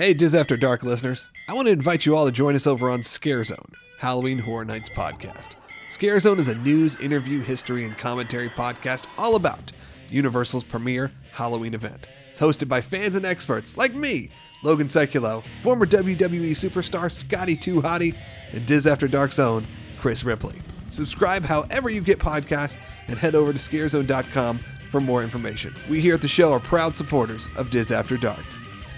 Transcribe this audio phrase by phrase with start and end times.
[0.00, 1.28] Hey, Dis After Dark listeners.
[1.46, 4.64] I want to invite you all to join us over on Scare Zone, Halloween Horror
[4.64, 5.56] Nights podcast.
[5.90, 9.72] Scare Zone is a news, interview, history, and commentary podcast all about
[10.08, 12.08] Universal's premier Halloween event.
[12.30, 14.30] It's hosted by fans and experts like me,
[14.64, 18.16] Logan Sekulow, former WWE superstar Scotty 2 Hotty,
[18.52, 19.66] and Dis After Dark's own
[19.98, 20.60] Chris Ripley.
[20.88, 22.78] Subscribe however you get podcasts
[23.08, 25.74] and head over to scarezone.com for more information.
[25.90, 28.46] We here at the show are proud supporters of Dis After Dark.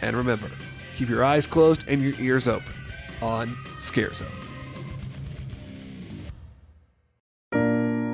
[0.00, 0.48] And remember,
[0.96, 2.74] keep your eyes closed and your ears open
[3.20, 4.28] on Scare Zone.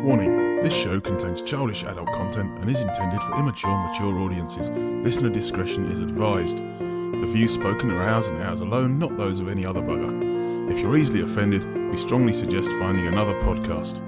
[0.05, 4.71] Warning this show contains childish adult content and is intended for immature, mature audiences.
[5.05, 6.59] Listener discretion is advised.
[6.59, 10.71] The views spoken are ours and ours alone, not those of any other bugger.
[10.71, 13.99] If you're easily offended, we strongly suggest finding another podcast.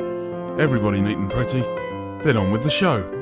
[0.59, 1.61] Everybody neat and pretty,
[2.23, 3.20] then on with the show.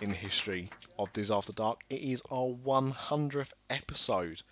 [0.00, 1.80] In the history of Dis After Dark.
[1.88, 4.42] It is our 100th episode.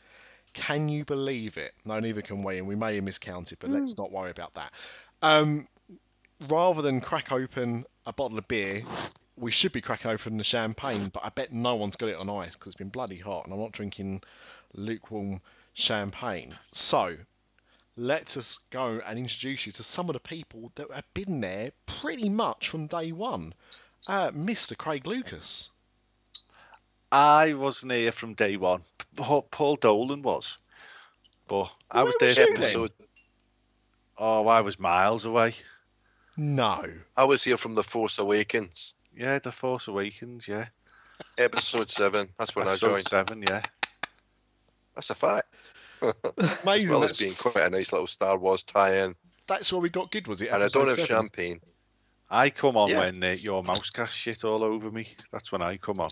[0.54, 1.72] Can you believe it?
[1.84, 4.72] No, neither can we, and we may have miscounted, but let's not worry about that.
[5.20, 5.68] Um,
[6.48, 8.84] rather than crack open a bottle of beer,
[9.36, 12.30] we should be cracking open the champagne, but I bet no one's got it on
[12.30, 14.22] ice because it's been bloody hot, and I'm not drinking
[14.72, 15.42] lukewarm
[15.74, 16.56] champagne.
[16.72, 17.16] So,
[17.96, 21.72] let us go and introduce you to some of the people that have been there
[21.86, 23.54] pretty much from day one.
[24.06, 24.76] Uh, Mr.
[24.76, 25.70] Craig Lucas.
[27.10, 28.82] I wasn't here from day one.
[29.16, 30.58] Paul, Paul Dolan was,
[31.46, 32.34] but I was there.
[32.34, 32.88] was from you
[34.18, 35.54] Oh, I was miles away.
[36.36, 36.84] No.
[37.16, 40.48] I was here from The Force Awakens, Yeah, The Force Awakens.
[40.48, 40.66] Yeah,
[41.38, 42.28] episode seven.
[42.38, 43.08] That's when episode I joined.
[43.08, 43.42] seven.
[43.42, 43.62] Yeah,
[44.96, 45.54] That's a fact.
[46.02, 46.12] as
[46.64, 46.88] Amazing.
[46.88, 49.14] well as that's, being quite a nice little Star Wars tie-in.
[49.46, 50.50] that's where we got good, was it?
[50.50, 51.16] And I don't have Episode seven?
[51.24, 51.60] champagne.
[52.34, 52.98] I come on Yeah.
[52.98, 55.14] when uh, your mouse cast shit all over me.
[55.32, 56.10] That's when I come on.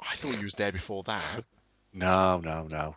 [0.00, 1.44] I thought you was there before that.
[1.92, 2.96] No, no, no.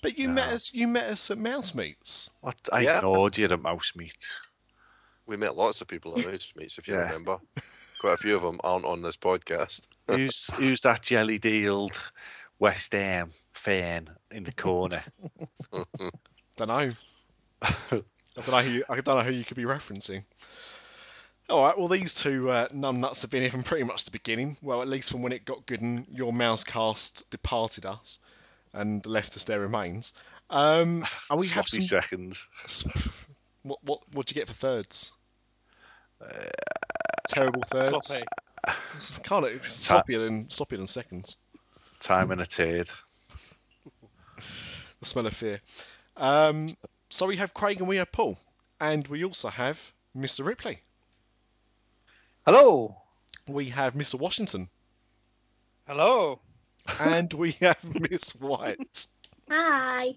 [0.00, 0.34] But you No.
[0.34, 0.72] met us.
[0.72, 2.30] You met us at Mouse Meets.
[2.40, 2.56] What?
[2.72, 2.96] I Yeah.
[2.98, 4.40] ignored you at mouse Meets.
[5.26, 7.00] We met lots of people at Mouse Meets, if you Yeah.
[7.00, 7.38] remember.
[7.98, 9.82] Quite a few of them aren't on this podcast.
[10.06, 11.98] Who's who's that jelly dealed
[12.58, 15.04] West Ham fan in the corner?
[16.56, 16.92] Don't know.
[17.60, 18.02] I
[18.36, 18.70] don't know who.
[18.70, 20.24] You, I don't know who you could be referencing.
[21.50, 21.76] All right.
[21.76, 24.56] Well, these two uh, numbnuts have been here from pretty much the beginning.
[24.62, 28.18] Well, at least from when it got good and your mouse cast departed us
[28.72, 30.12] and left us there remains.
[30.48, 32.46] Um, and we have Sloppy some- seconds.
[33.62, 35.12] what what what'd you get for thirds?
[36.22, 36.28] Uh,
[37.28, 38.22] Terrible thirds.
[38.66, 39.22] Sloppy.
[39.22, 39.52] Can't it?
[39.56, 41.36] It's sloppier than sloppier than seconds.
[42.00, 42.90] Time and a turd.
[44.36, 45.60] The smell of fear.
[46.16, 46.76] Um,
[47.08, 48.38] so we have Craig and we have Paul,
[48.80, 50.44] and we also have Mr.
[50.44, 50.80] Ripley.
[52.52, 52.96] Hello.
[53.46, 54.18] We have Mr.
[54.18, 54.68] Washington,
[55.86, 56.40] Hello.
[56.98, 57.78] and we have
[58.10, 59.06] Miss White,
[59.48, 60.16] Hi.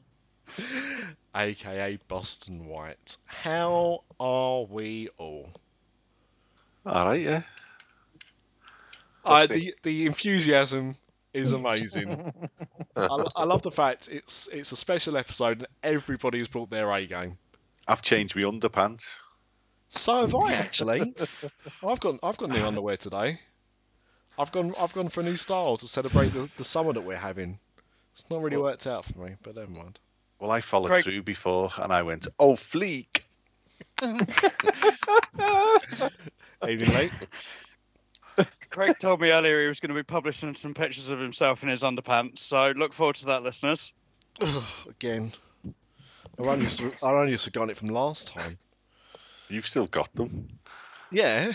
[1.36, 3.18] aka Boston White.
[3.26, 5.52] How are we all?
[6.88, 7.44] All right, yeah.
[9.24, 10.96] I, The, the enthusiasm
[11.36, 12.34] is amazing.
[12.96, 17.06] I, I love the fact it's it's a special episode and everybody's brought their A
[17.06, 17.38] game.
[17.88, 19.18] I've changed my underpants.
[19.94, 21.14] So have I actually.
[21.88, 23.40] I've got I've got new underwear today.
[24.38, 27.16] I've gone I've gone for a new style to celebrate the, the summer that we're
[27.16, 27.60] having.
[28.14, 30.00] It's not really worked out for me, but never mind.
[30.40, 33.22] Well, I followed Craig- through before, and I went, "Oh, fleek."
[36.68, 37.12] Evening late.
[38.70, 41.70] Craig told me earlier he was going to be publishing some pictures of himself in
[41.70, 43.94] his underpants, so look forward to that, listeners.
[44.90, 45.32] Again.
[46.40, 46.68] I only
[47.04, 48.58] I only just forgot it from last time.
[49.50, 50.48] You've still got them.
[51.12, 51.52] Yeah.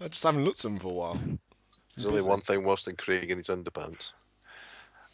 [0.00, 1.20] I just haven't looked at them for a while.
[1.96, 4.12] There's only one thing worse than Craig in his underpants.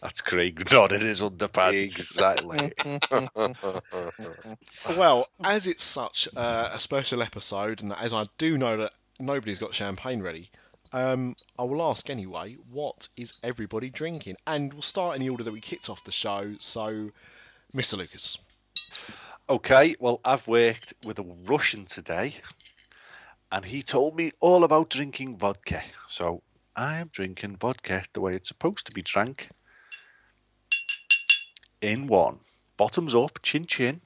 [0.02, 1.82] That's Craig not in his underpants.
[1.82, 2.72] Exactly.
[4.96, 9.58] Well, as it's such uh, a special episode, and as I do know that nobody's
[9.58, 10.50] got champagne ready,
[10.92, 14.36] um, I will ask anyway, what is everybody drinking?
[14.46, 16.54] And we'll start in the order that we kicked off the show.
[16.58, 17.10] So,
[17.74, 17.98] Mr.
[17.98, 18.38] Lucas.
[19.50, 22.36] Okay, well, I've worked with a Russian today,
[23.50, 25.82] and he told me all about drinking vodka.
[26.06, 26.44] So
[26.76, 29.48] I am drinking vodka the way it's supposed to be drank.
[31.82, 32.38] In one.
[32.76, 34.00] Bottoms up, chin chin.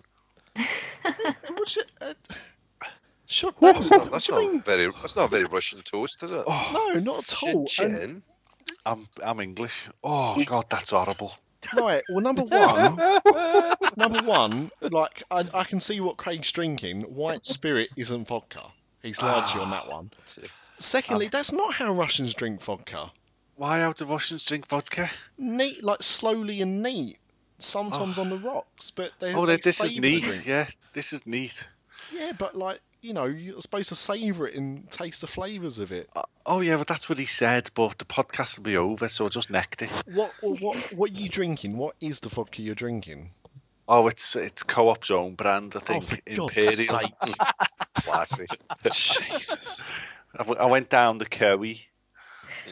[1.49, 2.15] What's it, uh,
[3.27, 4.91] shut That's that not, that's not very.
[4.93, 6.49] That's not very Russian toast, is it?
[6.49, 7.67] No, not at all.
[7.67, 8.23] Chin chin.
[8.87, 9.91] I'm I'm English.
[10.03, 11.35] Oh God, that's horrible.
[11.73, 12.03] Right.
[12.09, 12.97] Well, number one,
[13.97, 17.03] number one, like I, I can see what Craig's drinking.
[17.03, 18.63] White spirit isn't vodka.
[19.03, 20.11] He's largely on that one.
[20.17, 20.47] Ah,
[20.81, 23.11] Secondly, um, that's not how Russians drink vodka.
[23.57, 25.11] Why how do Russians drink vodka?
[25.39, 27.19] Neat, like slowly and neat.
[27.59, 28.23] Sometimes ah.
[28.23, 29.35] on the rocks, but they.
[29.35, 30.47] Oh, they this is flavour neat.
[30.47, 31.67] Yeah, this is neat.
[32.13, 35.93] Yeah, but like you know, you're supposed to savour it and taste the flavours of
[35.93, 36.09] it.
[36.17, 37.71] Uh, oh yeah, but that's what he said.
[37.75, 39.91] But the podcast will be over, so I just necked it.
[40.07, 41.77] What what what, what are you drinking?
[41.77, 43.31] What is the vodka you're drinking?
[43.87, 46.09] Oh, it's it's Co-op's own brand, I Oh, think.
[46.09, 47.11] for God's Imperial.
[47.25, 47.37] sake.
[47.97, 48.47] Classy.
[48.95, 49.87] Jesus.
[50.35, 51.87] I w- I went down the Kerry.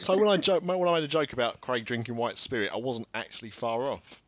[0.01, 2.77] So when I joke, when I made a joke about Craig drinking white spirit, I
[2.77, 4.21] wasn't actually far off.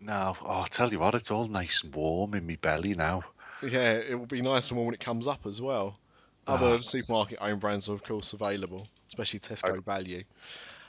[0.00, 3.22] No, oh, I'll tell you what, it's all nice and warm in my belly now.
[3.70, 5.98] Yeah, it will be nice and warm when it comes up as well.
[6.46, 10.24] Other supermarket owned brands are of course available, especially Tesco Value.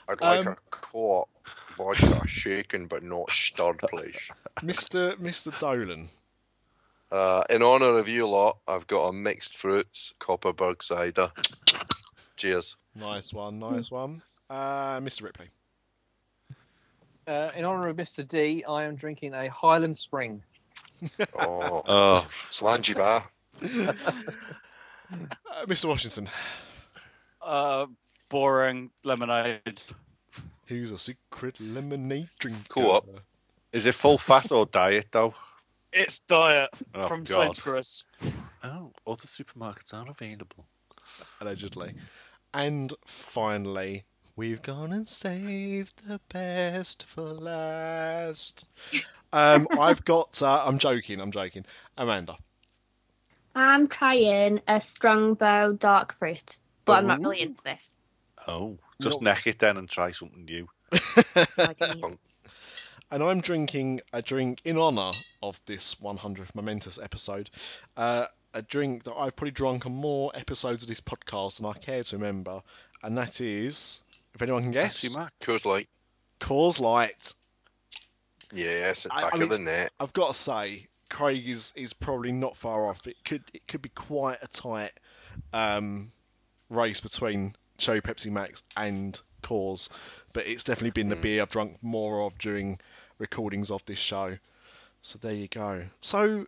[0.08, 1.28] I'd like Um, a co-op
[1.76, 4.30] vodka shaken but not stirred, please.
[4.60, 5.14] Mr.
[5.14, 5.56] Mr.
[5.58, 6.08] Dolan.
[7.10, 11.30] Uh, in honour of you lot, I've got a mixed fruits Kopparberg cider.
[12.36, 12.76] Cheers.
[12.94, 14.22] Nice one, nice one.
[14.50, 15.22] Uh, Mr.
[15.22, 15.48] Ripley.
[17.26, 18.26] Uh, in honour of Mr.
[18.26, 20.42] D, I am drinking a Highland Spring.
[21.38, 23.24] Oh, Oh, slangy bar.
[25.08, 25.84] Uh, Mr.
[25.88, 26.28] Washington.
[27.40, 27.86] Uh,
[28.28, 29.80] boring lemonade.
[30.66, 32.58] Who's a secret lemonade drinker?
[32.68, 33.04] Co-op.
[33.72, 35.32] is it full fat or diet though?
[35.92, 37.54] It's diet Oh, from God.
[37.54, 38.04] Sainsbury's.
[38.64, 40.66] Oh, other supermarkets aren't available.
[41.40, 41.94] Allegedly.
[42.52, 44.02] And finally,
[44.36, 48.68] we've gone and saved the best for last.
[49.32, 50.40] Um, I've got.
[50.40, 51.20] Uh, I'm joking.
[51.20, 51.66] I'm joking.
[51.98, 52.36] Amanda.
[53.54, 57.80] I'm trying a Strongbow dark fruit, but I'm not really into this.
[58.46, 59.30] Oh, just No.
[59.32, 60.68] neck it then and try something new.
[61.58, 62.18] Like I need-
[63.10, 65.10] and I'm drinking a drink in honour
[65.42, 67.50] of this 100th momentous episode.
[67.96, 71.72] Uh, a drink that I've probably drunk on more episodes of this podcast than I
[71.74, 72.62] care to remember,
[73.02, 74.02] and that is,
[74.36, 75.32] if anyone can guess, Pepsi Max.
[75.42, 75.88] Coors Light.
[76.38, 77.34] Coors Light.
[78.52, 79.92] Yes, I- back I of mean, the net.
[79.98, 83.66] I've got to say, Craig is, is probably not far off, but it could it
[83.66, 84.92] could be quite a tight
[85.52, 86.12] um,
[86.70, 89.90] race between Cherry Pepsi Max and Coors.
[90.32, 91.22] But it's definitely been the Mm.
[91.22, 92.78] beer I've drunk more of during
[93.18, 94.36] recordings of this show.
[95.02, 95.84] So there you go.
[96.00, 96.46] So,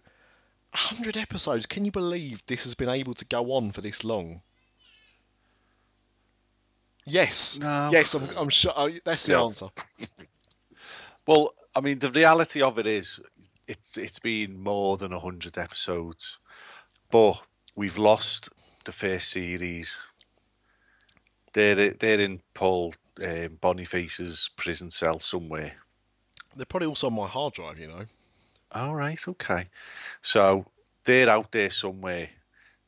[0.72, 1.66] 100 episodes.
[1.66, 4.42] Can you believe this has been able to go on for this long?
[7.08, 7.58] Yes.
[7.58, 7.90] No.
[7.92, 8.72] Yes, I'm, I'm sure.
[8.76, 9.48] oh, that's the No.
[9.48, 9.68] answer.
[11.26, 13.20] Well, I mean, the reality of it is,
[13.66, 16.38] it's it's been more than hundred episodes,
[17.10, 17.42] but
[17.76, 18.48] we've lost
[18.84, 19.98] the first series.
[21.52, 25.74] They're they're in Paul um, Boniface's prison cell somewhere.
[26.56, 28.06] They're probably also on my hard drive, you know.
[28.72, 29.68] All right, okay.
[30.22, 30.66] So
[31.04, 32.30] they're out there somewhere,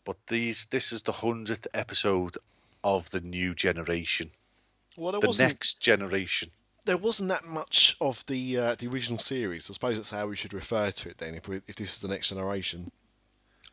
[0.05, 2.37] but these this is the hundredth episode
[2.85, 4.31] of the new generation,
[4.97, 6.51] Well, there the wasn't next generation.
[6.87, 9.71] there wasn't that much of the uh, the original series.
[9.71, 11.35] I suppose that's how we should refer to it then.
[11.35, 12.91] If we, if this is the next generation.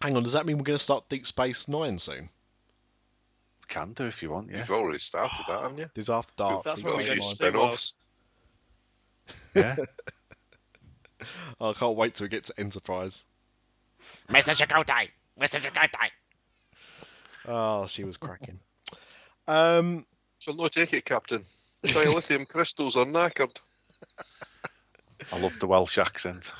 [0.01, 2.29] Hang on, does that mean we're going to start Deep Space Nine soon?
[3.67, 4.59] Can do if you want, yeah.
[4.59, 5.89] You've already started that, haven't you?
[5.95, 7.77] Is after dark That's Deep what Got we Space a few get Nine?
[7.77, 7.93] spin-offs.
[9.55, 9.75] Yeah.
[11.59, 13.25] I can't wait till we get to Enterprise.
[14.29, 14.55] Mr.
[14.55, 15.09] Chakotay!
[15.39, 15.59] Mr.
[15.59, 16.09] Chakotay!
[17.45, 18.59] Oh, she was cracking.
[19.47, 20.05] Um,
[20.39, 21.45] So no take it, Captain.
[21.83, 23.55] Dilithium crystals are knackered.
[25.33, 26.51] I love the Welsh accent.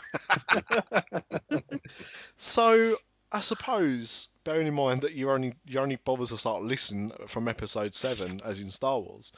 [2.37, 2.97] so
[3.31, 7.47] I suppose, bearing in mind that you only you only bother to start listening from
[7.47, 9.33] episode seven, as in Star Wars,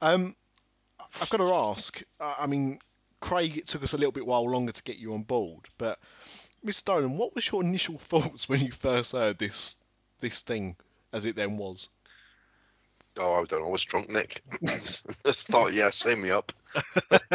[0.00, 0.34] um,
[1.20, 2.02] I've got to ask.
[2.18, 2.80] uh, I mean,
[3.20, 5.98] Craig, it took us a little bit while longer to get you on board, but
[6.64, 6.86] Mr.
[6.86, 9.76] Dolan, what was your initial thoughts when you first heard this
[10.20, 10.76] this thing,
[11.12, 11.90] as it then was?
[13.18, 13.68] Oh, I don't know.
[13.68, 14.42] I was drunk, Nick.
[15.24, 16.52] Just thought, yeah, sign me up.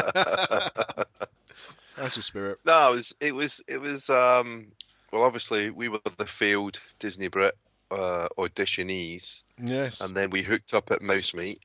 [1.96, 2.60] That's your spirit.
[2.66, 4.68] No, it was it was it was um
[5.12, 7.56] well obviously we were the failed Disney Brit
[7.92, 10.02] uh, auditionees Yes.
[10.02, 11.60] and then we hooked up at Mouse Meet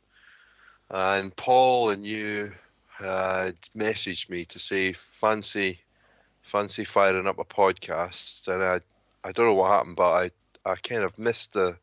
[0.91, 2.53] and Paul and you
[2.99, 5.79] had messaged me to say fancy
[6.51, 8.81] fancy firing up a podcast and I
[9.23, 10.31] I don't know what happened but I
[10.65, 11.77] I kind of missed the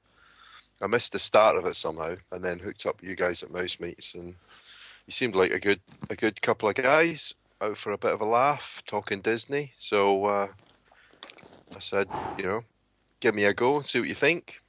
[0.82, 3.80] I missed the start of it somehow and then hooked up you guys at Mouse
[3.80, 4.36] Meets and
[5.08, 8.22] you seemed like a good a good couple of guys out for a bit of
[8.22, 9.72] a laugh, talking Disney.
[9.78, 10.48] So uh,
[11.76, 12.64] I said, you know,
[13.20, 14.60] give me a go see what you think.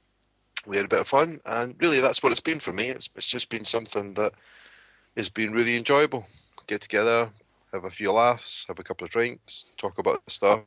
[0.65, 2.87] We had a bit of fun, and really, that's what it's been for me.
[2.89, 4.33] It's it's just been something that
[5.15, 6.25] has been really enjoyable.
[6.65, 7.29] Get together,
[7.71, 10.63] have a few laughs, have a couple of drinks, talk about stuff.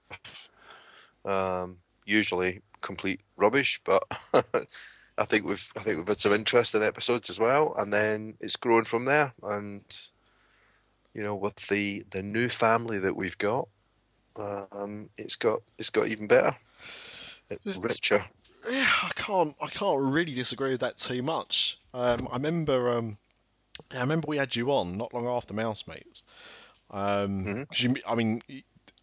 [1.25, 4.05] Um, usually complete rubbish, but
[5.19, 8.57] I think we've I think we've had some interesting episodes as well, and then it's
[8.57, 9.33] grown from there.
[9.43, 9.83] And
[11.15, 13.69] you know, with the the new family that we've got,
[14.37, 16.57] um, it's got it's got even better.
[17.51, 18.25] It's richer.
[18.71, 21.79] Yeah, I can't I can't really disagree with that too much.
[21.95, 23.19] Um, I remember um,
[23.93, 26.23] I remember we had you on not long after Mouse Mates.
[26.91, 27.69] Um, Mhm.
[27.69, 28.43] 'cause you, I mean,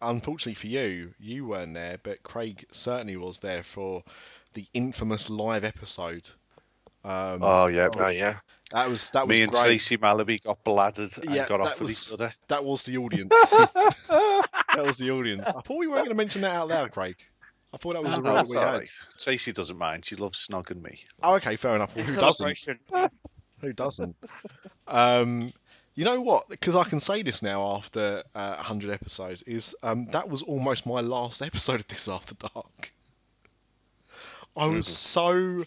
[0.00, 4.02] unfortunately for you, you weren't there, but Craig certainly was there for
[4.56, 6.28] the infamous live episode.
[7.04, 8.38] Um, Oh yeah, Oh yeah,
[8.72, 9.62] that was that was me and great.
[9.62, 12.32] Tracy Malaby got bladdered and Yeah, got off that with was- each other.
[12.48, 13.30] That was the audience.
[14.08, 15.48] that was the audience.
[15.48, 17.16] I thought we weren't going to mention that out loud, Craig.
[17.72, 18.72] I thought that was No, a no, rule it's we had.
[18.74, 18.90] right.
[19.18, 20.04] Tracy doesn't mind.
[20.04, 21.00] She loves snogging me.
[21.22, 21.94] Oh, okay, fair enough.
[21.94, 22.58] Well, who doesn't?
[23.60, 24.16] Who doesn't?
[24.88, 25.52] um,
[25.94, 26.48] you know what?
[26.48, 30.86] Because I can say this now after uh, 100 episodes, is um, that was almost
[30.86, 32.92] my last episode of Dis After Dark.
[34.56, 35.64] I was so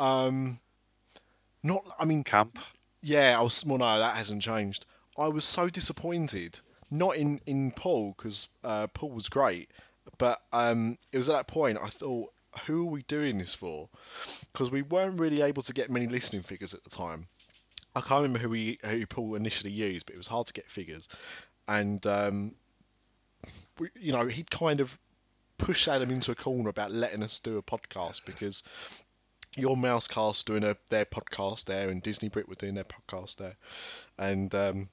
[0.00, 0.58] um,
[1.62, 1.84] not.
[1.98, 2.58] I mean, Camp.
[3.02, 3.64] yeah, I was.
[3.66, 4.86] Well, no, that hasn't changed.
[5.18, 6.58] I was so disappointed.
[6.90, 9.70] Not in in Paul because uh, Paul was great,
[10.18, 12.32] but um, it was at that point I thought,
[12.66, 13.88] who are we doing this for?
[14.52, 17.26] Because we weren't really able to get many listening figures at the time.
[17.94, 20.68] I can't remember who we who Paul initially used, but it was hard to get
[20.68, 21.08] figures,
[21.66, 22.54] and um,
[23.78, 24.98] we, you know he'd kind of
[25.58, 28.62] pushed Adam into a corner about letting us do a podcast because
[29.56, 33.56] your Mousecast doing a, their podcast there, and Disney Brit were doing their podcast there,
[34.18, 34.88] and um,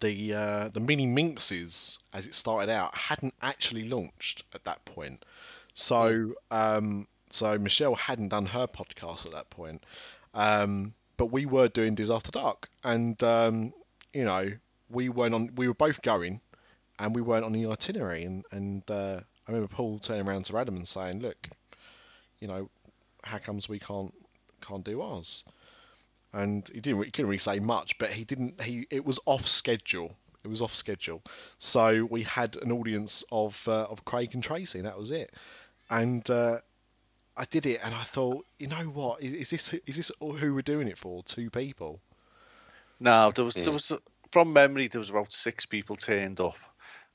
[0.00, 5.24] the uh, the mini Minxes, as it started out, hadn't actually launched at that point.
[5.74, 9.82] So um, so Michelle hadn't done her podcast at that point,
[10.34, 13.72] um, but we were doing Disaster Dark, and um,
[14.12, 14.50] you know
[14.90, 15.54] we weren't on.
[15.54, 16.40] We were both going,
[16.98, 20.58] and we weren't on the itinerary, and and uh, I remember Paul turning around to
[20.58, 21.48] Adam and saying, "Look,
[22.38, 22.70] you know,
[23.24, 24.14] how comes we can't
[24.60, 25.44] can't do ours?"
[26.32, 27.04] And he didn't.
[27.04, 28.60] He couldn't really say much, but he didn't.
[28.60, 30.16] He it was off schedule.
[30.44, 31.22] It was off schedule,
[31.58, 35.32] so we had an audience of uh, of Craig and Tracy, and that was it.
[35.88, 36.58] And uh,
[37.36, 39.22] I did it, and I thought, you know what?
[39.22, 41.22] Is, is this is this who we're doing it for?
[41.22, 42.00] Two people.
[42.98, 43.62] No, there was Hmm.
[43.62, 43.92] there was
[44.30, 46.56] from memory there was about six people turned up.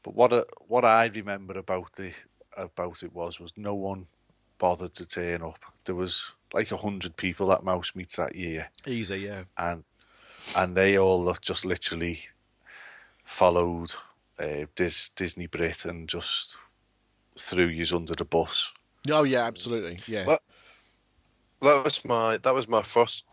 [0.04, 2.12] But what I, what I remember about the
[2.56, 4.08] about it was was no one
[4.58, 5.60] bothered to turn up.
[5.86, 9.44] There was like a hundred people at Mouse Meets that year, Easy, yeah.
[9.58, 9.84] and
[10.56, 12.22] and they all just literally
[13.24, 13.94] followed
[14.39, 16.58] uh, Dis, Disney Brit and just
[17.38, 18.74] threw you under the bus.
[19.10, 20.25] Oh yeah, absolutely, yeah.
[20.25, 20.39] Well,
[21.62, 23.25] that was my that was my first,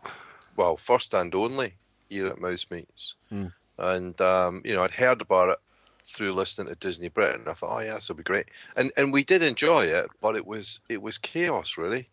[0.55, 1.75] well, first and only
[2.09, 3.47] year at Mouse Meets, Hmm.
[3.77, 5.59] and um, you know I'd heard about it
[6.07, 7.45] through listening to Disney Britain.
[7.47, 10.35] I thought, oh yeah, this will be great, and and we did enjoy it, but
[10.35, 12.09] it was it was chaos really.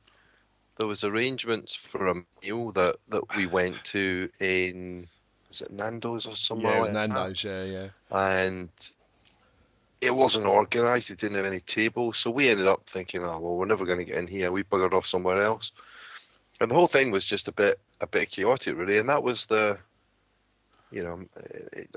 [0.77, 5.09] There was arrangements for a meal that that we went to in
[5.49, 7.09] was it Nando's or somewhere yeah, like that?
[7.09, 7.89] Nando's, yeah, yeah.
[8.11, 8.71] and
[10.01, 11.11] it wasn't organised.
[11.11, 13.99] It didn't have any tables, so we ended up thinking, "Oh well, we're never going
[13.99, 15.73] to get in here." We buggered off somewhere else,
[16.61, 18.99] and the whole thing was just a bit a bit chaotic, really.
[18.99, 19.79] And that was the,
[20.93, 21.25] you know,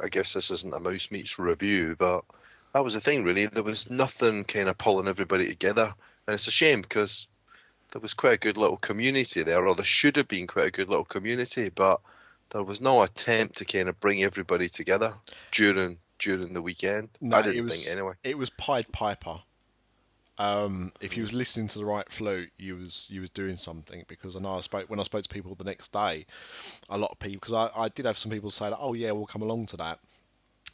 [0.03, 2.23] I guess this isn't a mouse meets review, but
[2.73, 3.45] that was the thing, really.
[3.45, 5.93] There was nothing kind of pulling everybody together,
[6.27, 7.27] and it's a shame because
[7.91, 10.71] there was quite a good little community there, or there should have been quite a
[10.71, 12.01] good little community, but
[12.51, 15.13] there was no attempt to kind of bring everybody together
[15.51, 17.09] during during the weekend.
[17.21, 18.15] No, I didn't was, think anyway.
[18.23, 19.37] It was Pied Piper.
[20.37, 24.03] Um, if you was listening to the right flute, you was you was doing something
[24.07, 26.25] because I know I spoke when I spoke to people the next day,
[26.89, 29.11] a lot of people because I, I did have some people say that oh yeah
[29.11, 29.99] we'll come along to that,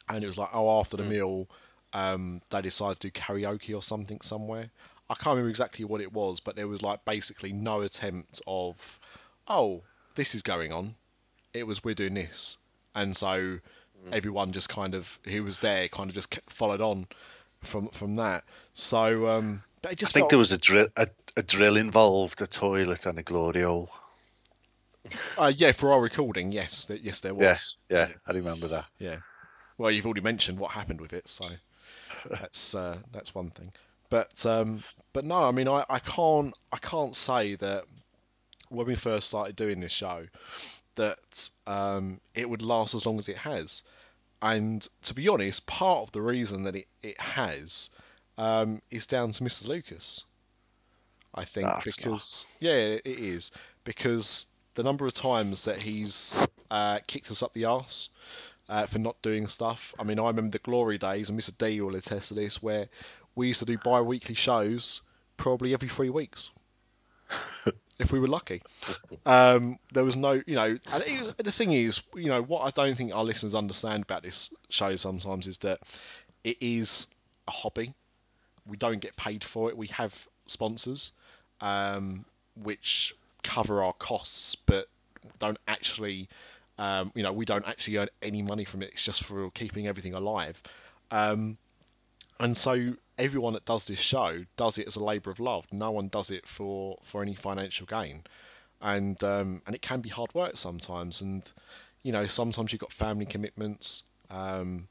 [0.08, 1.48] and it was like oh after the meal,
[1.92, 4.70] um, they decided to do karaoke or something somewhere.
[5.08, 8.98] I can't remember exactly what it was, but there was like basically no attempt of
[9.46, 9.82] oh
[10.16, 10.96] this is going on.
[11.54, 12.58] It was we're doing this,
[12.96, 13.58] and so
[14.10, 17.06] everyone just kind of who was there kind of just followed on
[17.62, 18.44] from from that.
[18.72, 21.76] So um, but it I just think felt- there was a drill a, a drill
[21.76, 23.90] involved, a toilet, and a glory hole.
[25.38, 26.52] uh, yeah for our recording.
[26.52, 27.42] Yes, that yes there was.
[27.42, 28.86] Yes, yeah, I remember that.
[28.98, 29.16] Yeah.
[29.78, 31.46] Well, you've already mentioned what happened with it, so
[32.30, 33.72] that's uh, that's one thing.
[34.10, 37.84] But um, but no, I mean, I, I can't I can't say that
[38.68, 40.26] when we first started doing this show
[40.94, 43.82] that um, it would last as long as it has.
[44.42, 47.90] And to be honest, part of the reason that it, it has
[48.36, 49.68] um, is down to Mr.
[49.68, 50.24] Lucas.
[51.34, 53.52] I think it's because yeah, it is
[53.84, 58.10] because the number of times that he's uh, kicked us up the arse
[58.68, 59.94] uh, for not doing stuff.
[59.98, 61.56] I mean, I remember the glory days, and Mr.
[61.56, 62.88] D will attest to this, where
[63.34, 65.02] we used to do bi-weekly shows
[65.36, 66.50] probably every three weeks.
[67.98, 68.62] if we were lucky.
[69.24, 72.96] Um, there was no, you know, and the thing is, you know, what I don't
[72.96, 75.78] think our listeners understand about this show sometimes is that
[76.42, 77.06] it is
[77.46, 77.94] a hobby.
[78.66, 79.76] We don't get paid for it.
[79.76, 81.12] We have sponsors,
[81.60, 82.24] um,
[82.60, 84.88] which cover our costs, but
[85.38, 86.28] don't actually,
[86.78, 88.90] um, you know, we don't actually earn any money from it.
[88.90, 90.60] It's just for keeping everything alive.
[91.12, 91.58] Um,
[92.42, 95.64] and so everyone that does this show does it as a labour of love.
[95.70, 98.24] No one does it for, for any financial gain,
[98.80, 101.20] and um, and it can be hard work sometimes.
[101.20, 101.50] And
[102.02, 104.88] you know sometimes you've got family commitments, um,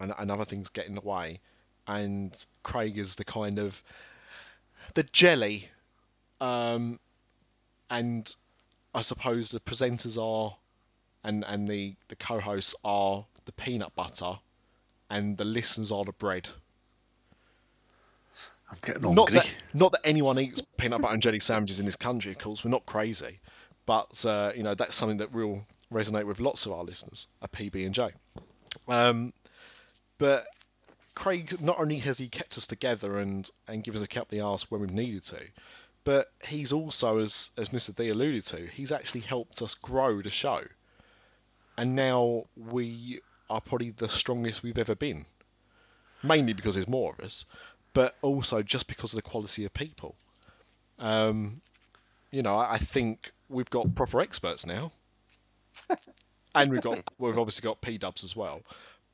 [0.00, 1.40] and, and other things get in the way.
[1.86, 3.82] And Craig is the kind of
[4.94, 5.68] the jelly,
[6.40, 6.98] um,
[7.90, 8.34] and
[8.94, 10.56] I suppose the presenters are,
[11.22, 14.38] and and the the co-hosts are the peanut butter,
[15.10, 16.48] and the listeners are the bread.
[18.70, 21.96] I'm getting Not that, not that anyone eats peanut butter and jelly sandwiches in this
[21.96, 22.64] country, of course.
[22.64, 23.40] We're not crazy,
[23.86, 27.48] but uh, you know that's something that will resonate with lots of our listeners, a
[27.48, 28.10] PB and J.
[28.88, 29.32] Um,
[30.18, 30.46] but
[31.14, 34.40] Craig, not only has he kept us together and and given us a up the
[34.40, 35.40] arse when we've needed to,
[36.04, 37.94] but he's also, as as Mr.
[37.94, 40.62] D alluded to, he's actually helped us grow the show,
[41.76, 45.26] and now we are probably the strongest we've ever been.
[46.22, 47.44] Mainly because there's more of us,
[47.94, 50.14] but also just because of the quality of people.
[50.98, 51.62] Um,
[52.30, 54.92] you know, I, I think we've got proper experts now,
[56.54, 58.60] and we've got we've obviously got P Dubs as well.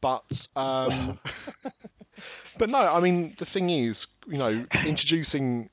[0.01, 1.21] But um,
[2.59, 5.69] but no, I mean the thing is, you know, introducing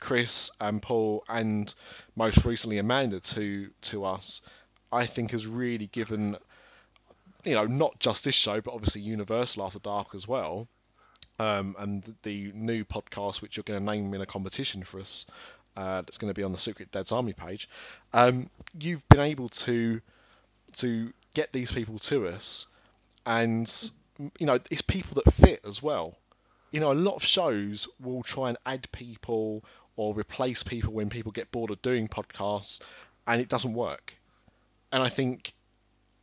[0.00, 1.72] Chris and Paul and
[2.16, 4.40] most recently Amanda to to us,
[4.90, 6.36] I think has really given
[7.44, 10.68] you know not just this show, but obviously Universal After Dark as well
[11.38, 15.26] um, and the new podcast, which you're going to name in a competition for us,
[15.76, 17.68] uh, that's going to be on the Secret Dad's Army page.
[18.14, 20.00] Um, you've been able to
[20.74, 22.66] to get these people to us,
[23.24, 23.70] and
[24.38, 26.16] you know it's people that fit as well.
[26.72, 29.64] You know, a lot of shows will try and add people
[29.96, 32.82] or replace people when people get bored of doing podcasts,
[33.26, 34.18] and it doesn't work.
[34.92, 35.52] And I think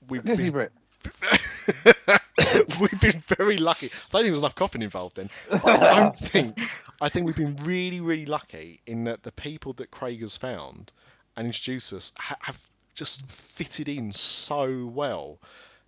[0.07, 0.71] we've Disney been- Brit.
[2.79, 3.87] we've been very lucky.
[3.87, 5.29] I don't think there's enough coughing involved then.
[5.49, 6.59] But I don't think.
[7.01, 10.91] I think we've been really, really lucky in that the people that Craig has found
[11.35, 12.59] and introduced us ha- have
[12.95, 15.39] just fitted in so well.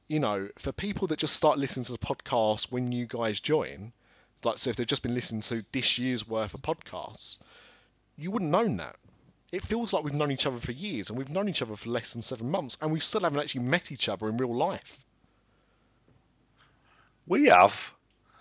[0.07, 3.91] You know, for people that just start listening to the podcast when you guys join,
[4.43, 7.39] like so if they've just been listening to this year's worth of podcasts,
[8.17, 8.95] you wouldn't known that.
[9.55, 11.89] It feels like we've known each other for years, and we've known each other for
[11.89, 15.05] less than seven months, and we still haven't actually met each other in real life.
[17.25, 17.93] We have.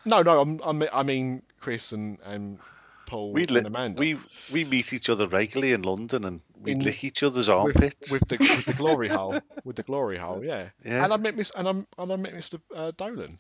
[0.05, 2.59] No, no, I'm, I'm, I mean Chris and, and
[3.07, 4.01] Paul We and Amanda.
[4.01, 4.19] we
[4.53, 8.11] we meet each other regularly in London, and we In- lick each other's armpits.
[8.11, 10.71] with the with the glory hole, with the glory hole, yeah.
[10.85, 11.05] Yeah.
[11.05, 12.61] And I met Miss and I'm and I met Mr.
[12.75, 13.37] Uh, Dolan.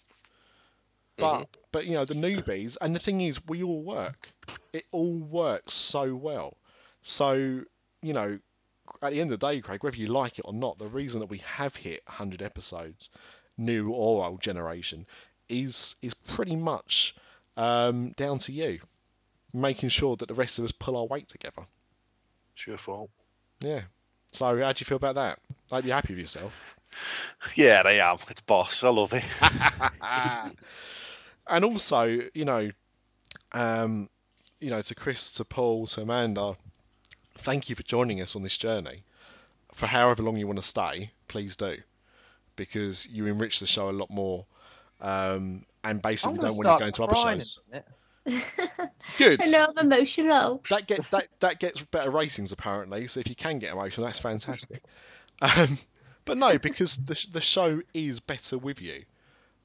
[1.16, 4.28] But but you know the newbies, and the thing is, we all work.
[4.72, 6.56] It all works so well.
[7.04, 7.62] So
[8.02, 8.38] you know,
[9.02, 11.20] at the end of the day, Craig, whether you like it or not, the reason
[11.20, 13.10] that we have hit 100 episodes,
[13.56, 15.06] new or old generation,
[15.48, 17.14] is is pretty much
[17.56, 18.80] um, down to you,
[19.52, 21.62] making sure that the rest of us pull our weight together.
[22.54, 23.10] It's your fault.
[23.60, 23.82] Yeah.
[24.32, 25.38] So how do you feel about that?
[25.70, 26.64] I hope you're happy with yourself.
[27.54, 28.18] Yeah, I am.
[28.28, 28.84] It's boss.
[28.84, 29.24] I love it.
[31.48, 32.70] and also, you know,
[33.52, 34.08] um,
[34.60, 36.56] you know, to Chris, to Paul, to Amanda,
[37.34, 39.02] thank you for joining us on this journey.
[39.72, 41.76] For however long you want to stay, please do,
[42.56, 44.46] because you enrich the show a lot more.
[45.00, 47.60] Um, and basically, don't gonna want you going to other shows.
[49.18, 49.40] Good.
[49.44, 50.62] I know I'm emotional.
[50.70, 53.06] That get that that gets better ratings apparently.
[53.06, 54.82] So if you can get emotional, that's fantastic.
[55.42, 55.78] Um,
[56.24, 59.04] but no, because the the show is better with you.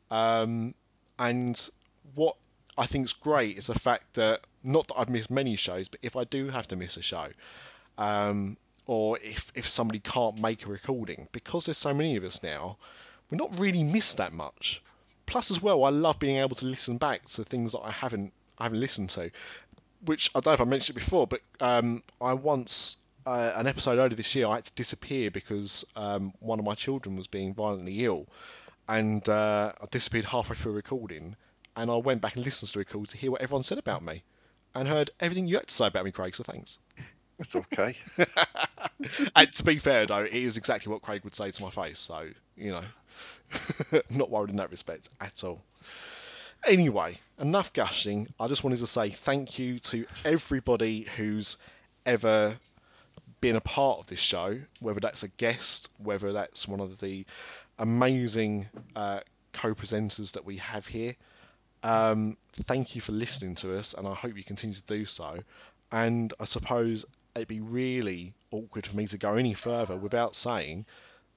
[0.09, 0.73] Um,
[1.19, 1.69] and
[2.15, 2.37] what
[2.79, 5.99] I think is great is the fact that not that I've missed many shows, but
[6.01, 7.27] if I do have to miss a show,
[7.97, 12.41] um, or if if somebody can't make a recording, because there's so many of us
[12.41, 12.77] now,
[13.29, 14.81] we're not really missed that much.
[15.25, 18.33] Plus, as well, I love being able to listen back to things that I haven't
[18.57, 19.31] I haven't listened to
[20.05, 23.67] which I don't know if I mentioned it before, but um, I once uh, an
[23.67, 27.27] episode earlier this year I had to disappear because um, one of my children was
[27.27, 28.27] being violently ill,
[28.87, 31.35] and uh, I disappeared halfway through recording,
[31.79, 34.03] and I went back and listened to the record to hear what everyone said about
[34.03, 34.21] me,
[34.75, 36.35] and heard everything you had to say about me, Craig.
[36.35, 36.77] So thanks.
[37.39, 37.95] It's okay.
[39.35, 41.99] and to be fair, though, it is exactly what Craig would say to my face.
[41.99, 45.61] So you know, not worried in that respect at all.
[46.67, 48.27] Anyway, enough gushing.
[48.37, 51.55] I just wanted to say thank you to everybody who's
[52.05, 52.57] ever
[53.39, 57.25] been a part of this show, whether that's a guest, whether that's one of the
[57.77, 59.21] amazing uh,
[59.53, 61.15] co-presenters that we have here.
[61.83, 65.39] Um, thank you for listening to us, and I hope you continue to do so.
[65.91, 70.85] And I suppose it'd be really awkward for me to go any further without saying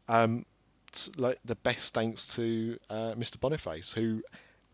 [0.08, 0.44] um,
[0.90, 3.40] t- like the best thanks to uh, Mr.
[3.40, 4.22] Boniface, who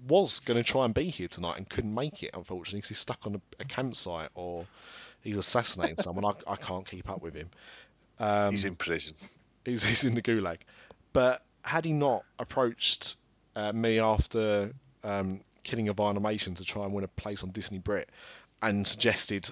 [0.09, 2.98] was going to try and be here tonight and couldn't make it, unfortunately, because he's
[2.98, 4.66] stuck on a, a campsite or
[5.22, 6.24] he's assassinating someone.
[6.24, 7.50] I, I can't keep up with him.
[8.20, 9.16] Um, He's in prison.
[9.64, 10.59] he's, he's in the gulag.
[11.12, 13.16] But had he not approached
[13.54, 14.72] uh, me after
[15.04, 18.09] um, killing of animation to try and win a place on Disney Brit
[18.62, 19.50] and suggested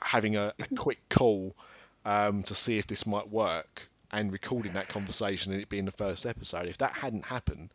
[0.00, 1.56] having a, a quick call
[2.04, 5.90] um, to see if this might work and recording that conversation and it being the
[5.90, 7.70] first episode, if that hadn't happened,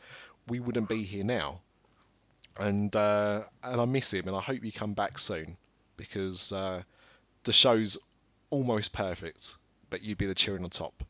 [0.48, 1.60] we wouldn't be here now.
[2.58, 5.58] And uh, and I miss him, and I hope you come back soon
[5.96, 6.82] because uh,
[7.44, 8.00] the show's
[8.50, 9.58] almost perfect,
[9.90, 11.04] but you'd be the cherry on top.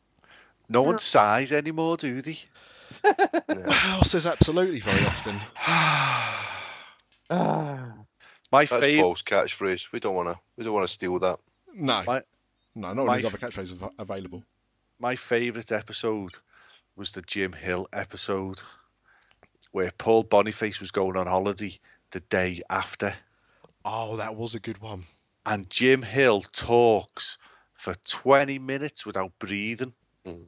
[0.68, 2.38] No one sighs anymore, do they?
[3.70, 5.40] Hal says absolutely very often.
[7.30, 7.92] Ah.
[8.52, 9.02] My That's favorite.
[9.02, 9.92] Paul's catchphrase.
[9.92, 10.38] We don't want to.
[10.56, 11.38] We don't want to steal that.
[11.74, 12.22] No, My-
[12.74, 14.42] no, not my really f- other catchphrases av- available.
[14.98, 16.36] my favourite episode
[16.96, 18.62] was the Jim Hill episode
[19.72, 21.78] where Paul Boniface was going on holiday
[22.12, 23.14] the day after.
[23.84, 25.04] Oh, that was a good one.
[25.44, 27.36] And Jim Hill talks
[27.74, 29.92] for 20 minutes without breathing.
[30.26, 30.44] Mm.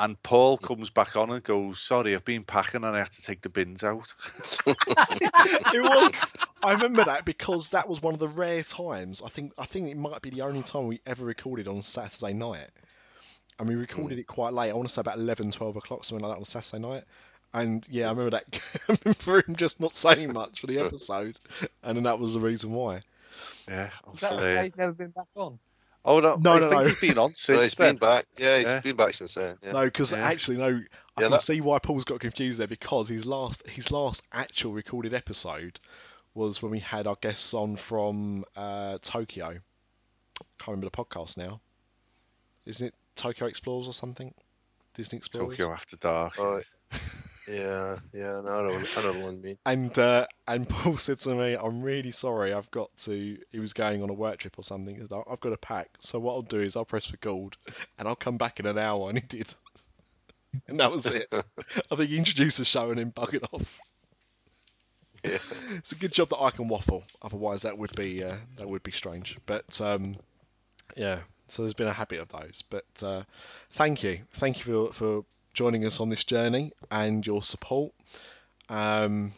[0.00, 3.22] And Paul comes back on and goes, Sorry, I've been packing and I had to
[3.22, 4.14] take the bins out.
[4.66, 6.36] it was.
[6.62, 9.20] I remember that because that was one of the rare times.
[9.22, 12.32] I think I think it might be the only time we ever recorded on Saturday
[12.32, 12.68] night,
[13.58, 14.20] and we recorded hmm.
[14.20, 14.70] it quite late.
[14.70, 17.04] I want to say about 11, 12 o'clock, something like that on Saturday night.
[17.52, 18.20] And yeah, I hmm.
[18.20, 18.82] remember that.
[18.88, 21.38] I remember him just not saying much for the episode,
[21.82, 23.02] and then that was the reason why.
[23.68, 23.90] Yeah.
[24.06, 25.58] I Is was that why he's never been back on?
[26.04, 26.86] Oh, no, No, I no, think no.
[26.86, 28.26] he's been on No, since he's been back.
[28.38, 28.80] Yeah, he's Yeah.
[28.80, 29.58] been back since then.
[29.62, 29.72] Yeah.
[29.72, 30.20] No, because Yeah.
[30.26, 30.82] actually, no, I Yeah,
[31.18, 35.12] can that- see why Paul's got confused there because his last his last actual recorded
[35.12, 35.78] episode
[36.32, 39.48] was when we had our guests on from uh, Tokyo.
[40.58, 41.60] Can't remember the podcast now.
[42.64, 44.32] Isn't it Tokyo Explorers or something?
[44.94, 45.50] Disney Explorers.
[45.50, 46.38] Tokyo After Dark.
[47.50, 48.40] Yeah, yeah.
[48.40, 49.58] No, I know, I know the one you mean.
[49.66, 52.52] And uh, and Paul said to me, "I'm really sorry.
[52.52, 54.94] I've got to." He was going on a work trip or something.
[54.94, 55.88] He said, I've got to pack.
[55.98, 57.56] So what I'll do is I'll press record,
[57.98, 59.08] and I'll come back in an hour.
[59.08, 59.52] And he did.
[60.66, 61.28] And that was it.
[61.32, 63.80] I think he introduced the show and then buggered off.
[65.22, 65.38] Yeah.
[65.76, 67.04] It's a good job that I can waffle.
[67.22, 69.38] Otherwise, that would be uh, that would be strange.
[69.46, 70.12] But um,
[70.96, 72.64] yeah, so there's been a habit of those.
[72.68, 73.22] But uh,
[73.70, 77.92] thank you, thank you for for joining us on this journey and your support.
[78.68, 79.32] Um,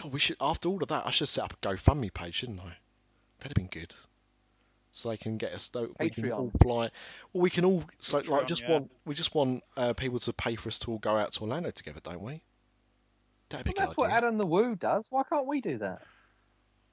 [0.00, 2.60] God, we should after all of that, I should set up a GoFundMe page, shouldn't
[2.60, 2.76] I?
[3.40, 3.94] That'd have been good.
[4.92, 5.70] So they can get us.
[5.72, 6.62] so We can all Patreon.
[6.62, 6.88] fly.
[7.32, 7.84] Well, we can all.
[7.98, 8.70] So like, just yeah.
[8.72, 11.42] want we just want uh, people to pay for us to all go out to
[11.42, 12.40] Orlando together, don't we?
[13.50, 14.10] That'd be Well, a that's good what.
[14.10, 15.04] Adam the Woo does.
[15.10, 16.00] Why can't we do that?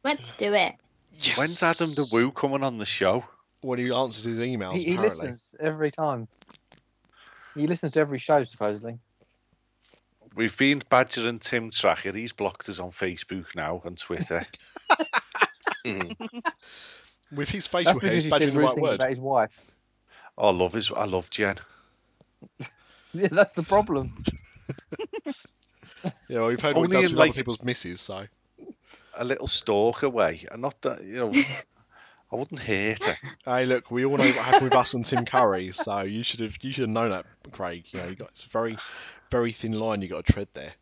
[0.03, 0.73] Let's do it.
[1.15, 1.38] Yes.
[1.38, 3.23] When's Adam the Woo coming on the show?
[3.62, 6.27] When he answers his emails, He, he listens every time.
[7.56, 8.98] He listens to every show, supposedly.
[10.36, 12.12] We've been badgering Tim Tracker.
[12.12, 14.46] He's blocked us on Facebook now and Twitter.
[15.86, 16.16] Mhm.
[17.36, 18.96] With his facial That's hair, he's he said badgering the rude right things word.
[18.96, 19.76] about his wife.
[20.38, 20.92] oh, I love his.
[20.92, 21.58] I love Jen.
[23.16, 24.24] Yeah, that's the problem.
[26.04, 28.26] Yeah, well, we've heard what Only he in, with like- other people's misses, so.
[29.16, 31.32] A little stalk away, and not that you know.
[32.34, 33.15] I wouldn't hate her.
[33.46, 36.39] Hey, look, we all know what happened with us and Tim Curry, so you should
[36.39, 37.86] have you should have known that, Craig.
[37.91, 38.76] You know, you got it's a very,
[39.30, 40.74] very thin line you got to tread there.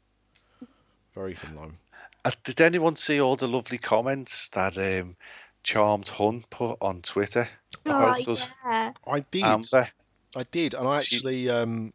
[1.14, 1.78] Very thin line.
[2.24, 5.18] Uh, did anyone see all the lovely comments that um,
[5.64, 7.50] Charmed Hun put on Twitter
[7.86, 8.50] Oh, about us?
[8.66, 8.94] yeah.
[9.08, 9.88] I did, Amber,
[10.36, 11.94] I did, and I She- actually, um,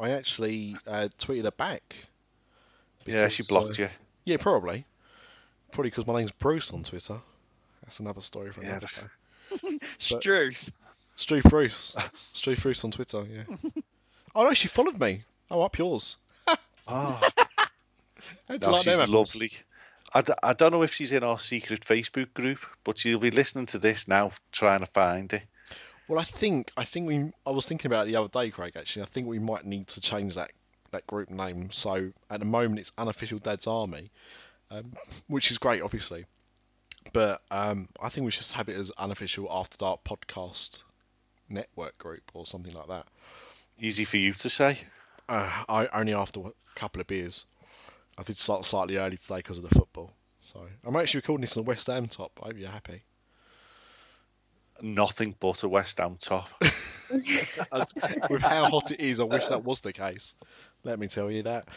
[0.00, 1.96] I actually uh, tweeted her back.
[3.04, 3.88] yeah, she blocked you.
[4.24, 4.86] Yeah, probably,
[5.72, 7.18] probably because my name's Bruce on Twitter.
[7.86, 8.88] That's another story for another
[9.50, 9.78] the- day.
[9.98, 10.56] Struth.
[11.16, 11.96] Stu Bruce,
[12.34, 13.24] Stu Bruce on Twitter.
[13.30, 13.70] Yeah.
[14.34, 15.22] Oh no, she followed me.
[15.50, 16.18] Oh, up yours.
[16.88, 17.20] Oh,
[18.48, 19.34] How'd no, like she's them apples?
[19.34, 19.50] lovely.
[20.14, 23.30] I, d- I don't know if she's in our secret Facebook group, but she'll be
[23.30, 25.42] listening to this now, trying to find it.
[26.06, 27.32] Well, I think I think we.
[27.46, 28.74] I was thinking about it the other day, Craig.
[28.76, 30.52] Actually, I think we might need to change that
[30.92, 31.70] that group name.
[31.72, 34.10] So at the moment, it's unofficial Dad's Army,
[34.70, 34.92] um,
[35.28, 36.26] which is great, obviously.
[37.12, 40.84] But um, I think we should have it as unofficial After Dark podcast
[41.48, 43.06] network group or something like that.
[43.80, 44.80] Easy for you to say.
[45.28, 47.44] Uh, I only after a couple of beers.
[48.18, 50.12] I did start slightly early today because of the football.
[50.40, 52.32] So I'm actually recording this on the West Ham top.
[52.42, 53.02] I hope you're happy.
[54.80, 56.48] Nothing but a West Ham top.
[58.30, 60.34] With how hot it is, I wish that was the case.
[60.84, 61.68] Let me tell you that.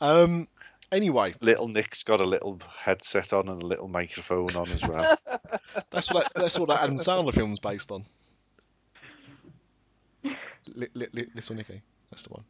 [0.00, 0.48] Um,
[0.92, 5.18] anyway, little Nick's got a little headset on and a little microphone on as well.
[5.90, 8.04] that's what that, that's what that Adam Sandler film's based on.
[10.22, 12.44] Li- li- li- little Nicky, that's the one.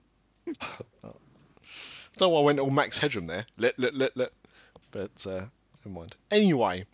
[1.04, 1.14] Oh.
[2.16, 3.46] Don't know why I went all Max Headroom there.
[3.56, 4.32] Lit, lit, lit, lit.
[4.90, 5.46] But uh,
[5.84, 6.14] never mind.
[6.30, 6.84] Anyway,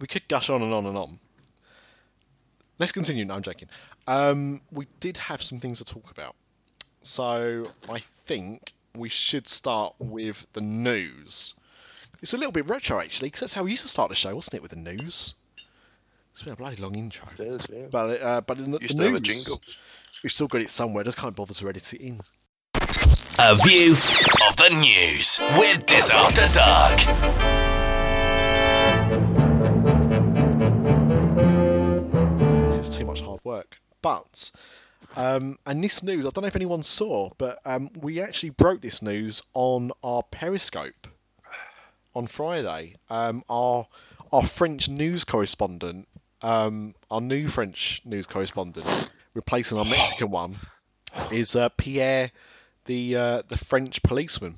[0.00, 1.18] we could gush on and on and on.
[2.78, 3.24] Let's continue.
[3.24, 3.68] No, I'm joking.
[4.06, 6.36] Um, we did have some things to talk about.
[7.02, 11.54] So I think we should start with the news.
[12.22, 14.34] It's a little bit retro actually, because that's how we used to start the show,
[14.34, 14.62] wasn't it?
[14.62, 15.34] With the news.
[16.32, 17.26] It's been a bloody long intro.
[17.38, 17.86] It is, yeah.
[17.90, 19.60] But uh, but in the, the to a news, jingle.
[20.22, 21.04] we've still got it somewhere.
[21.04, 22.20] Just can't bother to edit it in.
[23.38, 27.00] A view of the news with Dis After Dark.
[32.78, 33.78] It's too much hard work.
[34.02, 34.50] But
[35.16, 38.82] um, and this news, I don't know if anyone saw, but um, we actually broke
[38.82, 41.08] this news on our Periscope
[42.14, 42.94] on Friday.
[43.08, 43.86] Um, our
[44.32, 46.06] our French news correspondent,
[46.42, 48.86] um, our new French news correspondent,
[49.34, 50.56] replacing our Mexican one,
[51.32, 52.30] is uh, Pierre,
[52.84, 54.56] the uh, the French policeman.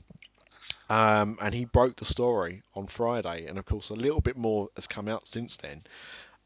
[0.91, 4.71] Um, and he broke the story on Friday, and of course, a little bit more
[4.75, 5.83] has come out since then.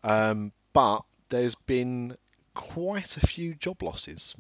[0.03, 2.17] Um, but there's been
[2.55, 4.35] quite a few job losses.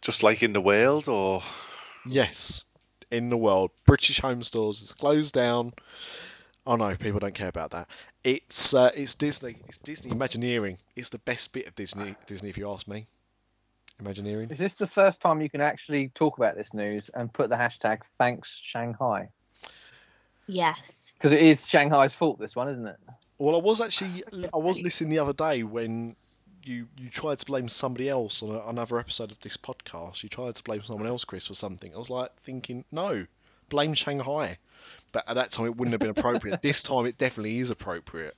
[0.00, 1.42] Just like in the world, or
[2.04, 2.64] Yes,
[3.10, 5.72] in the world, British Home Stores has closed down.
[6.66, 7.88] Oh no, people don't care about that.
[8.24, 9.56] It's uh, it's Disney.
[9.68, 10.78] It's Disney Imagineering.
[10.96, 12.14] It's the best bit of Disney.
[12.26, 13.06] Disney, if you ask me.
[14.00, 14.50] Imagineering.
[14.50, 17.56] Is this the first time you can actually talk about this news and put the
[17.56, 19.28] hashtag thanks Shanghai?
[20.46, 20.80] Yes.
[21.22, 22.96] Because it is Shanghai's fault, this one, isn't it?
[23.38, 26.16] Well, I was actually I was listening the other day when
[26.64, 30.24] you you tried to blame somebody else on a, another episode of this podcast.
[30.24, 31.94] You tried to blame someone else, Chris, for something.
[31.94, 33.24] I was like thinking, no,
[33.68, 34.58] blame Shanghai.
[35.12, 36.60] But at that time, it wouldn't have been appropriate.
[36.62, 38.36] this time, it definitely is appropriate.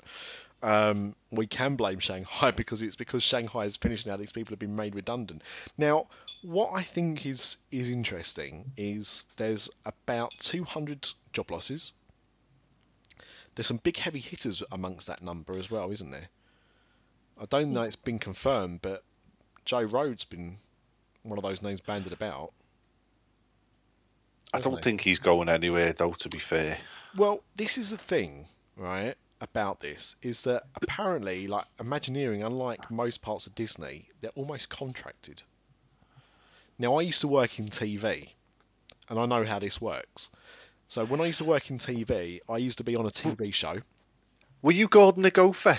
[0.62, 4.18] Um, we can blame Shanghai because it's because Shanghai is finished now.
[4.18, 5.40] These people have been made redundant.
[5.78, 6.08] Now,
[6.42, 11.92] what I think is is interesting is there's about 200 job losses.
[13.54, 16.28] There's some big heavy hitters amongst that number as well, isn't there?
[17.40, 19.02] I don't know it's been confirmed, but
[19.64, 20.58] Joe Rohde's been
[21.22, 22.52] one of those names banded about.
[24.52, 26.12] I don't think he's going anywhere, though.
[26.12, 26.78] To be fair,
[27.16, 33.20] Well, this is the thing, right, about this is that apparently, like Imagineering, unlike most
[33.20, 35.42] parts of Disney, they're almost contracted.
[36.78, 38.28] Now, I used to work in TV,
[39.08, 40.30] and I know how this works.
[40.88, 43.52] So when I used to work in TV, I used to be on a TV
[43.52, 43.76] show.
[44.62, 45.78] were you Gordon the Gopher?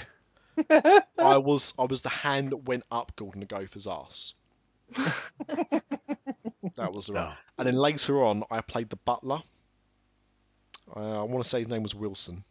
[0.69, 4.33] I was I was the hand that went up Gordon the Gopher's ass.
[6.75, 7.35] that was right.
[7.57, 9.41] And then later on, I played the butler.
[10.95, 12.43] Uh, I want to say his name was Wilson.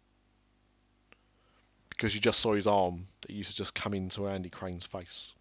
[1.90, 5.32] Because you just saw his arm that used to just come into Andy Crane's face.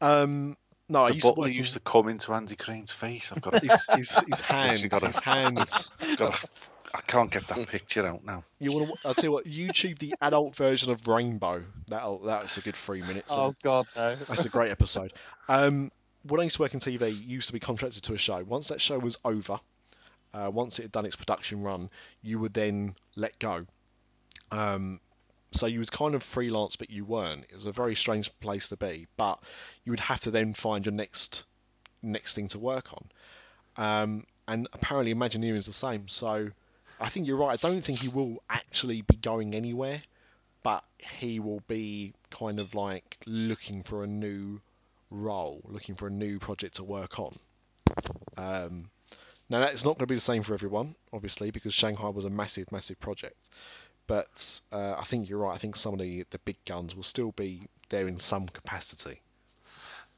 [0.00, 0.56] Um,
[0.88, 3.30] no, I the used to butler work used to come into Andy Crane's face.
[3.34, 4.70] I've got his, a, his, his hand.
[4.72, 5.56] Actually got a- his hand.
[6.18, 6.48] got a,
[6.94, 8.44] I can't get that picture out now.
[8.58, 9.08] You want to?
[9.08, 9.46] I'll tell you what.
[9.46, 11.62] YouTube the adult version of Rainbow.
[11.88, 13.34] That'll that's a good three minutes.
[13.36, 14.16] Oh God, no.
[14.28, 15.12] That's a great episode.
[15.48, 15.90] Um,
[16.24, 18.42] when I used to work in TV, you used to be contracted to a show.
[18.44, 19.58] Once that show was over,
[20.34, 21.88] uh, once it had done its production run,
[22.22, 23.66] you would then let go.
[24.50, 25.00] Um,
[25.52, 27.44] so you was kind of freelance, but you weren't.
[27.44, 29.06] It was a very strange place to be.
[29.16, 29.38] But
[29.84, 31.44] you would have to then find your next
[32.02, 33.04] next thing to work on.
[33.76, 36.08] Um, and apparently, Imagineering is the same.
[36.08, 36.50] So
[37.00, 37.52] I think you're right.
[37.52, 40.02] I don't think he will actually be going anywhere,
[40.62, 44.60] but he will be kind of like looking for a new
[45.10, 47.36] role, looking for a new project to work on.
[48.36, 48.90] Um,
[49.50, 52.30] now that's not going to be the same for everyone, obviously, because Shanghai was a
[52.30, 53.50] massive, massive project.
[54.12, 55.54] But uh, I think you're right.
[55.54, 59.22] I think some of the, the big guns will still be there in some capacity.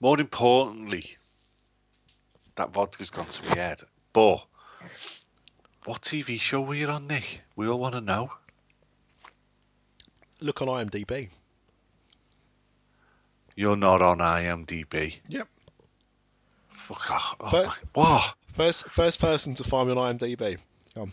[0.01, 1.17] More importantly,
[2.57, 3.83] that vodka's gone to my head.
[4.13, 4.45] But
[5.85, 7.43] what TV show were you on, Nick?
[7.55, 8.33] We all want to know.
[10.41, 11.29] Look on IMDb.
[13.55, 15.19] You're not on IMDb.
[15.29, 15.47] Yep.
[16.71, 17.37] Fuck off.
[17.39, 17.75] Oh, my.
[17.95, 18.21] Whoa.
[18.55, 20.59] First, first person to find me on IMDb.
[20.97, 21.13] Come.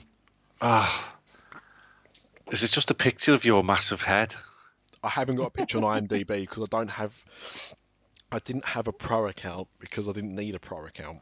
[0.60, 1.20] Ah.
[2.52, 4.36] Is it just a picture of your massive head?
[5.04, 7.26] I haven't got a picture on IMDb because I don't have.
[8.32, 11.20] I didn't have a pro account because I didn't need a pro account.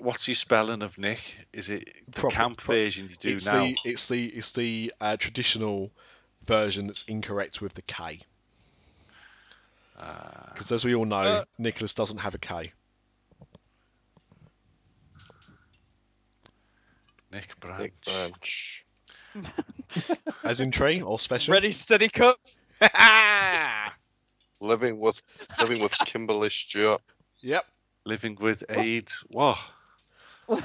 [0.00, 1.20] What's your spelling of Nick?
[1.52, 3.64] Is it the Proper- camp pro- version you do it's now?
[3.64, 5.90] The, it's the it's the uh, traditional
[6.44, 8.20] version that's incorrect with the K.
[9.98, 10.50] Ah.
[10.52, 12.72] Because as we all know, Uh, Nicholas doesn't have a K.
[17.32, 17.80] Nick Branch.
[17.80, 18.84] Nick Branch.
[20.44, 21.54] As in tray or special.
[21.54, 22.36] Ready, steady, cut.
[24.60, 25.20] Living with
[25.60, 27.00] living with Kimberly Stewart.
[27.40, 27.64] Yep.
[28.04, 29.24] Living with AIDS.
[29.28, 29.58] What?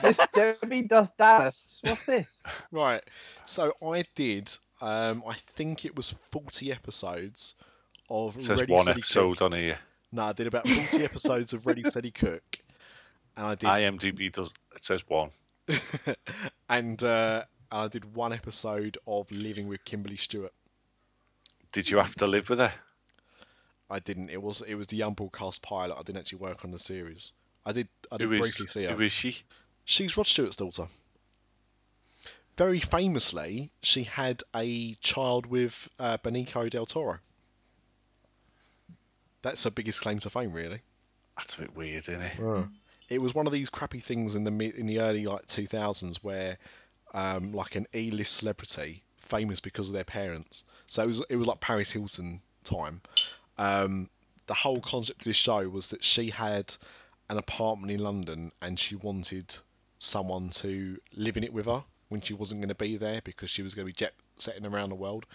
[0.01, 1.79] This Debbie does Dallas.
[1.83, 2.41] What's this?
[2.71, 3.03] Right.
[3.45, 4.49] So I did.
[4.81, 7.53] Um, I think it was forty episodes
[8.09, 9.41] of It says Ready one Steady episode Cook.
[9.53, 9.77] on here.
[10.11, 12.43] No, I did about forty episodes of Ready Steady Cook,
[13.37, 14.51] and I did IMDb does.
[14.75, 15.29] It says one.
[16.69, 20.53] and uh, I did one episode of Living with Kimberly Stewart.
[21.71, 22.71] Did you have to live with her?
[23.89, 24.29] I didn't.
[24.29, 25.95] It was it was the unbroadcast pilot.
[25.97, 27.33] I didn't actually work on the series.
[27.65, 27.87] I did.
[28.11, 28.93] I did Who is, briefly see her.
[28.93, 29.39] who is she?
[29.85, 30.87] She's Rod Stewart's daughter.
[32.57, 37.17] Very famously, she had a child with uh, Benicio del Toro.
[39.41, 40.79] That's her biggest claim to fame, really.
[41.35, 42.39] That's a bit weird, isn't it?
[43.09, 46.17] It was one of these crappy things in the mid, in the early like 2000s
[46.17, 46.57] where,
[47.13, 50.65] um, like an A-list celebrity, famous because of their parents.
[50.87, 53.01] So it was it was like Paris Hilton time.
[53.57, 54.09] Um,
[54.47, 56.73] the whole concept of this show was that she had
[57.29, 59.55] an apartment in London and she wanted
[59.97, 63.49] someone to live in it with her when she wasn't going to be there because
[63.49, 65.25] she was going to be jet setting around the world.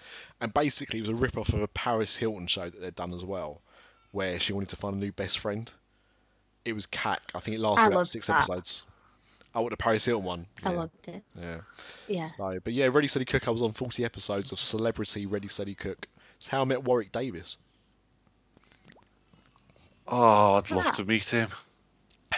[0.41, 3.15] And basically, it was a rip off of a Paris Hilton show that they'd done
[3.15, 3.63] as well,
[4.13, 5.71] where she wanted to find a new best friend.
[6.65, 7.19] It was CAC.
[7.35, 8.37] I think it lasted I about six that.
[8.37, 8.85] episodes.
[9.59, 10.47] Oh, what the Paris Hilton one?
[10.65, 10.77] I yeah.
[10.77, 11.23] loved it.
[11.41, 11.59] Yeah.
[12.07, 12.29] Yeah.
[12.29, 13.49] So, but yeah, Ready Steady Cook.
[13.49, 16.07] I was on 40 episodes of Celebrity Ready Steady Cook.
[16.37, 17.59] It's how I met Warwick Davis.
[20.07, 21.49] Oh, I'd love to meet him.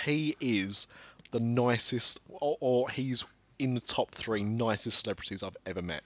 [0.02, 0.88] He is
[1.30, 3.24] the nicest, or, or he's
[3.58, 6.02] in the top three nicest celebrities I've ever met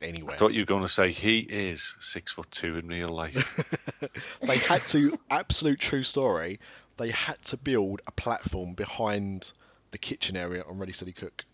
[0.00, 3.08] Anyway, I thought you were going to say he is six foot two in real
[3.08, 3.98] life.
[4.42, 6.60] they had to, absolute true story,
[6.98, 9.52] they had to build a platform behind
[9.90, 11.44] the kitchen area on Ready Steady Cook.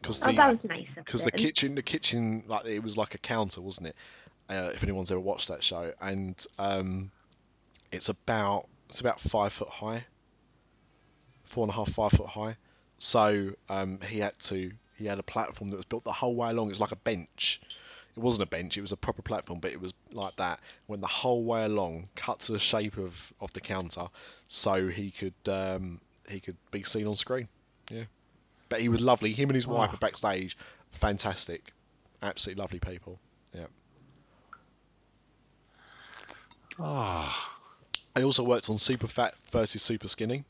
[0.00, 3.14] Because Oh, the, that was nice because the kitchen the kitchen like it was like
[3.14, 3.96] a counter wasn't it?
[4.48, 5.92] Uh, if anyone's ever watched that show.
[6.00, 7.10] And um
[7.92, 10.04] it's about it's about five foot high.
[11.44, 12.56] Four and a half five foot high.
[12.98, 16.50] So um he had to he had a platform that was built the whole way
[16.50, 16.70] along.
[16.70, 17.60] It's like a bench
[18.16, 21.00] it wasn't a bench it was a proper platform but it was like that went
[21.02, 24.06] the whole way along cut to the shape of of the counter
[24.48, 27.48] so he could um he could be seen on screen
[27.90, 28.04] yeah
[28.68, 29.32] but he was lovely.
[29.32, 29.94] Him and his wife Oh.
[29.94, 30.56] are backstage.
[30.92, 31.72] Fantastic.
[32.22, 33.18] Absolutely lovely people.
[33.52, 33.66] Yeah.
[36.78, 37.48] oh,
[38.14, 40.44] I also worked on Super Fat versus Super Skinny.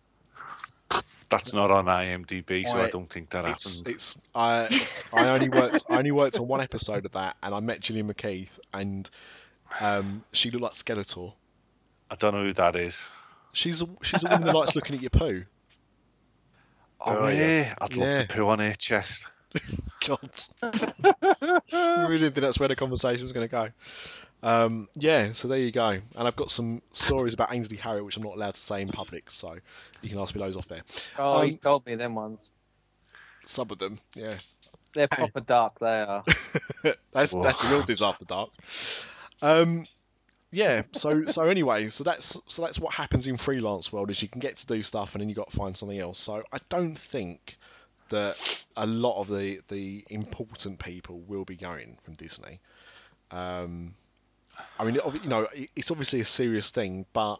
[1.30, 2.92] That's not on IMDb, so I Right.
[2.92, 3.96] don't think that It's, happened.
[3.96, 4.68] it's I
[5.12, 8.12] I only worked I only worked on one episode of that, and I met Gillian
[8.12, 9.08] McKeith, and
[9.80, 11.32] um, she looked like Skeletor.
[12.10, 13.02] I don't know who that is.
[13.52, 15.44] She's a, she's a woman that likes looking at your poo.
[17.02, 17.46] Oh, Oh, yeah.
[17.62, 17.74] yeah.
[17.80, 18.14] I'd love Yeah.
[18.22, 19.26] to poo on her chest.
[20.06, 20.30] God.
[20.62, 20.92] I
[21.72, 23.68] really didn't think that's where the conversation was going to go.
[24.42, 25.88] Um, yeah, so there you go.
[25.88, 28.88] And I've got some stories about Ainsley Harriott, which I'm not allowed to say in
[28.88, 29.56] public, so
[30.00, 30.82] you can ask me those off there.
[31.18, 32.54] Oh, Um, he's told me them ones.
[33.44, 34.34] Some of them, yeah.
[34.92, 35.78] They're proper dark.
[35.78, 36.24] They are.
[37.12, 38.50] that's that's the real Dis After Dark.
[39.40, 39.86] Um,
[40.50, 40.82] yeah.
[40.92, 44.40] So so anyway, so that's so that's what happens in freelance world is you can
[44.40, 46.18] get to do stuff and then you got to find something else.
[46.18, 47.56] So I don't think
[48.08, 52.58] that a lot of the the important people will be going from Disney.
[53.30, 53.94] Um,
[54.78, 55.46] I mean, you know,
[55.76, 57.36] it's obviously a serious thing, but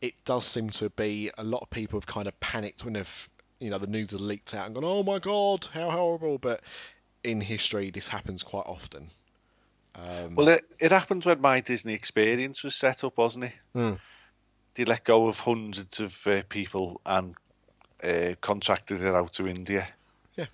[0.00, 3.28] it does seem to be a lot of people have kind of panicked when they've
[3.60, 6.38] you know the news has leaked out and gone, oh my god, how horrible.
[6.38, 6.60] But
[7.22, 9.08] in history, this happens quite often.
[9.94, 13.52] Um, Well, it, it happened when my Disney experience was set up, wasn't it?
[13.72, 13.92] Hmm.
[14.74, 17.36] They let go of hundreds of uh, people and
[18.02, 19.88] uh, contracted it out to India.
[20.34, 20.46] Yeah.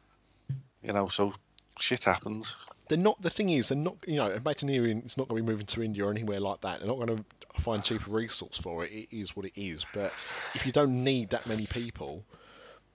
[0.83, 1.33] You know, so
[1.79, 2.57] shit happens.
[2.91, 3.23] They're not.
[3.23, 3.97] The thing is, they're not.
[4.07, 6.81] You know, Imagineering is not going to be moving to India or anywhere like that.
[6.81, 7.25] They're not going to
[7.63, 8.91] find cheaper resource for it.
[8.91, 9.87] It is what it is.
[9.95, 10.13] But
[10.55, 12.25] if you don't need that many people,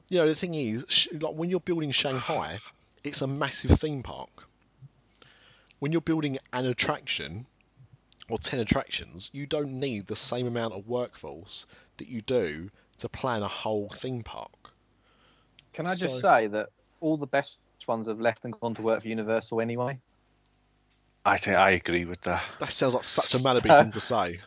[0.09, 2.59] you know, the thing is, like when you're building Shanghai,
[3.03, 4.29] it's a massive theme park.
[5.79, 7.45] When you're building an attraction
[8.29, 11.67] or ten attractions, you don't need the same amount of workforce
[11.97, 14.51] that you do to plan a whole theme park.
[15.73, 16.69] Can I just say that
[16.99, 17.57] all the best
[17.87, 19.99] ones have left and gone to work for Universal anyway?
[21.25, 22.43] I think I agree with that.
[22.59, 24.39] That sounds like such a Malaby So- thing to say.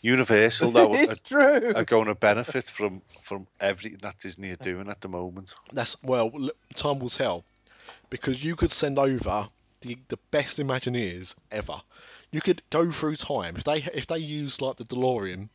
[0.00, 1.72] Universal though it's are, true.
[1.74, 5.54] are going to benefit from from everything that Disney are doing at the moment.
[5.72, 6.30] That's well,
[6.74, 7.42] time will tell,
[8.08, 9.48] because you could send over
[9.80, 11.80] the the best Imagineers ever.
[12.30, 15.48] You could go through time if they if they use like the DeLorean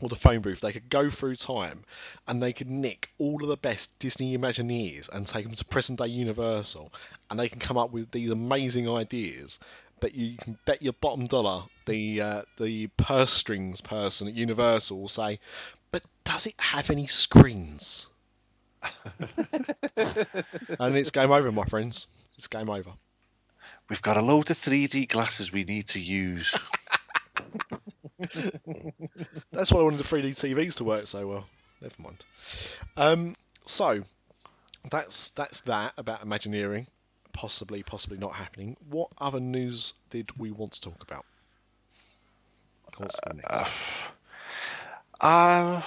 [0.00, 1.84] or the phone booth, they could go through time
[2.26, 5.98] and they could nick all of the best Disney Imagineers and take them to present
[5.98, 6.92] day Universal,
[7.30, 9.58] and they can come up with these amazing ideas.
[10.00, 15.00] But you can bet your bottom dollar the uh, the purse strings person at Universal
[15.00, 15.38] will say,
[15.92, 18.08] "But does it have any screens?"
[19.96, 22.06] and it's game over, my friends.
[22.36, 22.90] It's game over.
[23.88, 26.54] We've got a load of 3D glasses we need to use.
[29.52, 31.46] That's why I wanted the 3D TVs to work so well.
[31.80, 32.24] Never mind.
[32.96, 34.02] Um, so
[34.90, 36.86] that's that's that about Imagineering,
[37.32, 38.76] possibly possibly not happening.
[38.88, 41.24] What other news did we want to talk about?
[42.96, 43.42] What's going?
[45.20, 45.82] Uh,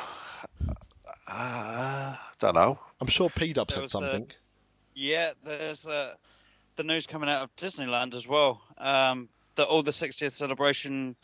[1.27, 2.79] uh, don't know.
[2.99, 4.27] I'm sure P Dub said was a- something.
[4.93, 6.13] Yeah, there's uh,
[6.75, 8.61] the news coming out of Disneyland as well.
[8.77, 11.15] Um, that all the 60th celebration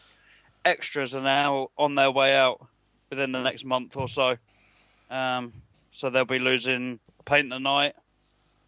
[0.66, 2.66] extras are now on their way out
[3.10, 4.36] within the next month or so.
[5.10, 5.54] Um,
[5.92, 7.94] so they'll be losing Paint the Night,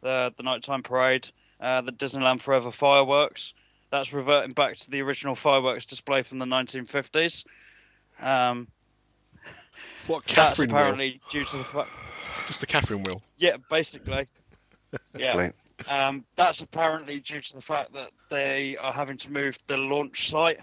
[0.01, 1.29] the the nighttime parade,
[1.59, 3.53] uh, the Disneyland Forever fireworks.
[3.91, 7.45] That's reverting back to the original fireworks display from the 1950s.
[8.21, 8.67] Um,
[10.07, 10.77] What that's Catherine wheel?
[10.77, 11.89] apparently due to the fact.
[12.49, 13.21] It's the Catherine wheel.
[13.37, 14.27] Yeah, basically.
[15.17, 15.49] Yeah.
[15.89, 20.29] Um, that's apparently due to the fact that they are having to move the launch
[20.29, 20.59] site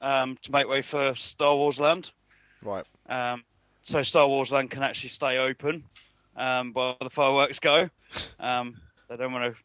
[0.00, 2.10] um, to make way for Star Wars Land.
[2.62, 2.84] Right.
[3.08, 3.44] Um,
[3.82, 5.84] so Star Wars Land can actually stay open
[6.36, 7.88] um, while the fireworks go.
[8.40, 8.76] Um,
[9.08, 9.60] they don't want to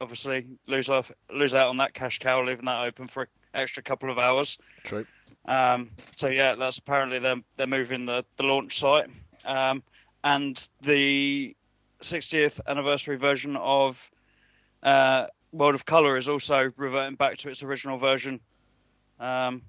[0.00, 3.82] obviously lose off, lose out on that cash cow, leaving that open for an extra
[3.82, 4.58] couple of hours.
[4.82, 5.06] True.
[5.44, 9.08] Um, so yeah, that's apparently them they're moving the, the launch site,
[9.44, 9.82] um,
[10.22, 11.54] and the
[12.02, 13.98] 60th anniversary version of
[14.82, 18.40] uh, World of Color is also reverting back to its original version.
[19.20, 19.62] Um,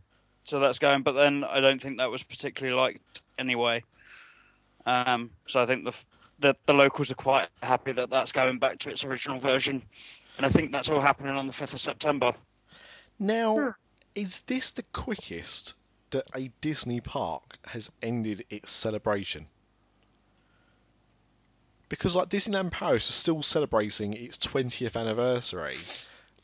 [0.45, 3.83] so that's going, but then I don't think that was particularly liked anyway.
[4.85, 5.93] Um, so I think the,
[6.39, 9.81] the the locals are quite happy that that's going back to its original version,
[10.37, 12.33] and I think that's all happening on the 5th of September.
[13.17, 13.73] Now,
[14.13, 15.73] is this the quickest
[16.11, 19.47] that a Disney park has ended its celebration?
[21.89, 25.77] Because like Disneyland Paris was still celebrating its 20th anniversary,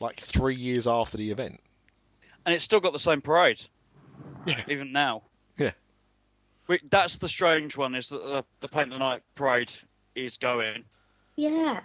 [0.00, 1.60] like three years after the event.
[2.44, 3.62] and it's still got the same parade.
[4.46, 4.60] Yeah.
[4.68, 5.22] Even now.
[5.56, 5.70] Yeah.
[6.66, 9.72] We, that's the strange one is that the, the Paint the Night parade
[10.14, 10.84] is going.
[11.36, 11.80] Yeah.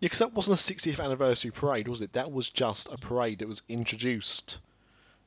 [0.00, 2.12] because that wasn't a 60th anniversary parade, was it?
[2.14, 4.58] That was just a parade that was introduced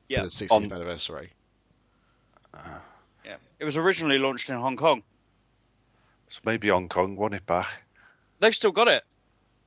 [0.08, 0.18] Yeah.
[0.18, 1.30] for the 60th On- anniversary.
[2.54, 2.78] Uh-huh.
[3.24, 3.36] Yeah.
[3.58, 5.02] It was originally launched in Hong Kong.
[6.28, 7.68] So maybe Hong Kong won it back.
[8.38, 9.02] They've still got it.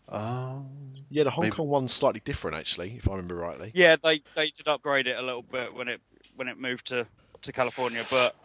[0.10, 0.66] Oh,
[1.14, 3.72] Yeah, the Hong Maybe- Kong one's slightly different, actually, if I remember rightly.
[3.76, 6.02] Yeah, they, they did upgrade it a little bit when it
[6.36, 7.06] when it moved to,
[7.44, 8.36] to California, but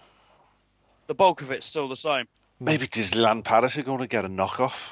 [1.06, 2.26] the bulk of it's still the same.
[2.60, 4.90] maybe Disneyland Paris are going to get a knockoff.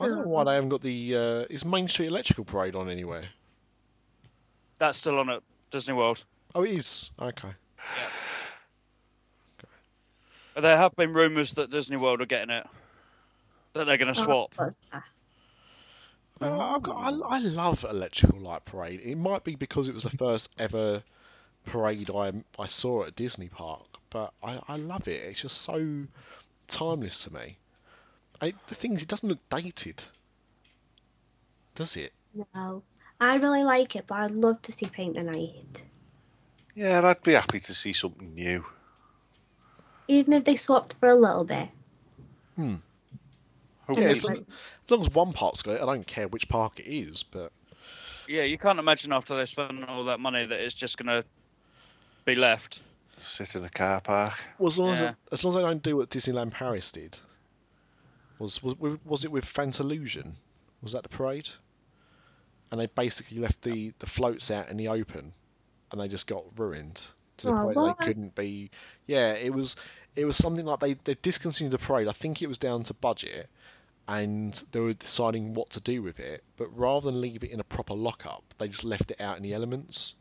[0.00, 1.16] I don't know why they haven't got the.
[1.16, 3.22] Uh, is Main Street Electrical Parade on anywhere?
[4.78, 6.24] That's still on at Disney World.
[6.56, 7.12] Oh, it is.
[7.20, 7.50] Okay.
[10.60, 12.66] There have been rumours that Disney World are getting it.
[13.74, 14.52] That they're going to swap.
[14.58, 14.70] Uh,
[16.44, 19.00] I've got, I, I love Electrical Light Parade.
[19.02, 21.02] It might be because it was the first ever
[21.66, 25.22] parade I I saw at Disney Park, but I, I love it.
[25.22, 26.04] It's just so
[26.68, 27.56] timeless to me.
[28.40, 30.02] I, the thing is, it doesn't look dated,
[31.74, 32.12] does it?
[32.54, 32.82] No.
[33.20, 35.84] I really like it, but I'd love to see Paint the Night.
[36.74, 38.64] Yeah, I'd be happy to see something new.
[40.08, 41.68] Even if they swapped for a little bit.
[42.56, 42.78] Yeah,
[43.94, 44.46] Hopefully, as long-
[44.84, 47.22] as long as one park's got it, I don't care which park it is.
[47.22, 47.52] But
[48.28, 51.24] Yeah, you can't imagine after they spend all that money that it's just going to
[52.24, 52.80] be left.
[53.20, 54.34] sit in a car park.
[54.58, 55.10] well, as long as Yeah.
[55.10, 57.18] it, as long as they don't do what Disneyland Paris did,
[58.38, 58.74] was was
[59.04, 60.32] was it with Fantillusion?
[60.82, 61.48] Was that the parade?
[62.70, 65.32] And they basically left the the floats out in the open,
[65.90, 67.06] and they just got ruined
[67.38, 67.98] to the Oh, point what?
[67.98, 68.70] they couldn't be.
[69.06, 69.76] Yeah, it was
[70.16, 72.08] it was something like they they discontinued the parade.
[72.08, 73.48] I think it was down to budget,
[74.08, 76.42] and they were deciding what to do with it.
[76.56, 79.42] But rather than leave it in a proper lockup, they just left it out in
[79.42, 80.14] the elements.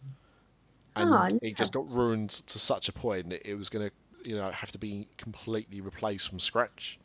[0.95, 4.29] and Oh, it just got ruined to such a point that it was going to,
[4.29, 6.99] you know, have to be completely replaced from scratch.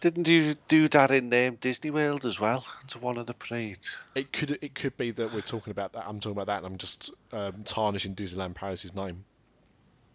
[0.00, 2.66] Didn't you do that in um, Disney World as well?
[2.88, 3.96] To one of the parades.
[4.14, 6.06] It could it could be that we're talking about that.
[6.06, 9.24] I'm talking about that, and I'm just um, tarnishing Disneyland Paris's name.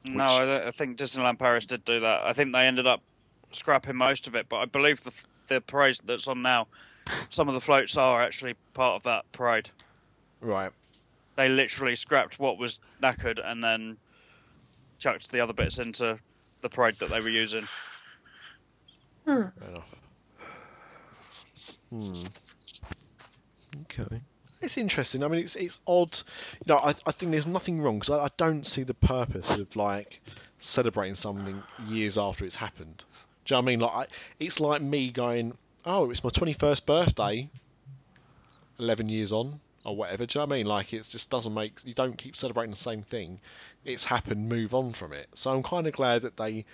[0.07, 2.21] No, I, I think Disneyland Paris did do that.
[2.21, 3.01] I think they ended up
[3.51, 5.11] scrapping most of it, but I believe the
[5.51, 6.67] the parade that's on now,
[7.29, 9.69] some of the floats are actually part of that parade.
[10.39, 10.71] Right.
[11.35, 13.97] They literally scrapped what was knackered and then
[14.97, 16.19] chucked the other bits into
[16.61, 17.67] the parade that they were using.
[19.25, 19.95] Fair enough.
[21.89, 22.23] Hmm.
[23.81, 24.21] Okay.
[24.61, 25.23] It's interesting.
[25.23, 26.17] I mean, it's it's odd.
[26.65, 29.51] You know, I, I think there's nothing wrong because I, I don't see the purpose
[29.57, 30.21] of like
[30.59, 33.03] celebrating something years after it's happened.
[33.45, 33.79] Do you know what I mean?
[33.79, 34.05] Like, I,
[34.39, 37.49] it's like me going, "Oh, it's my 21st birthday."
[38.79, 40.25] Eleven years on, or whatever.
[40.25, 40.65] Do you know what I mean?
[40.65, 41.73] Like, it just doesn't make.
[41.85, 43.39] You don't keep celebrating the same thing.
[43.85, 44.49] It's happened.
[44.49, 45.27] Move on from it.
[45.35, 46.65] So I'm kind of glad that they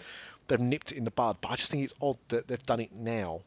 [0.48, 1.38] they've nipped it in the bud.
[1.42, 3.42] But I just think it's odd that they've done it now.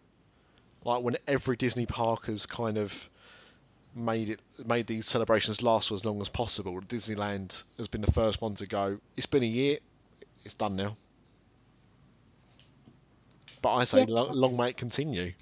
[0.85, 3.09] Like when every Disney park has kind of
[3.95, 6.81] made it made these celebrations last for as long as possible.
[6.81, 8.99] Disneyland has been the first one to go.
[9.17, 9.79] It's been a year.
[10.45, 10.97] It's done now.
[13.63, 14.07] But I say Yeah.
[14.09, 15.33] long, long may it continue.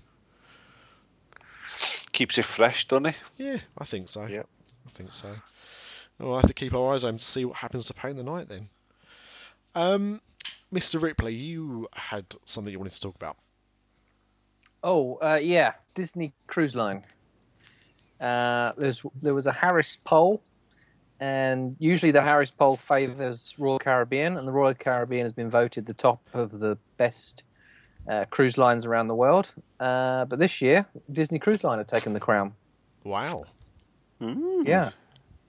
[2.12, 3.16] Keeps it fresh, doesn't it?
[3.36, 4.26] Yeah, I think so.
[4.26, 4.48] Yep.
[4.86, 5.34] I think so.
[6.18, 8.48] We'll have to keep our eyes open to see what happens to Paint the Night
[8.48, 8.68] then.
[9.74, 10.20] Um,
[10.72, 11.00] Mr.
[11.00, 13.36] Ripley, you had something you wanted to talk about.
[14.82, 17.04] Oh, uh, yeah, Disney Cruise Line.
[18.20, 20.42] Uh, there's there was a Harris poll,
[21.20, 25.86] and usually the Harris poll favours Royal Caribbean, and the Royal Caribbean has been voted
[25.86, 27.44] the top of the best
[28.08, 29.52] uh, cruise lines around the world.
[29.80, 32.54] Uh, but this year, Disney Cruise Line have taken the crown.
[33.04, 33.44] Wow.
[34.20, 34.90] Yeah,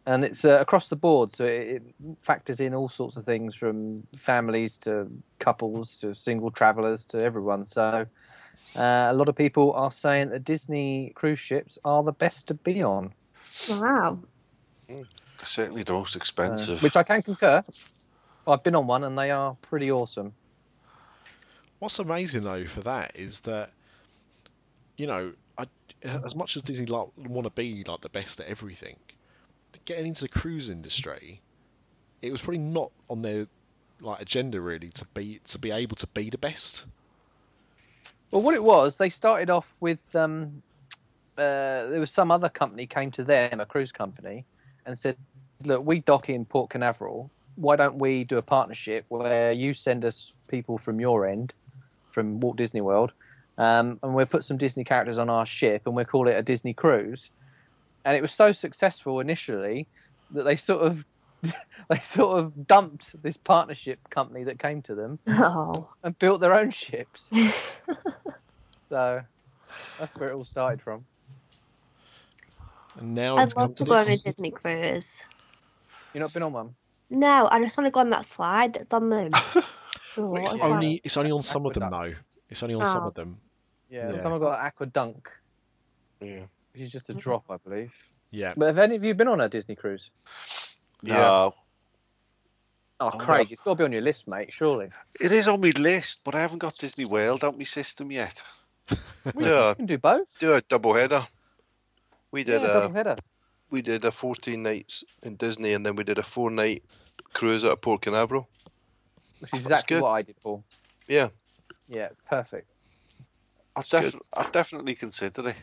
[0.05, 1.83] and it's uh, across the board, so it, it
[2.21, 5.07] factors in all sorts of things from families to
[5.39, 7.65] couples to single travellers to everyone.
[7.65, 8.05] So
[8.75, 12.53] uh, a lot of people are saying that Disney cruise ships are the best to
[12.53, 13.13] be on,
[13.69, 14.19] Wow.
[14.87, 15.05] They're
[15.37, 16.81] certainly the most uh, expensive.
[16.81, 17.63] which I can concur.
[18.47, 20.33] I've been on one, and they are pretty awesome.
[21.79, 23.71] What's amazing though for that is that,
[24.97, 25.65] you know, I,
[26.03, 28.97] as much as Disney like, want to be like the best at everything,
[29.85, 31.41] getting into the cruise industry,
[32.21, 33.47] it was probably not on their
[34.01, 36.85] like agenda really to be to be able to be the best.
[38.31, 40.61] Well, what it was, they started off with um,
[41.37, 44.45] uh, there was some other company came to them, a cruise company,
[44.85, 45.17] and said,
[45.63, 47.31] "Look, we dock in Port Canaveral.
[47.55, 51.53] Why don't we do a partnership where you send us people from your end,
[52.11, 53.11] from Walt Disney World,
[53.57, 56.41] um, and we'll put some Disney characters on our ship, and we'll call it a
[56.41, 57.29] Disney cruise."
[58.05, 59.87] And it was so successful initially
[60.31, 61.05] that they sort of
[61.89, 65.89] they sort of dumped this partnership company that came to them Oh.
[66.03, 67.29] and built their own ships.
[68.89, 69.21] so
[69.97, 71.05] that's where it all started from.
[72.97, 74.17] And now I'd love to to go on a.
[74.17, 75.21] Disney cruise.
[76.13, 76.75] You've not been on one?
[77.09, 79.31] No, I just want to go on that slide that's on them.
[80.17, 80.71] Oh, It's what's that?
[80.71, 82.13] only it's only on some of them though.
[82.49, 83.07] It's only on some Oh.
[83.07, 83.39] of them.
[83.89, 84.21] Yeah, Yeah.
[84.21, 85.29] someone got Aqua Dunk,
[86.21, 86.45] Yeah.
[86.73, 87.19] which is just a hmm.
[87.19, 87.93] drop, I believe.
[88.31, 88.53] Yeah.
[88.55, 90.11] But have any of you been on a Disney cruise?
[91.01, 91.15] No.
[91.15, 91.55] Oh,
[93.01, 93.53] Oh, Craig, yeah.
[93.53, 94.51] it's got to be on your list, mate.
[94.51, 94.89] Surely.
[95.21, 98.43] It is on my list, but I haven't got Disney World out my system yet.
[99.37, 100.39] Yeah, You can do both.
[100.39, 101.27] do a double header.
[102.31, 103.15] We did yeah, a double header.
[103.69, 106.83] we did a 14 nights in Disney, and then we did a four night
[107.33, 108.47] cruise out of Port Canaveral.
[109.39, 110.03] Which is exactly good.
[110.03, 110.63] what I did, Paul.
[111.07, 111.29] Yeah,
[111.87, 112.67] Yeah, it's perfect.
[113.75, 115.55] I'd, def- I'd definitely consider it.
[115.55, 115.61] yeah.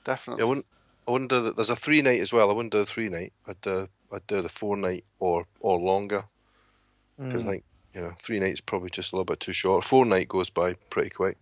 [0.00, 0.44] I Definitely.
[0.44, 0.66] wouldn't.
[1.08, 2.50] I wouldn't do the, There's a three night as well.
[2.50, 3.32] I wouldn't do the three night.
[3.46, 6.24] I'd do I'd do the four night or or longer
[7.18, 7.46] because Mm.
[7.46, 9.84] I think you know three nights probably just a little bit too short.
[9.84, 11.38] Four night goes by pretty quick.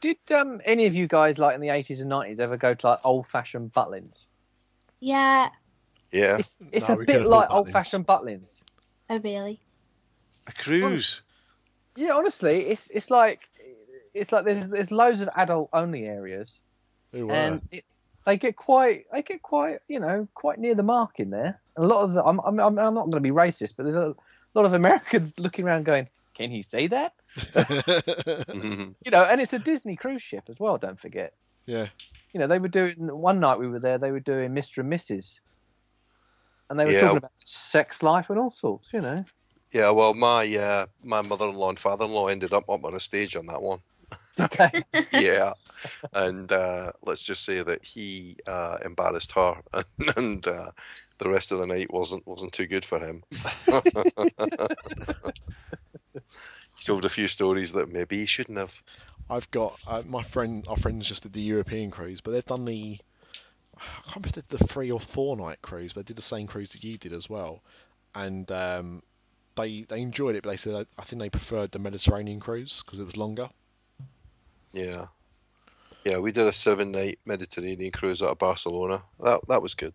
[0.00, 2.86] Did um, any of you guys, like in the 80s and 90s, ever go to
[2.86, 4.26] like old fashioned Butlins?
[5.00, 5.48] Yeah,
[6.12, 8.62] Yeah, It's, it's No, a bit like old fashioned Butlins.
[9.10, 9.60] Oh really?
[10.46, 11.22] A cruise.
[11.96, 13.48] Yeah, honestly, it's it's like
[14.14, 16.60] it's like there's there's loads of adult only areas,
[17.12, 17.32] Who were?
[17.32, 17.84] and it,
[18.24, 21.60] they get quite they get quite you know quite near the mark in there.
[21.76, 23.84] And a lot of the I'm I'm, I'm I'm not going to be racist, but
[23.84, 24.14] there's a
[24.54, 28.92] lot of Americans looking around going, "Can he say that?" Mm-hmm.
[29.04, 30.78] You know, and it's a Disney cruise ship as well.
[30.78, 31.34] Don't forget.
[31.66, 31.86] yeah.
[32.32, 33.96] You know, they were doing one night we were there.
[33.98, 35.38] They were doing Mister and Mrs.
[36.68, 37.00] And they were Yeah.
[37.00, 38.92] talking about sex life and all sorts.
[38.92, 39.24] You know.
[39.72, 39.90] yeah.
[39.90, 42.94] Well, my uh, my mother in law and father in law ended up up on
[42.94, 43.80] a stage on that one.
[44.38, 44.84] Okay.
[45.12, 45.54] yeah,
[46.12, 49.84] and uh, let's just say that he uh, embarrassed her, and,
[50.16, 50.70] and uh,
[51.18, 53.22] the rest of the night wasn't wasn't too good for him.
[56.12, 58.82] he told a few stories that maybe he shouldn't have.
[59.30, 60.64] I've got uh, my friend.
[60.68, 62.98] Our friends just did the European cruise, but they've done the.
[63.76, 66.46] I can't remember if the three or four night cruise, but they did the same
[66.46, 67.62] cruise that you did as well,
[68.14, 69.02] and um,
[69.56, 70.42] they they enjoyed it.
[70.42, 73.48] But they said I think they preferred the Mediterranean cruise because it was longer.
[74.72, 75.06] Yeah,
[76.04, 76.18] yeah.
[76.18, 79.02] We did a seven night Mediterranean cruise out of Barcelona.
[79.22, 79.94] That that was good.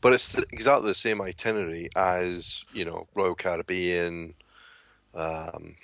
[0.00, 4.34] But it's exactly the same itinerary as you know Royal Caribbean,
[5.14, 5.76] um,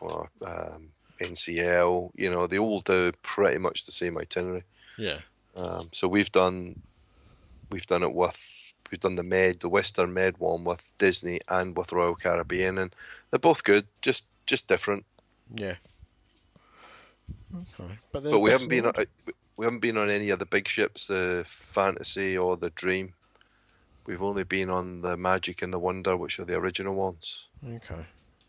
[0.00, 0.88] well, um,
[1.20, 2.10] NCL.
[2.14, 4.64] You know they all do pretty much the same itinerary.
[4.98, 5.18] Yeah.
[5.56, 6.80] Um, so we've done
[7.70, 11.76] we've done it with we've done the Med, the Western Med one with Disney and
[11.76, 12.94] with Royal Caribbean, and
[13.30, 15.04] they're both good, just just different.
[15.54, 15.76] Yeah.
[17.54, 17.98] Okay.
[18.12, 18.94] But, But we haven't been on,
[19.56, 23.14] we haven't been on any of the big ships, the Fantasy or the Dream.
[24.06, 27.46] We've only been on the Magic and the Wonder, which are the original ones.
[27.64, 28.04] Okay.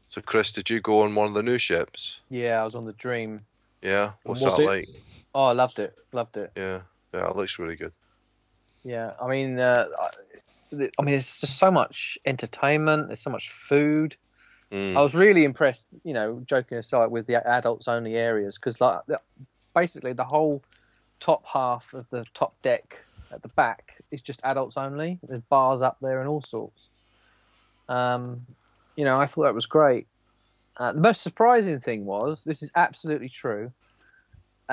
[0.10, 2.22] So, Chris, did you go on one of the new ships?
[2.30, 3.42] Yeah, I was on the Dream.
[3.82, 4.14] Yeah.
[4.24, 4.66] What's Was that it?
[4.66, 4.90] like?
[5.36, 5.96] Oh, I loved it.
[6.12, 6.52] Loved it.
[6.56, 6.82] Yeah.
[7.14, 7.94] Yeah, it looks really good.
[8.84, 13.08] Yeah, I mean, uh, I I mean, it's just so much entertainment.
[13.08, 14.16] There's so much food.
[14.72, 14.98] Mm.
[14.98, 19.02] I was really impressed, you know, joking aside, with the adults only areas because, like,
[19.76, 20.64] basically the whole
[21.20, 25.20] top half of the top deck at the back is just adults only.
[25.28, 26.88] There's bars up there and all sorts.
[27.88, 28.46] Um,
[28.96, 30.08] you know, I thought that was great.
[30.78, 33.72] Uh, the most surprising thing was this is absolutely true.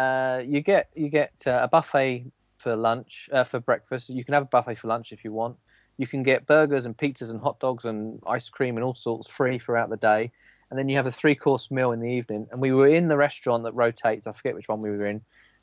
[0.01, 2.26] Uh, you get you get uh, a buffet
[2.59, 4.11] for lunch uh, for breakfast.
[4.11, 5.57] You can have a buffet for lunch if you want.
[5.98, 9.28] You can get burgers and pizzas and hot dogs and ice cream and all sorts
[9.28, 10.30] free throughout the day.
[10.70, 12.46] And then you have a three course meal in the evening.
[12.51, 14.26] And we were in the restaurant that rotates.
[14.26, 15.20] I forget which one we were in.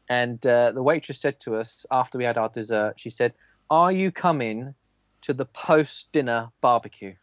[0.09, 3.33] And uh, the waitress said to us after we had our dessert, she said,
[3.69, 4.75] "Are you coming
[5.21, 7.15] to the post dinner barbecue?"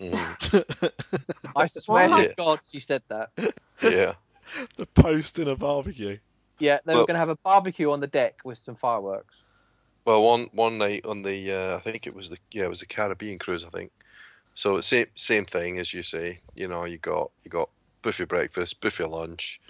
[0.00, 0.16] Mm.
[1.56, 2.28] I swear What?
[2.28, 3.30] to God, she said that.
[3.82, 4.14] yeah.
[4.76, 6.18] the post in a barbecue.
[6.60, 9.52] Yeah, they were going to have a barbecue on the deck with some fireworks.
[10.04, 12.80] Well, one one night on the uh, I think it was the yeah it was
[12.80, 13.92] the Caribbean cruise I think.
[14.54, 16.40] So same same thing as you say.
[16.54, 17.68] You know, you got you got
[18.02, 19.60] buffet breakfast, buffet lunch,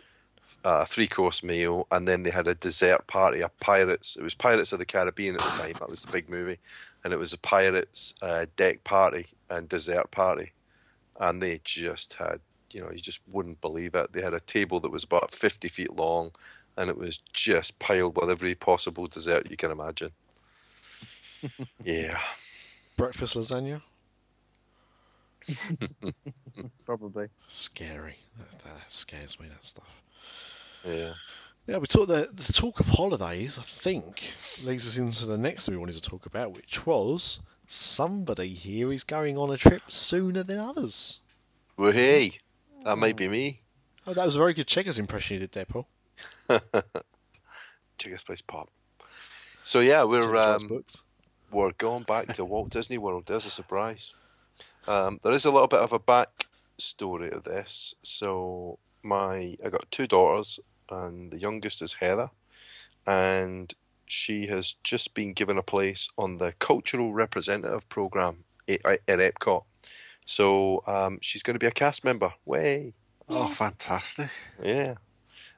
[0.64, 3.40] uh, three course meal, and then they had a dessert party.
[3.40, 4.16] A pirates.
[4.16, 5.74] It was Pirates of the Caribbean at the time.
[5.78, 6.58] That was the big movie,
[7.04, 10.52] and it was a pirates uh, deck party and dessert party,
[11.18, 14.12] and they just had you know you just wouldn't believe it.
[14.12, 16.32] They had a table that was about fifty feet long,
[16.80, 20.12] and it was just piled with every possible dessert you can imagine.
[21.84, 22.18] yeah.
[22.96, 23.82] Breakfast lasagna.
[26.86, 27.28] Probably.
[27.48, 28.16] Scary.
[28.38, 29.48] That, that scares me.
[29.48, 30.02] That stuff.
[30.86, 31.12] Yeah.
[31.66, 33.58] Yeah, we talked the the talk of holidays.
[33.58, 34.32] I think
[34.64, 38.90] leads us into the next thing we wanted to talk about, which was somebody here
[38.90, 41.18] is going on a trip sooner than others.
[41.76, 42.38] Well, hey,
[42.84, 43.18] that might oh.
[43.18, 43.60] be me.
[44.06, 45.86] Oh, that was a very good Checkers impression you did there, Paul.
[47.98, 48.70] Checkers Place Pop.
[49.62, 50.84] So yeah, we're um,
[51.50, 53.24] we're going back to Walt Disney World.
[53.26, 54.14] There's a surprise.
[54.88, 56.46] Um, there is a little bit of a back
[56.78, 57.94] story of this.
[58.02, 60.58] So my I got two daughters,
[60.90, 62.30] and the youngest is Heather,
[63.06, 63.72] and
[64.06, 69.64] she has just been given a place on the cultural representative program at, at Epcot.
[70.26, 72.32] So um, she's going to be a cast member.
[72.44, 72.94] Way.
[73.28, 74.30] Oh, fantastic.
[74.62, 74.94] Yeah,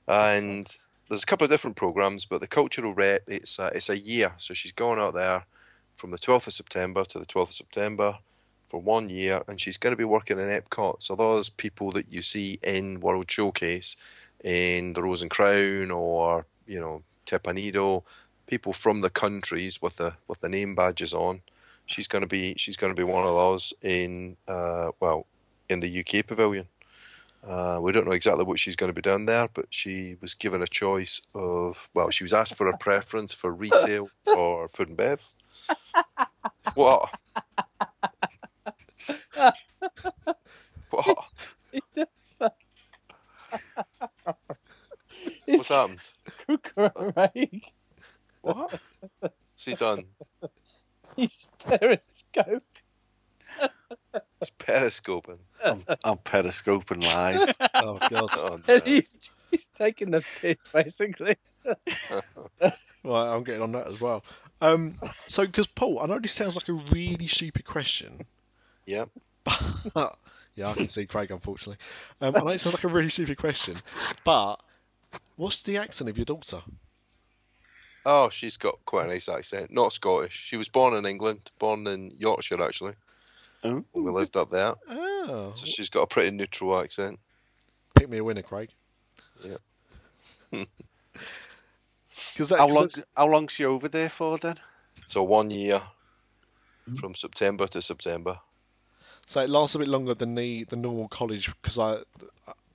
[0.08, 0.76] and
[1.08, 4.32] there's a couple of different programs, but the cultural rep it's a, it's a year,
[4.38, 5.44] so she's going out there
[5.96, 8.18] from the 12th of September to the 12th of September
[8.68, 11.02] for one year, and she's going to be working in Epcot.
[11.02, 13.96] So those people that you see in World Showcase,
[14.42, 18.02] in the Rose and Crown, or you know Teppan Edo,
[18.46, 21.42] people from the countries with the with the name badges on.
[21.86, 25.26] She's going to be she's going to be one of those in uh, well
[25.68, 26.66] in the UK pavilion.
[27.46, 30.34] Uh, we don't know exactly what she's going to be doing there, but she was
[30.34, 34.88] given a choice of, well, she was asked for a preference for retail or food
[34.88, 35.22] and bev.
[36.74, 37.10] What?
[40.90, 41.16] what?
[45.46, 46.00] What's happened?
[46.62, 47.64] Craig,
[48.42, 48.80] What?
[49.20, 50.04] What's he done?
[51.16, 52.71] he's periscope.
[54.42, 55.38] It's periscoping.
[55.64, 57.54] I'm, I'm periscoping live.
[57.74, 58.28] Oh God.
[58.42, 58.80] Oh, no.
[58.84, 61.36] he's, he's taking the piss, basically.
[63.04, 64.22] Right, I'm getting on that as well.
[64.60, 64.96] Um,
[65.30, 68.20] so because Paul, I know this sounds like a really stupid question,
[68.86, 69.06] Yeah.
[69.42, 70.16] but
[70.54, 71.78] yeah, I can see Craig unfortunately.
[72.20, 73.76] Um, I know it sounds like a really stupid question,
[74.24, 74.56] but
[75.34, 76.60] what's the accent of your daughter?
[78.06, 79.72] Oh, she's got quite a nice accent.
[79.72, 80.34] Not Scottish.
[80.34, 82.94] She was born in England, born in Yorkshire actually.
[83.64, 83.84] Oh.
[83.92, 87.18] We lived up there, Oh, so she's got a pretty neutral accent.
[87.94, 88.70] pick me a winner, Craig.
[89.44, 89.56] Yeah.
[92.36, 92.84] that- How long?
[92.86, 94.58] that's- How long's she over there for then?
[95.06, 95.82] So one year
[96.98, 98.38] from September to September.
[99.26, 101.98] So it lasts a bit longer than the, the normal college because I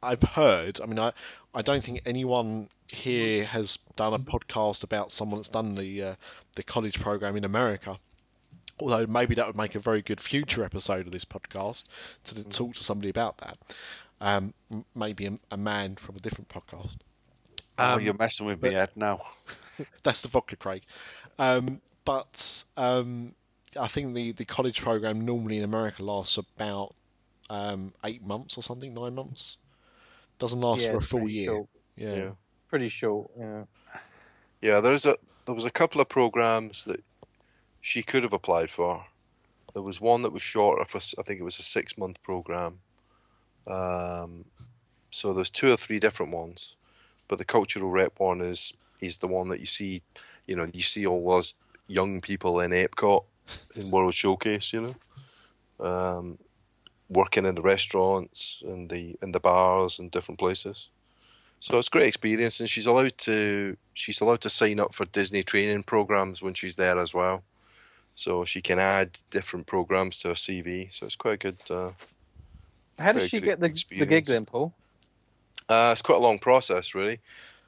[0.01, 0.79] I've heard.
[0.81, 1.11] I mean, I
[1.53, 6.15] I don't think anyone here has done a podcast about someone that's done the uh,
[6.55, 7.97] the college program in America.
[8.79, 11.85] Although maybe that would make a very good future episode of this podcast
[12.25, 13.57] to, to talk to somebody about that.
[14.21, 14.53] Um,
[14.95, 16.95] maybe a, a man from a different podcast.
[17.79, 19.21] oh, Um, you're messing with me head now.
[20.03, 20.83] That's the vodka, Craig.
[21.39, 23.33] Um, but um,
[23.79, 26.93] I think the, the college program normally in America lasts about
[27.49, 29.57] um, eight months or something, nine months.
[30.39, 31.45] Doesn't last Yeah, for a full year.
[31.47, 31.67] short.
[31.95, 32.15] Yeah.
[32.15, 32.29] Yeah.
[32.69, 33.31] Pretty short.
[33.39, 33.63] Yeah.
[34.61, 35.15] Yeah, there's a
[35.45, 37.03] there was a couple of programs that
[37.87, 39.05] she could have applied for.
[39.73, 42.79] There was one that was shorter for I think it was a six month program.
[43.65, 44.43] Um,
[45.09, 46.75] so there's two or three different ones,
[47.29, 50.01] but the cultural rep one is is the one that you see,
[50.47, 51.53] you know, you see all those
[51.87, 53.23] young people in Epcot
[53.75, 54.95] in World Showcase, you know,
[55.89, 56.37] um,
[57.07, 60.89] working in the restaurants and the in the bars and different places.
[61.61, 65.05] So it's a great experience, and she's allowed to she's allowed to sign up for
[65.05, 67.43] Disney training programs when she's there as well.
[68.17, 70.91] So she can add different programs to her CV.
[70.91, 71.57] So it's quite a good.
[71.69, 71.91] Uh,
[72.97, 74.73] How does she get the, the gig then, Paul?
[75.69, 77.19] uh, it's quite a long process, really.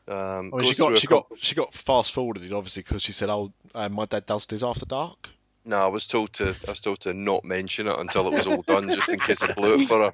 [0.07, 3.11] Um, I mean, she got she cou- got she got fast forwarded obviously because she
[3.11, 5.29] said, "Oh, uh, my dad does this after dark."
[5.65, 8.47] No, I was told to I was told to not mention it until it was
[8.47, 10.11] all done, just in case I blew it for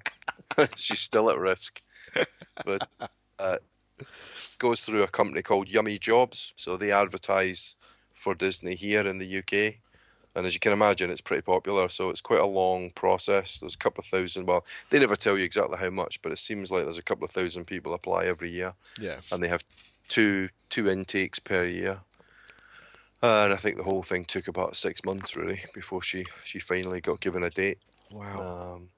[0.58, 0.68] her.
[0.76, 1.82] She's still at risk,
[2.66, 2.82] but
[3.40, 3.58] uh,
[4.60, 6.52] goes through a company called Yummy Jobs.
[6.58, 7.78] So they advertise
[8.14, 9.76] for Disney here in the UK,
[10.36, 11.88] and as you can imagine, it's pretty popular.
[11.90, 13.60] So it's quite a long process.
[13.60, 14.46] There's a couple of thousand.
[14.46, 17.24] Well, they never tell you exactly how much, but it seems like there's a couple
[17.26, 19.20] of thousand people apply every year Yeah.
[19.32, 19.64] and they have
[20.08, 22.00] two two intakes per year.
[23.24, 26.60] Uh, and I think the whole thing took about six months really before she she
[26.60, 27.80] finally got given a date.
[28.12, 28.76] Wow.
[28.76, 28.90] Um,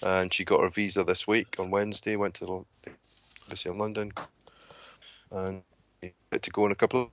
[0.00, 2.14] and she got her visa this week on Wednesday.
[2.14, 2.90] Went to the
[3.46, 4.12] embassy in London,
[5.32, 5.62] and
[6.30, 7.02] had to go in a couple.
[7.02, 7.08] Of,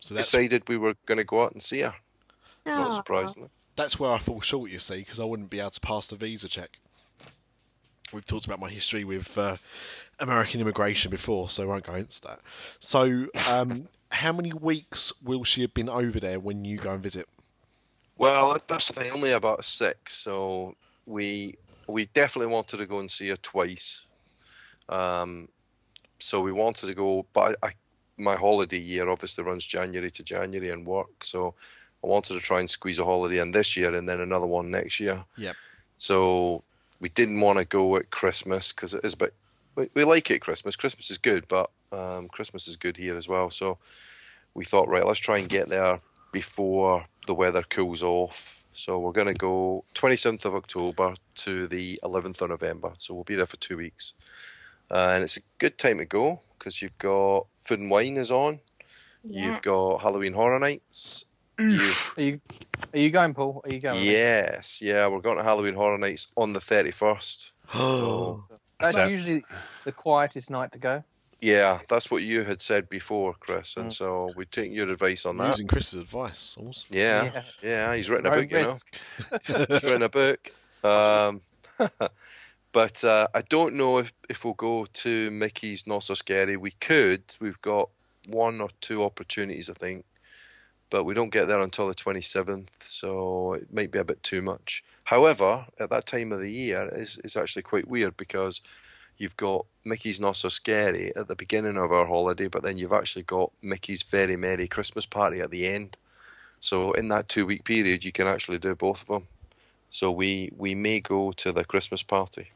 [0.00, 1.94] So decided we were going to go out and see her.
[2.66, 2.96] Not Aw.
[2.96, 3.48] surprisingly.
[3.76, 6.16] that's where I fall short, you see, because I wouldn't be able to pass the
[6.16, 6.78] visa check.
[8.12, 9.56] We've talked about my history with uh,
[10.20, 12.40] American immigration before, so I won't go into that.
[12.78, 17.02] So, um, how many weeks will she have been over there when you go and
[17.02, 17.26] visit?
[18.18, 19.10] Well, that's the thing.
[19.10, 20.74] Only about six, so
[21.06, 21.56] we
[21.88, 24.04] we definitely wanted to go and see her twice.
[24.88, 25.48] Um,
[26.18, 27.72] so we wanted to go, but I, I,
[28.16, 31.54] my holiday year obviously runs January to January and work, so
[32.02, 34.70] I wanted to try and squeeze a holiday in this year and then another one
[34.70, 35.24] next year.
[35.36, 35.56] Yep.
[35.96, 36.62] So
[37.00, 39.34] we didn't want to go at Christmas because it is a bit.
[39.76, 40.76] We, we like it Christmas.
[40.76, 43.50] Christmas is good, but um, Christmas is good here as well.
[43.50, 43.78] So
[44.54, 45.98] we thought, right, let's try and get there
[46.32, 48.64] before the weather cools off.
[48.72, 52.92] So we're going to go 27th of October to the 11th of November.
[52.98, 54.14] So we'll be there for two weeks.
[54.90, 58.30] Uh, and it's a good time to go because you've got Food and Wine is
[58.30, 58.60] on.
[59.24, 59.46] Yeah.
[59.46, 61.26] You've got Halloween Horror Nights.
[61.70, 62.40] You, Are you
[62.94, 63.62] are you going, Paul?
[63.64, 64.02] Are you going?
[64.02, 67.50] yes, yeah, we're going to Halloween Horror Nights on the 31st.
[67.72, 68.38] So,
[68.80, 69.44] That's So- usually
[69.84, 71.04] the quietest night to go.
[71.40, 73.76] yeah, that's what you had said before, Chris.
[73.76, 73.92] And Mm.
[73.94, 75.52] so we take your advice on that.
[75.52, 76.56] Using Chris's advice.
[76.60, 76.88] Awesome.
[76.90, 78.68] Yeah, yeah, he's written a No book, you know.
[78.68, 79.00] risk.
[79.46, 80.50] He's written a book.
[80.84, 81.42] Um,
[82.72, 86.56] but uh, I don't know if, if we'll go to Mickey's Not So Scary.
[86.56, 87.22] We could.
[87.40, 87.88] We've got
[88.28, 90.04] one or two opportunities, I think.
[90.92, 94.42] But we don't get there until the 27th, so it might be a bit too
[94.42, 94.84] much.
[95.04, 98.60] However, at that time of the year, it's, it's actually quite weird because
[99.16, 102.92] you've got Mickey's Not So Scary at the beginning of our holiday, but then you've
[102.92, 105.96] actually got Mickey's Very Merry Christmas Party at the end.
[106.60, 109.28] So in that two week period, you can actually do both of them.
[109.88, 112.50] So we we may go to the Christmas party.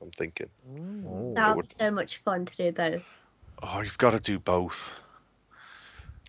[0.00, 0.48] I'm thinking.
[0.72, 1.04] Mm.
[1.08, 1.34] Oh.
[1.34, 3.04] That would be so much fun to do both.
[3.64, 4.92] Oh, you've got to do both.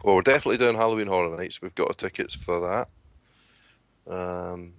[0.04, 1.62] Well, we're definitely doing Halloween Horror Nights.
[1.62, 4.14] We've got our tickets for that.
[4.14, 4.74] Um,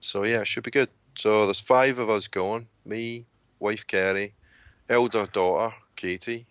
[0.00, 0.90] so yeah, it should be good.
[1.16, 2.68] So there's five of us going.
[2.84, 3.26] Me,
[3.58, 4.34] wife Kerry,
[4.88, 6.46] elder daughter Katie,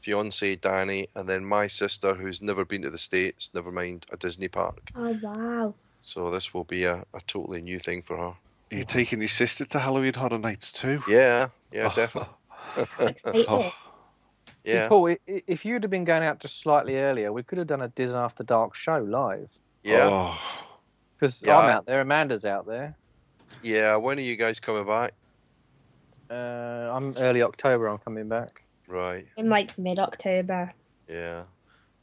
[0.00, 4.16] fiance Danny, and then my sister who's never been to the States, never mind a
[4.16, 4.90] Disney park.
[4.96, 5.74] Oh wow.
[6.00, 8.22] So this will be a, a totally new thing for her.
[8.22, 8.36] Are
[8.70, 11.02] You're taking your sister to Halloween Horror Nights too?
[11.08, 12.34] Yeah, yeah, definitely.
[14.64, 14.78] Excited.
[14.78, 17.42] Oh, Yeah, Paul, i- i- if you'd have been going out just slightly earlier, we
[17.42, 19.58] could have done a Dis After Dark show live.
[19.82, 20.38] yeah, Oh,
[21.18, 22.96] Because Yeah, I'm I- out there, Amanda's out there.
[23.62, 23.96] yeah.
[23.96, 25.14] When are you guys coming back?
[26.30, 27.86] Uh, I'm early October.
[27.88, 28.62] I'm coming back.
[28.88, 29.26] Right.
[29.36, 30.72] In like mid October.
[31.08, 31.44] Yeah.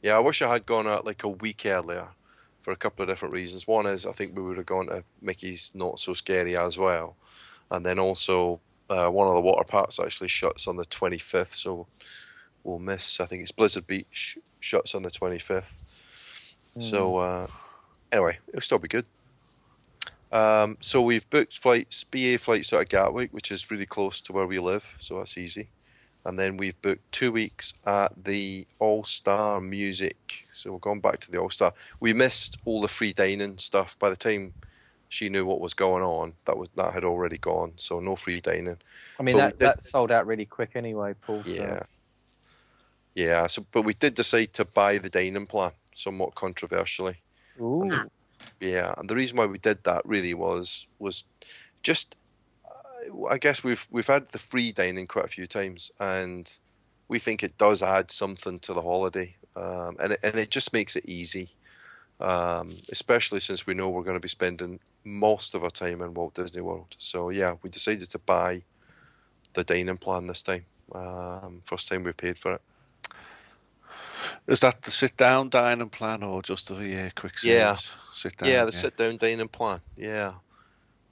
[0.02, 2.08] Yeah, I wish I had gone out like a week earlier
[2.62, 3.66] for a couple of different reasons.
[3.66, 7.16] One is I think we would have gone to Mickey's Not So Scary as well.
[7.70, 11.86] And then also, uh, one of the water parks actually shuts on the 25th, so
[12.64, 15.64] we'll miss, I think it's Blizzard Beach shuts on the 25th.
[16.78, 17.46] So, uh,
[18.12, 19.04] anyway, it'll still be good.
[20.32, 24.32] Um, so we've booked flights, BA flights out of Gatwick, which is really close to
[24.32, 25.68] where we live, so that's easy
[26.24, 30.46] and then we've booked two weeks at the All Star Music.
[30.52, 31.72] So we're going back to the All Star.
[31.98, 33.98] We missed all the free dining stuff.
[33.98, 34.52] By the time
[35.08, 37.72] she knew what was going on, that was that had already gone.
[37.76, 38.76] So no free dining.
[39.18, 41.42] I mean, But that, that sold out really quick anyway, Paul.
[41.44, 41.52] so-
[43.14, 43.46] Yeah.
[43.46, 47.16] So, but we did decide to buy the dining plan, somewhat controversially.
[47.60, 47.90] Ooh.
[48.60, 51.24] Yeah, and the reason why we did that really was was
[51.82, 52.16] just
[52.64, 56.50] uh, I guess we've we've had the free dining quite a few times, and
[57.08, 60.72] we think it does add something to the holiday, um, and it, and it just
[60.72, 61.50] makes it easy,
[62.20, 66.14] um, especially since we know we're going to be spending most of our time in
[66.14, 66.94] Walt Disney World.
[66.98, 68.62] So yeah, we decided to buy
[69.54, 70.66] the dining plan this time.
[70.92, 72.62] Um, first time we've paid for it.
[74.46, 77.76] Is that the sit down dine, and plan or just the uh, quick Yeah.
[78.12, 78.50] Sit down.
[78.50, 79.80] Yeah, the sit down dine, and plan.
[79.96, 80.32] Yeah.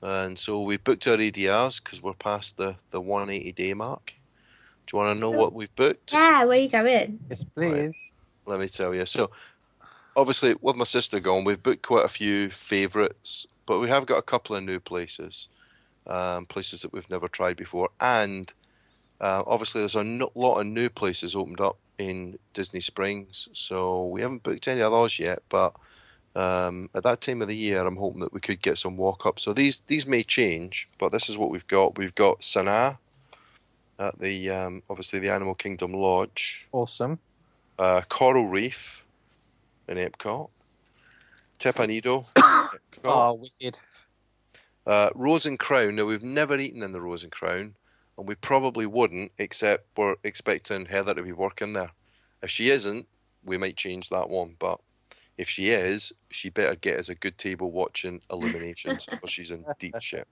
[0.01, 4.15] And so we booked our ADRs because we're past the, the 180 day mark.
[4.87, 6.13] Do you want to know what we've booked?
[6.13, 7.19] Yeah, where you going?
[7.29, 8.13] Yes, please.
[8.47, 9.05] Let me tell you.
[9.05, 9.31] So,
[10.17, 14.17] obviously, with my sister gone, we've booked quite a few favourites, but we have got
[14.17, 15.49] a couple of new places,
[16.07, 17.91] um, places that we've never tried before.
[18.01, 18.51] And
[19.21, 20.03] uh, obviously, there's a
[20.35, 23.49] lot of new places opened up in Disney Springs.
[23.53, 25.75] So, we haven't booked any of those yet, but
[26.37, 29.27] um, at that time of the year, I'm hoping that we could get some walk
[29.27, 29.41] up.
[29.41, 31.99] So, these, these may change, but this is what we've got.
[31.99, 32.99] We've got Sanaa
[34.01, 37.19] at the um, obviously the Animal Kingdom Lodge Awesome.
[37.81, 39.05] uh, Coral Reef
[39.89, 40.51] in Epcot,
[41.59, 43.77] Teppan Edo, Epcot, Oh, wicked.
[44.87, 45.97] uh, Rose and Crown.
[45.97, 47.75] Now we've never eaten in the Rose and Crown,
[48.19, 51.93] and we probably wouldn't, except we're expecting Heather to be working there.
[52.43, 53.07] If she isn't,
[53.45, 54.57] we might change that one.
[54.59, 54.81] But
[55.39, 59.65] if she is, she better get us a good table watching Illuminations, or she's in
[59.79, 60.27] deep shit.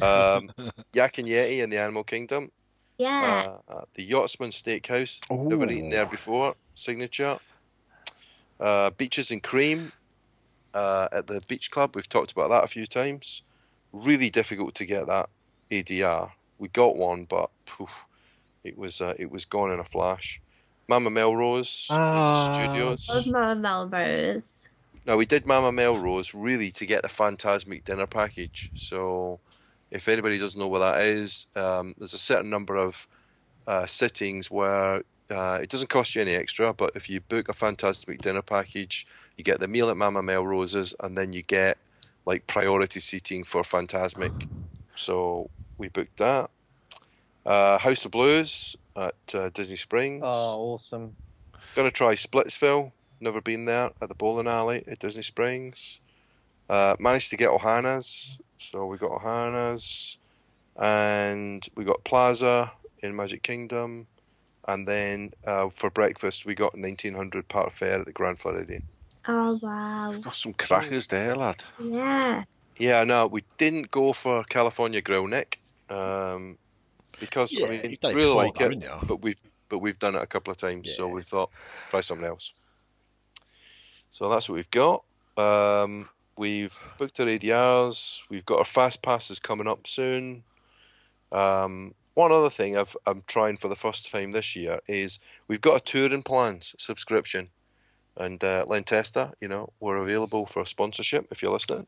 [0.00, 0.50] Um,
[0.92, 2.52] Yak and Yeti in the Animal Kingdom.
[2.96, 3.56] Yeah.
[3.68, 5.18] Uh, at the Yachtsman Steakhouse.
[5.28, 5.42] Oh.
[5.42, 6.54] Never eaten there before.
[6.76, 7.40] Signature.
[8.60, 9.90] Uh, Beaches and Cream
[10.74, 11.96] uh, at the Beach Club.
[11.96, 13.42] We've talked about that a few times.
[13.92, 15.28] Really difficult to get that
[15.72, 16.30] ADR.
[16.58, 17.90] We got one, but poof,
[18.62, 20.40] it was uh, it was gone in a flash.
[20.88, 22.52] Mama Melrose Ah.
[22.52, 23.08] Studios.
[23.08, 24.68] Love Mama Melrose.
[25.06, 28.70] Now we did Mama Melrose really to get the Fantasmic dinner package.
[28.74, 29.40] So,
[29.90, 33.06] if anybody doesn't know what that is, um, there's a certain number of
[33.66, 37.52] uh, sittings where uh, it doesn't cost you any extra, but if you book a
[37.54, 41.76] Fantasmic dinner package, you get the meal at Mama Melrose's, and then you get
[42.26, 44.48] like priority seating for Fantasmic.
[44.94, 46.50] So we booked that.
[47.44, 50.22] Uh, House of Blues at uh, Disney Springs.
[50.24, 51.12] Oh, awesome.
[51.74, 52.92] Gonna try Splitsville.
[53.20, 56.00] Never been there at the bowling alley at Disney Springs.
[56.68, 60.18] Uh, managed to get Ohana's, so we got Ohana's,
[60.76, 64.06] and we got Plaza in Magic Kingdom,
[64.66, 68.84] and then uh, for breakfast we got 1900 Park Fare at the Grand Floridian.
[69.28, 70.14] Oh wow.
[70.22, 71.62] Got some crackers there, lad.
[71.78, 72.44] Yeah.
[72.78, 75.60] Yeah, no, we didn't go for California Grill, Nick,
[75.90, 76.58] um,
[77.20, 80.50] because Yeah, I mean, really like it, but we've but we've done it a couple
[80.50, 81.50] of times, so we thought
[81.90, 82.52] try something else.
[84.10, 85.04] So that's what we've got.
[85.36, 88.20] Um, we've booked our ADRs.
[88.30, 90.44] We've got our fast passes coming up soon.
[91.32, 95.18] Um, one other thing I've, I'm trying for the first time this year is
[95.48, 97.48] we've got a touring plans subscription,
[98.16, 101.86] and uh, Len Testa, you know, we're available for sponsorship if you're listening.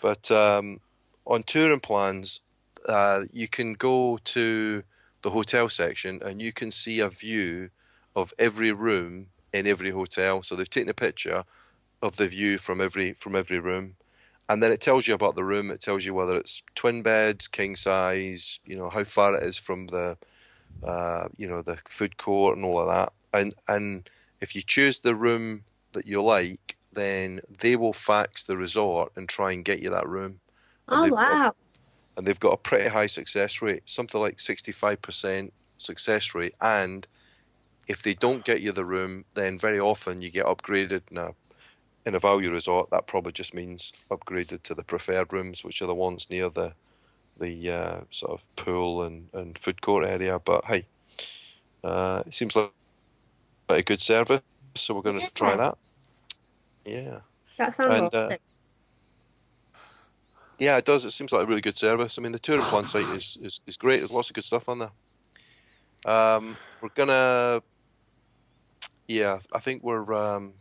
[0.00, 0.80] But um,
[1.26, 2.40] on touring plans,
[2.86, 4.82] uh, you can go to
[5.22, 7.70] the hotel section and you can see a view
[8.16, 10.42] of every room in every hotel.
[10.42, 11.44] So they've taken a picture
[12.02, 13.96] of the view from every from every room,
[14.48, 15.70] and then it tells you about the room.
[15.70, 19.58] It tells you whether it's twin beds, king size, you know how far it is
[19.58, 20.18] from the,
[20.82, 23.12] uh, you know the food court and all of that.
[23.32, 24.08] And and
[24.40, 29.28] if you choose the room that you like, then they will fax the resort and
[29.28, 30.40] try and get you that room.
[30.90, 31.54] And Oh wow.
[32.20, 36.54] And they've got a pretty high success rate, something like 65% success rate.
[36.60, 37.06] And
[37.88, 41.34] If they don't get you the room, then very often you get upgraded in a
[42.06, 42.90] in a value resort.
[42.90, 46.74] That probably just means upgraded to the preferred rooms, which are the ones near the
[47.40, 50.38] the uh, sort of pool and, and food court area.
[50.38, 50.86] But hey,
[51.84, 52.72] uh, it seems like
[53.70, 54.42] a good service,
[54.76, 55.78] so we're going to try that.
[56.84, 57.20] Yeah.
[57.58, 58.32] That sounds And, awesome.
[58.32, 58.36] uh,
[60.60, 61.06] Yeah, it does.
[61.06, 62.18] It seems like a really good service.
[62.18, 64.00] I mean, the touring plan site is, is, is great.
[64.00, 64.90] There's lots of good stuff on there.
[66.04, 67.62] Um, we're gonna,
[69.08, 70.52] yeah, I think we're, um,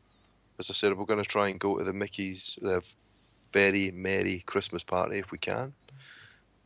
[0.57, 2.81] as I said, we're gonna try and go to the Mickey's, the
[3.51, 5.73] very merry Christmas party if we can,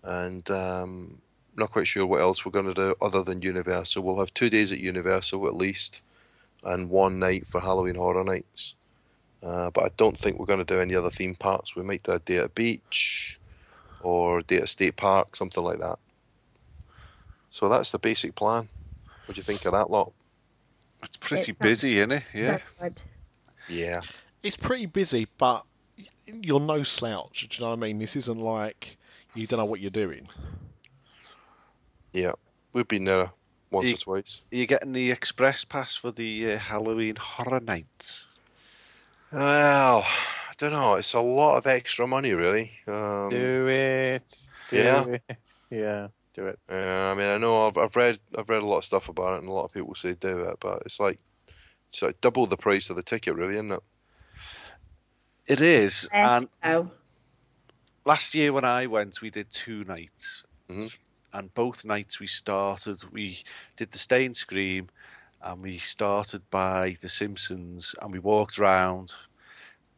[0.03, 1.19] and um,
[1.55, 4.03] not quite sure what else we're gonna do other than Universal.
[4.03, 6.01] We'll have two days at Universal at least,
[6.63, 8.75] and one night for Halloween Horror Nights.
[9.43, 11.75] Uh, but I don't think we're going to do any other theme parks.
[11.75, 13.37] We might do a day at a beach
[14.01, 15.99] or a day at a state park, something like that.
[17.49, 18.69] So that's the basic plan.
[19.25, 20.13] What do you think of that lot?
[21.03, 22.23] It's pretty It busy, isn't it?
[22.33, 22.57] Yeah.
[22.57, 23.01] So good.
[23.67, 24.01] Yeah.
[24.41, 25.65] It's pretty busy, but
[26.25, 27.47] you're no slouch.
[27.49, 27.99] Do you know what I mean?
[27.99, 28.97] This isn't like
[29.35, 30.27] you don't know what you're doing.
[32.13, 32.33] Yeah.
[32.71, 33.31] We've been there
[33.71, 34.41] once You- or twice.
[34.51, 38.25] Are you getting the express pass for the uh, Halloween Horror Nights?
[39.33, 40.93] Well, I don't know.
[40.95, 42.71] It's a lot of extra money, really.
[42.87, 44.23] Um, Do it.
[44.69, 45.05] Do yeah.
[45.05, 45.37] it.
[45.71, 46.59] Yeah, do it.
[46.71, 49.33] uh, I mean, I know I've, I've read I've read a lot of stuff about
[49.33, 51.19] it, and a lot of people say do it, but it's like
[51.89, 53.83] it's like double the price of the ticket, really, isn't it?
[55.47, 56.37] It is, Yeah.
[56.37, 56.91] and Oh,
[58.05, 60.95] last year when I went, we did two nights, Mhm.
[61.33, 63.03] and both nights we started.
[63.11, 63.43] We
[63.77, 64.89] did the Stay and Scream,
[65.43, 69.13] and we started by The Simpsons, and we walked round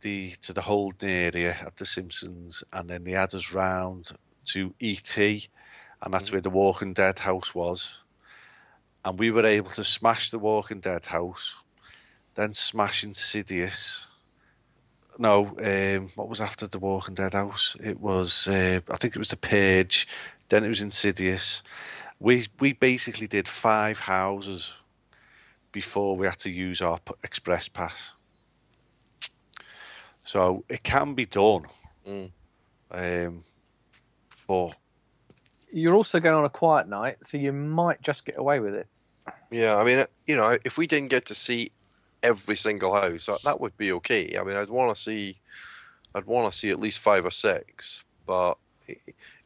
[0.02, 4.12] the to the holding area at The Simpsons, and then they had us round
[4.46, 8.02] to ET, and that's where the Walking Dead house was,
[9.04, 11.56] and we were able to smash the Walking Dead house,
[12.34, 14.08] then smash Insidious.
[15.18, 17.78] No, um, what was after the Walking Dead house?
[17.82, 20.08] It was, uh, I think it was the Page.
[20.50, 21.64] Then it was Insidious.
[22.20, 24.74] We we basically did five houses
[25.76, 28.14] before we had to use our p- express pass.
[30.24, 31.66] So it can be done.
[32.08, 32.32] Mm.
[32.92, 33.44] Um,
[34.48, 34.72] but
[35.74, 38.88] You're also going on a quiet night, so you might just get away with it.
[39.52, 41.74] Yeah, I mean, you know, if we didn't get to see
[42.24, 44.38] every single house, that, that would be okay.
[44.40, 45.40] I mean, I'd want to see,
[46.16, 48.06] I'd want to see at least five or six.
[48.26, 48.54] But
[48.88, 49.02] it,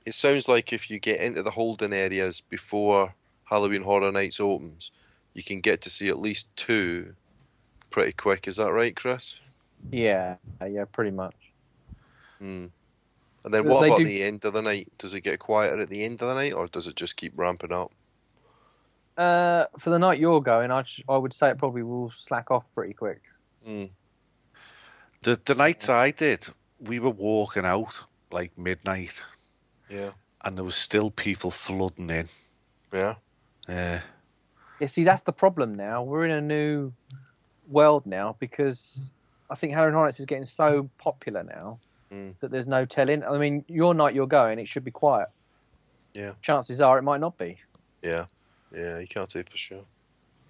[0.06, 3.16] it sounds like if you get into the holding areas before
[3.46, 4.92] Halloween Horror Nights opens,
[5.34, 7.14] you can get to see at least two
[7.90, 8.48] pretty quick.
[8.48, 9.40] Is that right, Chris?
[9.92, 11.36] Yeah, yeah, pretty much.
[12.40, 12.68] Hmm.
[13.46, 14.92] And then They what about do- the end of the night?
[14.98, 17.34] Does it get quieter at the end of the night, or does it just keep
[17.38, 17.92] ramping up?
[19.18, 22.64] Uh, for the night you're going, I I would say it probably will slack off
[22.74, 23.22] pretty quick.
[23.66, 23.86] Hmm.
[25.22, 26.48] the the nights I did,
[26.80, 29.22] we were walking out like midnight,
[29.90, 30.12] Yeah.
[30.44, 32.30] and there was still people flooding in.
[32.94, 33.16] Yeah.
[33.68, 34.00] Uh,
[34.80, 36.04] Yeah, see, that's the problem now.
[36.04, 36.92] We're in a new
[37.68, 39.12] world now because
[39.50, 41.80] I think Horror Nights is getting so popular now
[42.12, 42.34] Mm.
[42.40, 43.24] that there's no telling.
[43.24, 45.30] I mean, your night you're going, it should be quiet.
[46.16, 46.32] Yeah.
[46.42, 47.58] Chances are it might not be.
[48.02, 48.26] Yeah.
[48.76, 48.98] Yeah.
[48.98, 49.84] You can't say for sure.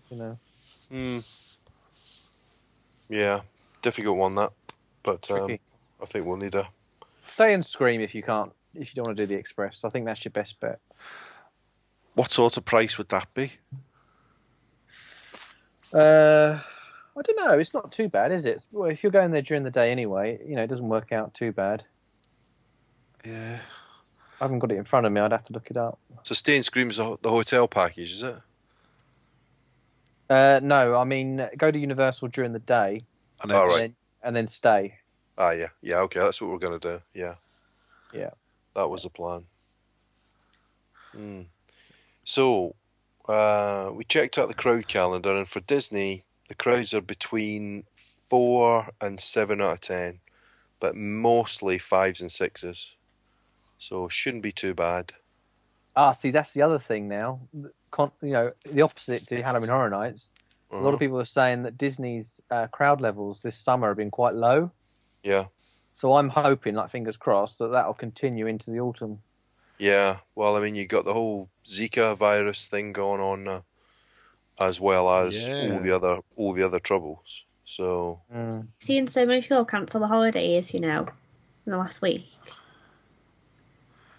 [0.10, 0.40] You know,
[0.90, 1.20] Hmm.
[3.10, 3.42] Yeah,
[3.82, 4.52] difficult one that,
[5.04, 5.58] but um.
[6.02, 6.70] I think we'll need a.
[7.26, 8.54] Stay and scream if you can't.
[8.74, 10.80] If you don't want to do the express, I think that's your best bet.
[12.14, 13.52] what sort of price would that be?
[15.94, 16.60] Uh,
[17.18, 17.58] I don't know.
[17.58, 18.66] It's not too bad, is it?
[18.72, 21.34] Well, if you're going there during the day anyway, you know, it doesn't work out
[21.34, 21.84] too bad.
[23.26, 23.60] Yeah.
[24.40, 25.20] I haven't got it in front of me.
[25.20, 26.00] I'd have to look it up.
[26.24, 28.36] So Stay and Scream's the the hotel package, is it?
[30.30, 33.02] Uh, no, I mean, go to Universal during the day
[33.42, 33.80] And then, All and, right.
[33.82, 34.96] then, and then stay.
[35.38, 36.00] Ah, yeah, yeah.
[36.02, 37.02] Okay, that's what we're gonna do.
[37.14, 37.36] Yeah.
[38.14, 38.32] Yeah.
[38.76, 39.46] That was the plan.
[41.14, 41.42] Hmm.
[42.26, 42.76] So,
[43.30, 47.84] uh, we checked out the crowd calendar, and for Disney, the crowds are between
[48.22, 50.20] four and seven out of ten,
[50.80, 52.96] but mostly fives and sixes.
[53.78, 55.14] So shouldn't be too bad.
[55.96, 57.42] Ah, see, that's the other thing now.
[57.92, 60.30] Con- you know, the opposite to Halloween Horror Nights.
[60.72, 60.94] A lot Uh-huh.
[60.94, 64.72] of people are saying that Disney's uh, crowd levels this summer have been quite low.
[65.24, 65.46] Yeah.
[65.94, 69.20] So I'm hoping, like fingers crossed, that that'll continue into the autumn.
[69.80, 73.64] Yeah, well, I mean, you got the whole Zika virus thing going on now,
[74.62, 75.70] as well as Yeah.
[75.72, 77.46] all the other all the other troubles.
[77.66, 78.20] So
[78.80, 81.08] seeing so many people cancel the holidays, you know,
[81.66, 82.26] in the last week.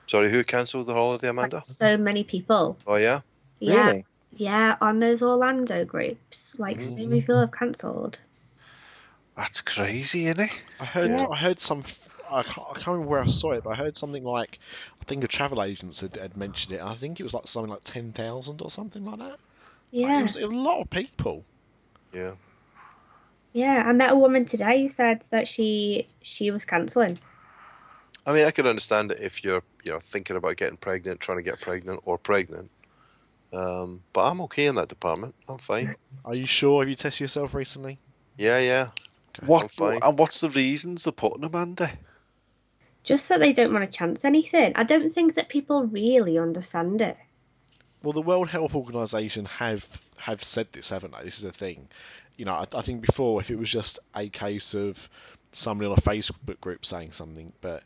[0.06, 1.62] sorry, who cancelled the holiday, Like, Amanda?
[1.64, 2.76] so many people.
[2.84, 3.20] Oh yeah,
[3.60, 3.86] Yeah.
[3.86, 4.04] Really?
[4.32, 6.82] Yeah, on those Orlando groups, like Mm.
[6.82, 8.18] so many people have cancelled.
[9.36, 10.50] That's crazy, isn't it?
[10.80, 11.28] I heard Yeah.
[11.28, 13.74] I heard some f- I can't, I can't remember where I saw it, but I
[13.76, 14.58] heard something like
[15.00, 16.82] I think a travel agent had, had mentioned it.
[16.82, 19.32] I think it was like something like ten thousand or something like that.
[19.32, 19.38] It
[19.92, 21.44] Yeah, was, it was a lot of people.
[22.12, 22.32] Yeah.
[23.52, 23.84] yeah.
[23.86, 27.18] I met a woman today who said that she she was cancelling.
[28.26, 31.38] I mean, I could understand it if you're, you know, thinking about getting pregnant, trying
[31.38, 32.70] to get pregnant, or pregnant.
[33.52, 35.34] Um, but I'm okay in that department.
[35.48, 35.94] I'm fine.
[36.24, 36.82] Are you sure?
[36.82, 37.98] Have you tested yourself recently?
[38.36, 38.88] Yeah, yeah.
[39.46, 41.90] What and what's the reasons they're putting them under?
[43.02, 44.72] Just that they don't want to chance anything.
[44.76, 47.16] I don't think that people really understand it.
[48.02, 49.84] Well, the World Health Organization have
[50.16, 51.24] have said this, haven't they?
[51.24, 51.88] This is a thing.
[52.36, 55.08] You know, I, I think before if it was just a case of
[55.52, 57.82] somebody on a Facebook group saying something, but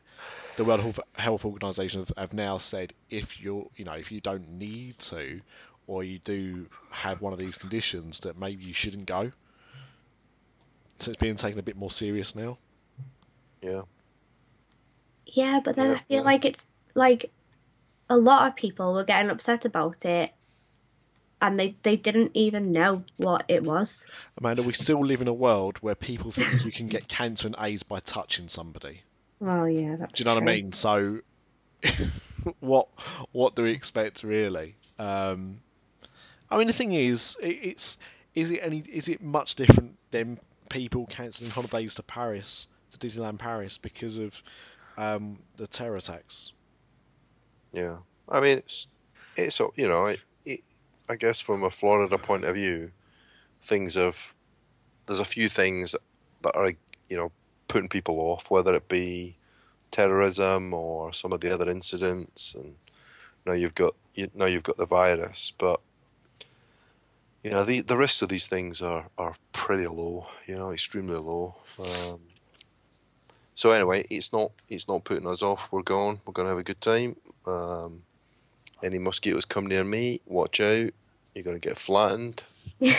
[0.56, 4.20] the World Health- Health Organization have, have now said if you're, you know, if you
[4.20, 5.40] don't need to,
[5.86, 9.32] or you do have one of these conditions, that maybe you shouldn't go.
[10.98, 12.58] So it's being taken a bit more serious now.
[13.60, 13.82] Yeah.
[15.34, 16.20] Yeah, but then Yeah, I feel yeah.
[16.22, 16.64] like it's
[16.94, 17.30] like
[18.08, 20.32] a lot of people were getting upset about it
[21.40, 24.06] and they, they didn't even know what it was.
[24.38, 27.56] Amanda, we still live in a world where people think you can get cancer and
[27.58, 29.02] AIDS by touching somebody.
[29.40, 30.72] Well, yeah, that's Do you know what I mean?
[30.72, 31.20] So,
[32.60, 32.88] what
[33.32, 34.76] what do we expect really?
[34.98, 35.60] Um,
[36.50, 37.98] I mean, the thing is, it, it's
[38.34, 40.38] is it any is it much different than
[40.70, 44.42] people cancelling holidays to Paris to Disneyland Paris because of
[44.96, 46.52] um, the terror attacks?
[47.72, 47.96] Yeah,
[48.28, 48.86] I mean, it's
[49.36, 50.60] it's you know, it, it,
[51.08, 52.92] I guess from a Florida point of view,
[53.62, 54.34] things have
[55.06, 55.94] there's a few things
[56.42, 56.72] that are
[57.08, 57.32] you know
[57.68, 59.36] putting people off, whether it be
[59.90, 62.74] terrorism or some of the other incidents, and
[63.46, 65.80] now you've got you, now you've got the virus, but
[67.42, 71.18] you know the the risks of these things are are pretty low, you know, extremely
[71.18, 71.56] low.
[71.78, 72.20] Um,
[73.54, 75.68] so anyway, it's not it's not putting us off.
[75.70, 76.20] We're going.
[76.26, 77.16] We're going to have a good time.
[77.46, 78.02] Um,
[78.82, 80.90] any mosquitoes come near me, watch out.
[81.34, 82.42] You're going to get flattened.
[82.80, 82.96] You're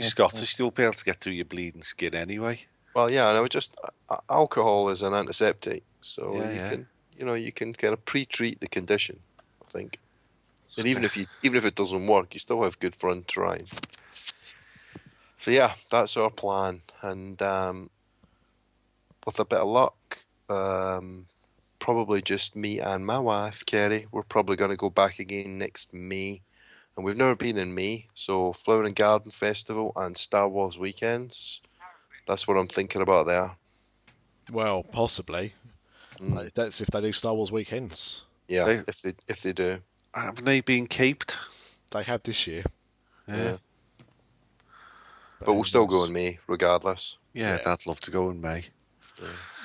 [0.00, 2.60] Scottish, you'll be able to get through your bleeding skin anyway.
[2.94, 3.74] Well, yeah, and I would just
[4.08, 6.68] uh, alcohol is an antiseptic, so Yeah, you yeah.
[6.70, 6.86] can
[7.18, 9.20] you know you can kind of pre-treat the condition.
[9.66, 9.98] I think,
[10.76, 13.66] and even if you even if it doesn't work, you still have good fun trying.
[15.38, 17.90] So yeah, that's our plan, and um,
[19.26, 20.18] with a bit of luck,
[20.48, 21.26] um,
[21.78, 24.06] probably just me and my wife, Kerry.
[24.12, 26.40] We're probably going to go back again next May,
[26.96, 31.60] and we've never been in May, so Flower and Garden Festival and Star Wars weekends.
[32.26, 33.52] That's what I'm thinking about there.
[34.50, 35.54] Well, possibly.
[36.20, 36.52] Mm.
[36.54, 38.22] That's if they do Star Wars weekends.
[38.48, 39.78] Yeah, They- if they if they do.
[40.14, 41.38] Haven't they been caped?
[41.90, 42.64] They have this year.
[43.26, 43.56] Yeah.
[45.40, 47.16] But we'll still go in May regardless.
[47.32, 47.72] Yeah, Yeah.
[47.72, 48.66] I'd love to go in May.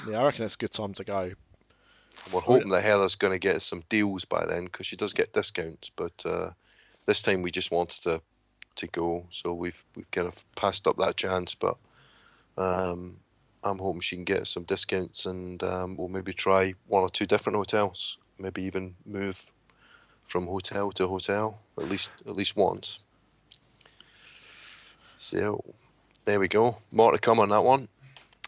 [0.08, 1.32] Yeah, I reckon it's a good time to go.
[2.32, 5.34] We're hoping that Heather's going to get some deals by then because she does get
[5.34, 5.89] discounts.
[5.89, 6.52] But uh,
[7.06, 8.22] this time we just wanted to
[8.76, 11.56] to go, so we've we've kind of passed up that chance.
[11.56, 11.78] But
[12.58, 13.18] um,
[13.64, 17.26] I'm hoping she can get some discounts, and um, we'll maybe try one or two
[17.26, 18.18] different hotels.
[18.38, 19.45] Maybe even move
[20.28, 22.99] from hotel to hotel at least at least once.
[25.15, 25.64] So
[26.26, 26.78] there we go.
[26.91, 27.88] More to come on that one.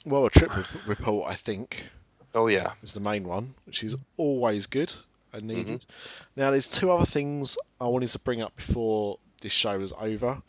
[0.10, 0.52] Well, a trip
[0.88, 1.86] report, I think,
[2.34, 2.73] Oh yeah.
[2.84, 4.94] is the main one, which is always good
[5.34, 5.81] and needed.
[5.81, 6.23] Mm-hmm.
[6.36, 10.41] Now, there's two other things I wanted to bring up before this show was over.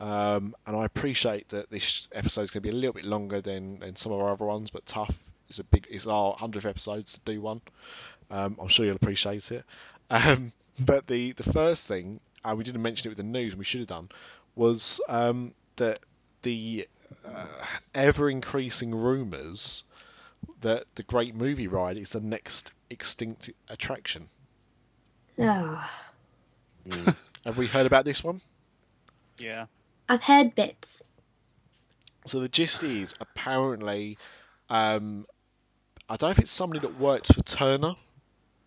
[0.00, 3.40] Um, and I appreciate that this episode is going to be a little bit longer
[3.40, 5.18] than, than some of our other ones, but tough.
[5.48, 5.86] It's a big.
[5.88, 7.60] It's our hundredth episode to do one.
[8.30, 9.64] Um, I'm sure you'll appreciate it.
[10.10, 13.58] Um, but the the first thing, and we didn't mention it with the news, and
[13.60, 14.08] we should have done,
[14.56, 16.00] was um, that
[16.42, 16.84] the
[17.24, 17.46] uh,
[17.94, 19.84] ever increasing rumours
[20.60, 24.28] that the Great Movie Ride is the next extinct attraction.
[25.38, 25.88] Oh,
[27.44, 28.40] Have we heard about this one?
[29.38, 29.66] Yeah.
[30.08, 31.02] I've heard bits.
[32.26, 34.18] So the gist is apparently,
[34.70, 35.26] um,
[36.08, 37.94] I don't know if it's somebody that worked for Turner,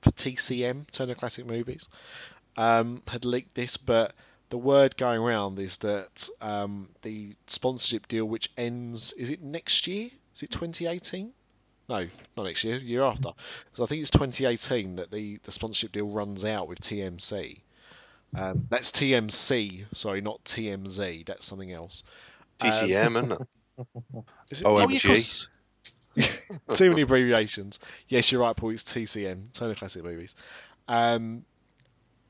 [0.02, 1.90] for TCM, Turner Classic Movies,
[2.56, 4.14] um, had leaked this, but
[4.50, 9.88] the word going around is that um, the sponsorship deal, which ends, is it next
[9.88, 10.10] year?
[10.36, 11.32] Is it 2018?
[11.88, 12.08] No,
[12.38, 13.30] not next year, year after.
[13.74, 17.62] So I think it's 2018 that the, the sponsorship deal runs out with TMC.
[18.36, 21.26] Um, that's TMC, sorry, not TMZ.
[21.26, 22.04] That's something else.
[22.62, 23.48] Um, TCM, isn't it?
[24.50, 25.48] Is it OMG.
[26.76, 27.80] Too many abbreviations.
[28.08, 28.72] Yes, you're right, Paul.
[28.72, 30.36] It's TCM, Turner Classic Movies.
[30.88, 31.46] Um,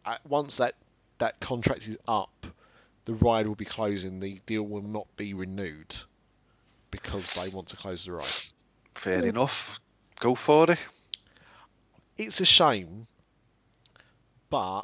[0.06, 0.76] uh, once that
[1.20, 2.48] that contract is up,
[3.06, 4.20] the ride will be closing.
[4.20, 5.96] The deal will not be renewed
[6.92, 8.26] because they want to close the ride.
[8.94, 9.80] Fair enough.
[10.20, 10.80] Go for it.
[12.18, 13.08] It's a shame,
[14.50, 14.82] but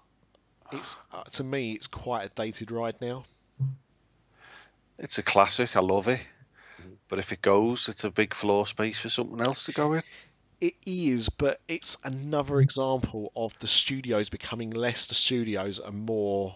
[0.71, 3.25] it's uh, to me it's quite a dated ride now.
[4.97, 5.75] It's a classic.
[5.75, 6.21] I love it.
[7.09, 10.03] But if it goes, it's a big floor space for something else to go in.
[10.61, 16.55] It is, but it's another example of the studios becoming less the studios and more.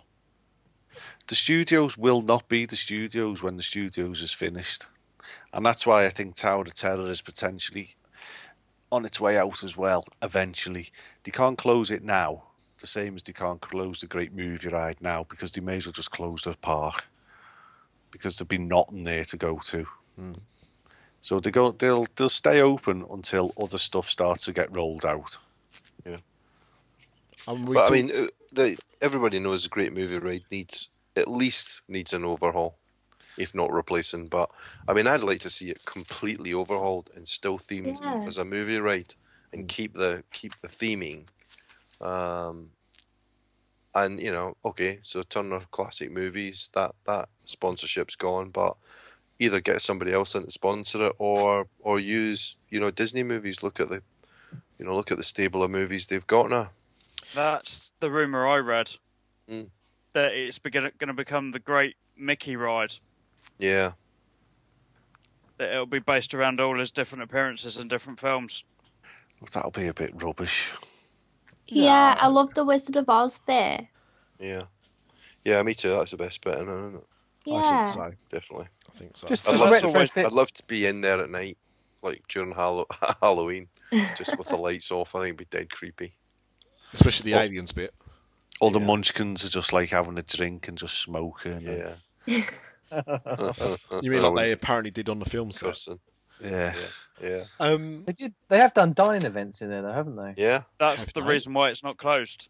[1.27, 4.85] The studios will not be the studios when the studios is finished.
[5.53, 7.95] And that's why I think Tower of Terror is potentially
[8.91, 10.91] on its way out as well, eventually.
[11.23, 12.43] They can't close it now,
[12.79, 15.85] the same as they can't close the Great Movie Ride now, because they may as
[15.85, 17.05] well just close the park.
[18.11, 19.85] Because there'll be nothing there to go to.
[20.15, 20.33] Hmm.
[21.21, 25.37] So they go, they'll they'll stay open until other stuff starts to get rolled out.
[27.47, 31.27] And we But I mean, uh, the, everybody knows a great movie ride needs at
[31.29, 32.77] least needs an overhaul,
[33.37, 34.27] if not replacing.
[34.27, 34.51] But
[34.87, 38.27] I mean, I'd like to see it completely overhauled and still themed Yeah.
[38.27, 39.15] as a movie ride,
[39.51, 41.27] and keep the keep the theming.
[42.01, 42.69] Um,
[43.95, 48.77] and you know, okay, so Turner Classic Movies that that sponsorship's gone, but
[49.39, 53.63] either get somebody else in to sponsor it, or or use you know Disney movies.
[53.63, 54.01] Look at the
[54.77, 56.69] you know look at the stable of movies they've got now.
[57.33, 58.91] That's the rumor I read.
[59.49, 59.67] Mm.
[60.13, 62.95] That it's going to become the Great Mickey Ride.
[63.57, 63.91] Yeah.
[65.57, 68.63] That it'll be based around all his different appearances in different films.
[69.53, 70.71] That'll be a bit rubbish.
[71.67, 73.85] Yeah, I love the Wizard of Oz bit.
[74.39, 74.63] Yeah.
[75.43, 75.89] Yeah, me too.
[75.89, 77.07] That's the best bit, in it, isn't it?
[77.45, 77.57] Yeah.
[77.57, 78.11] I think so.
[78.29, 78.67] Definitely.
[78.89, 79.27] I think so.
[79.27, 80.25] Just I'd for the love, to, retrofit.
[80.25, 81.57] I'd love to be in there at night,
[82.03, 82.87] like during Hallow-
[83.21, 83.67] Halloween,
[84.17, 85.15] just with the lights off.
[85.15, 86.13] I think it'd be dead creepy.
[86.93, 87.93] Especially the Well- aliens bit.
[88.61, 91.65] All the munchkins are just like having a drink and just smoking.
[91.67, 91.95] and-
[92.27, 92.43] Yeah.
[94.01, 95.69] You mean like they apparently did on the film set?
[95.69, 95.99] Person.
[96.43, 96.73] yeah.
[97.21, 97.43] Yeah.
[97.59, 98.33] Um, They did.
[98.47, 100.33] They have done dining events in there, though, haven't they?
[100.37, 100.63] Yeah.
[100.79, 102.47] That's the reason why it's not closed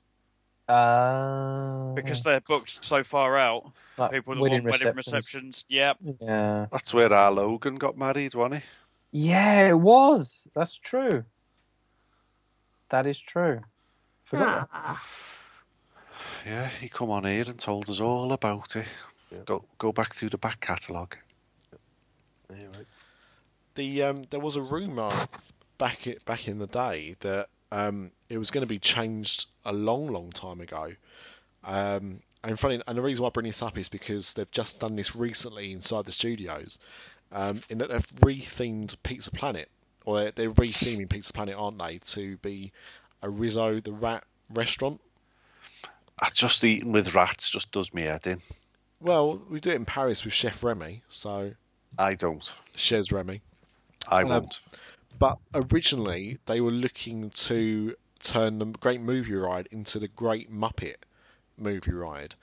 [0.69, 3.71] Uh, because they're booked so far out.
[3.97, 5.07] like People that wedding want wedding receptions.
[5.07, 5.65] receptions.
[5.69, 5.97] Yep.
[6.21, 6.65] Yeah.
[6.71, 8.63] That's where our Logan got married, wasn't
[9.11, 9.29] he?
[9.29, 10.47] Yeah, it was.
[10.53, 11.23] That's true.
[12.89, 13.61] That is true.
[14.25, 14.69] Forgot.
[14.71, 15.03] Ah.
[16.45, 18.85] Yeah, he come on here and told us all about it.
[19.31, 19.39] Yeah.
[19.45, 21.17] Go go back through the back catalogue.
[22.51, 22.85] Yeah, right.
[23.75, 25.09] the um, there was a rumor
[25.77, 29.73] back it back in the day that um, it was going to be changed a
[29.73, 30.91] long, long time ago.
[31.63, 34.79] Um, and funny, and the reason why I bring this up is because they've just
[34.79, 36.79] done this recently inside the studios,
[37.31, 39.69] um, in that they've rethemed Pizza Planet,
[40.05, 42.71] or they're, they're retheming Pizza Planet, aren't they, to be
[43.21, 44.23] a Rizzo the Rat
[44.53, 45.01] restaurant.
[46.21, 48.41] I just eating with rats just does me head in.
[49.01, 51.51] Well, we do it in Paris with Chef Remy, so
[51.97, 52.53] I don't.
[52.75, 53.41] Chef Remy.
[54.07, 54.59] I Um, won't.
[55.19, 60.95] But originally, they were looking to turn the Great Movie Ride into the Great Muppet
[61.57, 62.35] Movie Ride,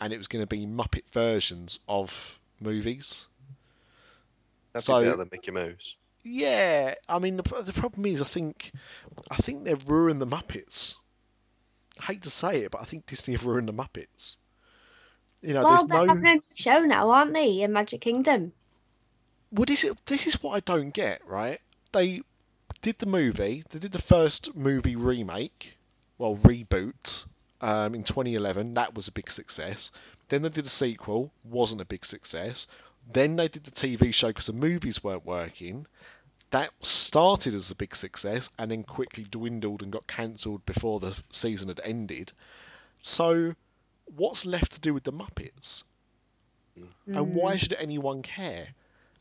[0.00, 3.28] and it was going to be Muppet versions of movies.
[4.72, 5.96] That'd So- be better than Mickey Mouse.
[6.26, 8.72] Yeah, I mean the, the problem is, I think,
[9.30, 10.96] I think they've ruined the Muppets.
[12.00, 14.36] I hate to say it, but I think Disney have ruined the Muppets.
[15.42, 16.14] You know, Well, they're no.
[16.14, 17.60] having a show now, aren't they?
[17.60, 18.52] In Magic Kingdom.
[19.52, 21.60] Well, this is this is what I don't get, right?
[21.94, 22.22] They
[22.82, 25.76] did the movie, they did the first movie remake,
[26.18, 27.24] well reboot,
[27.60, 28.74] um, in 2011.
[28.74, 29.92] That was a big success.
[30.28, 32.66] Then they did a sequel, wasn't a big success.
[33.10, 35.86] Then they did the TV show because the movies weren't working.
[36.50, 41.20] That started as a big success and then quickly dwindled and got cancelled before the
[41.30, 42.32] season had ended.
[43.02, 43.54] So,
[44.16, 45.84] what's left to do with the Muppets?
[47.06, 48.68] And why should anyone care?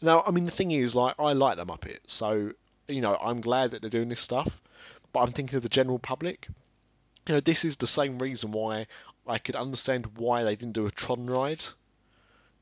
[0.02, 2.52] Now, I mean, the thing is, like, I like the Muppets, so
[2.88, 4.62] you know, I'm glad that they're doing this stuff.
[5.12, 6.48] But I'm thinking of the general public.
[7.28, 8.88] You know, this is the same reason why
[9.28, 11.64] I could understand why they didn't do a Tron ride,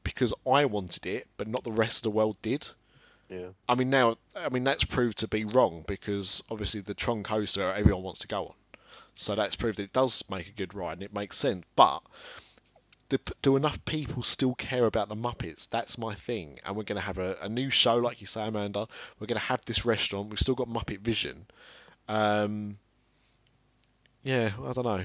[0.04, 2.68] because I wanted it, but not the rest of the world did.
[3.30, 3.48] Yeah.
[3.68, 7.72] I mean, now, I mean, that's proved to be wrong because obviously the Tron coaster
[7.72, 8.54] everyone wants to go on.
[9.16, 11.64] So that's proved it does make a good ride and it makes sense.
[11.76, 12.02] But
[13.12, 15.70] do, do enough people still care about the Muppets?
[15.70, 16.60] That's my thing.
[16.66, 18.88] And we're going to have a, a new show, like you say, Amanda.
[19.20, 20.30] We're going to have this restaurant.
[20.30, 21.46] We've still got Muppet Vision.
[22.08, 22.78] Um,
[24.24, 25.04] yeah, I don't know.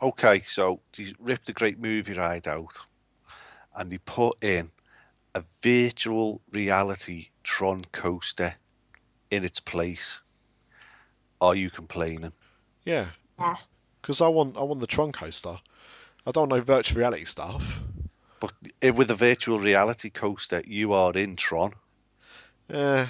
[0.00, 2.74] Okay, so they ripped the great movie ride out
[3.74, 4.70] and they put in
[5.34, 8.54] a virtual reality Tron coaster
[9.30, 10.20] in its place.
[11.40, 12.32] Are you complaining?
[12.84, 13.06] Yeah,
[13.38, 13.56] Yeah.
[14.00, 15.58] because I want I want the Tron coaster.
[16.26, 17.80] I don't know virtual reality stuff.
[18.40, 18.52] But
[18.82, 21.72] eh, with a virtual reality coaster, you are in Tron.
[22.72, 23.06] Uh,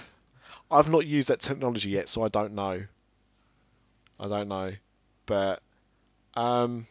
[0.71, 2.85] I've not used that technology yet, so I don't know.
[4.19, 4.73] I don't know,
[5.27, 5.61] but
[6.35, 6.87] um,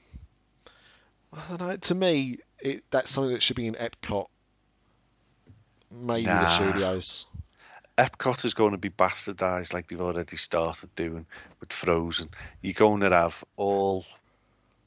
[1.32, 1.78] I don't know.
[1.78, 4.28] To me, it, that's something that should be in Epcot,
[5.91, 6.41] maybe Nah.
[6.41, 7.26] the studios.
[7.98, 11.26] Epcot is going to be bastardized like they've already started doing
[11.60, 12.30] with Frozen.
[12.62, 14.06] You're going to have all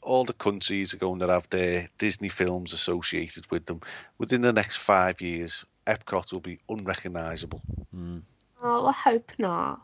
[0.06, 3.80] all the countries are going to have their Disney films associated with them.
[4.18, 7.60] Within the next five years, Epcot will be unrecognisable.
[7.94, 8.22] Mm.
[8.62, 9.82] Oh, I hope not.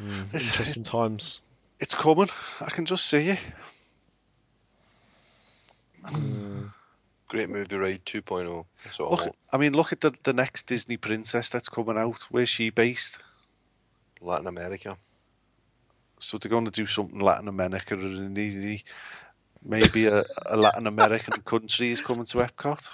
[0.00, 0.32] Mm.
[0.32, 1.40] Interesting times.
[1.80, 2.28] It's coming.
[2.60, 3.40] I can just see it.
[6.04, 6.72] Mm.
[7.26, 8.64] Great movie ride 2.0.
[8.84, 9.36] That's what I Look.
[9.52, 12.26] I mean, look at the the next Disney princess that's coming out.
[12.30, 13.18] Where's she based?
[14.20, 14.96] Latin America.
[16.20, 18.84] So they're going to do something Latin America, and maybe
[19.64, 22.88] maybe a, a Latin American country is coming to Epcot.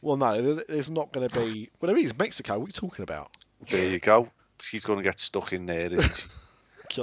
[0.00, 1.70] Well, no, there- there's not going to be.
[1.80, 2.58] Well, there is Mexico.
[2.58, 3.30] What are you talking about?
[3.70, 4.28] There you go.
[4.60, 5.92] She's going to get stuck in there.
[5.92, 6.28] Isn't she?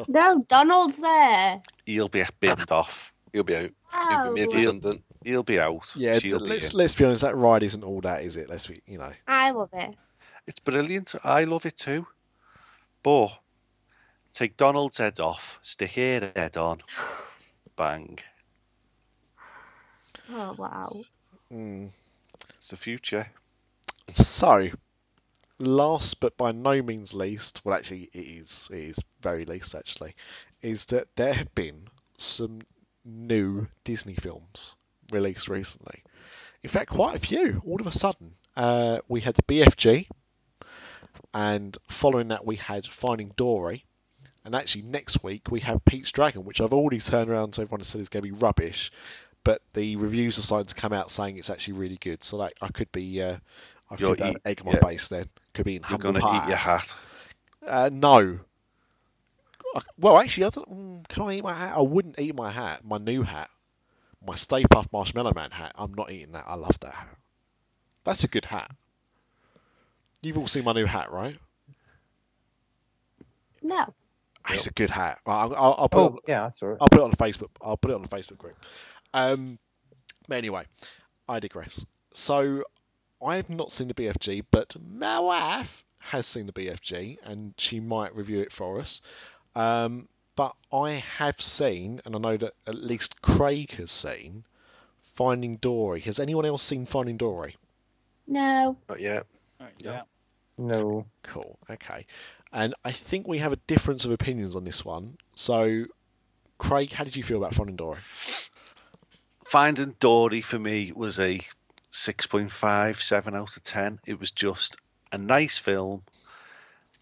[0.08, 1.58] No, Donald's there.
[1.84, 3.12] He'll be binned off.
[3.34, 3.72] He'll be out.
[3.92, 5.04] Oh, He'll be made He'll- redundant.
[5.26, 5.92] He'll be out.
[5.96, 6.78] Yeah, She'll let's in.
[6.78, 7.24] let's be honest.
[7.24, 8.50] That ride isn't all that, is it?
[8.50, 9.12] Let's be, you know.
[9.28, 9.96] I love it.
[10.46, 11.16] It's brilliant.
[11.24, 12.06] I love it too.
[13.02, 13.30] But
[14.34, 16.82] take Donald's head off, stick her head on,
[17.76, 18.20] bang.
[20.32, 20.92] Oh wow.
[21.52, 21.90] Mm.
[22.58, 23.28] It's the future.
[24.14, 24.70] So,
[25.58, 30.16] last but by no means least, well, actually, it is, it is very least actually,
[30.62, 31.88] is that there have been
[32.18, 32.62] some
[33.06, 34.76] new Disney films
[35.12, 36.04] released recently.
[36.64, 37.62] In fact, quite a few.
[37.66, 40.08] All of a sudden, uh, we had the BFG,
[41.34, 43.86] and following that, we had Finding Dory.
[44.50, 47.82] And actually, next week we have Pete's Dragon, which I've already turned around to everyone
[47.82, 48.90] and said is going to be rubbish,
[49.44, 52.24] but the reviews are starting to come out saying it's actually really good.
[52.24, 53.38] So like, I could be, uh,
[53.92, 54.88] I You're could have eat- egg on my yeah.
[54.88, 55.30] face then.
[55.54, 56.92] Could be in You're going to eat your hat.
[57.64, 58.40] Uh, no.
[60.00, 61.78] Well, actually, I don't, mm, can I eat my hat?
[61.78, 63.52] I wouldn't eat my hat, my new hat,
[64.26, 65.74] my Stay Puft Marshmallow Man hat.
[65.76, 66.46] I'm not eating that.
[66.48, 67.18] I love that hat.
[68.04, 68.72] That's a good hat.
[70.24, 71.38] You've all seen my new hat, right?
[73.62, 73.94] No.
[74.56, 75.20] It's a good hat.
[75.26, 76.78] I'll, I'll, I'll put it on, Oh, yeah, I saw it.
[76.82, 77.50] I'll put it on Facebook.
[77.62, 78.56] I'll put it on the Facebook group.
[79.14, 79.60] Um,
[80.28, 80.66] but anyway,
[81.28, 81.86] I digress.
[82.14, 82.64] So
[83.26, 88.16] I've not seen the BFG, but my wife has seen the BFG, and she might
[88.16, 89.02] review it for us.
[89.56, 94.46] Um, but I have seen, and I know that at least Craig has seen,
[95.02, 96.00] Finding Dory.
[96.02, 97.58] Has anyone else seen Finding Dory?
[98.26, 98.78] No.
[98.88, 99.26] Not yet.
[99.84, 100.04] Yeah.
[100.58, 101.06] No.
[101.24, 101.58] Cool.
[101.70, 102.06] Okay.
[102.52, 105.18] And I think we have a difference of opinions on this one.
[105.36, 105.86] So,
[106.58, 108.00] Craig, how did you feel about Finding Dory?
[109.46, 111.42] Finding Dory for me was a
[111.92, 114.00] 6.5, 7 out of 10.
[114.06, 114.78] It was just
[115.12, 116.04] a nice film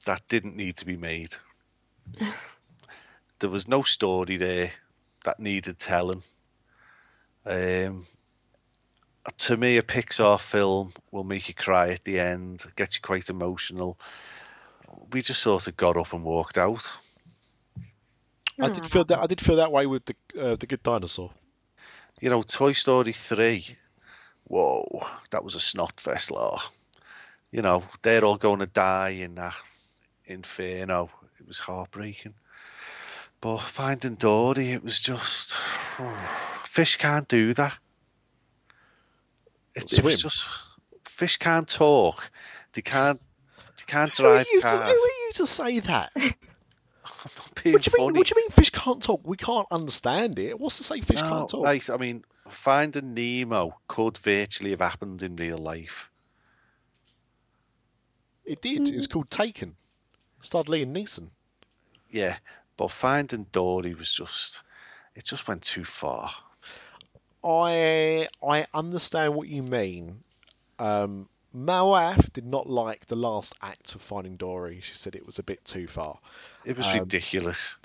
[0.06, 1.36] that didn't need to be made.
[3.40, 4.72] there was no story there
[5.26, 6.24] that needed telling.
[7.46, 8.06] Um,
[9.38, 13.30] to me, a Pixar film will make you cry at the end, get you quite
[13.30, 14.00] emotional.
[15.12, 16.92] We just sort of got up and walked out.
[18.60, 21.32] I did feel that I did feel that way with the uh, the Good Dinosaur.
[22.20, 23.78] you know, Toy Story 3,
[24.46, 26.62] whoa, that was a snot fest, law.
[27.52, 29.54] You know, they're all going to die in that
[30.26, 31.10] inferno.
[31.40, 32.34] It was heartbreaking.
[33.40, 35.56] But Finding Dory, it was just.
[36.70, 37.76] fish can't do that.
[39.76, 40.50] It, it was just.
[41.04, 42.32] Fish can't talk.
[42.74, 43.20] They can't.
[43.88, 44.84] They can't Who are drive you to- cars.
[44.86, 46.12] who are you to say that?
[47.64, 48.14] Being What do you mean?
[48.16, 48.50] What do you mean?
[48.52, 49.22] Fish can't talk.
[49.26, 50.60] We can't understand it.
[50.60, 51.64] What's to say fish No, can't talk?
[51.64, 56.10] Like, I mean, Finding Nemo could virtually have happened in real life.
[58.46, 58.88] It did.
[58.90, 59.76] It was called Taken.
[60.42, 61.30] Starred Liam Neeson.
[62.10, 62.38] Yeah,
[62.78, 64.62] but Finding Dory was just,
[65.16, 66.32] it just went too far.
[67.44, 70.24] I I understand what you mean.
[70.80, 74.80] Um, my wife did not like the last act of Finding Dory.
[74.82, 76.20] She said it was a bit too far.
[76.66, 77.76] It was Um, ridiculous.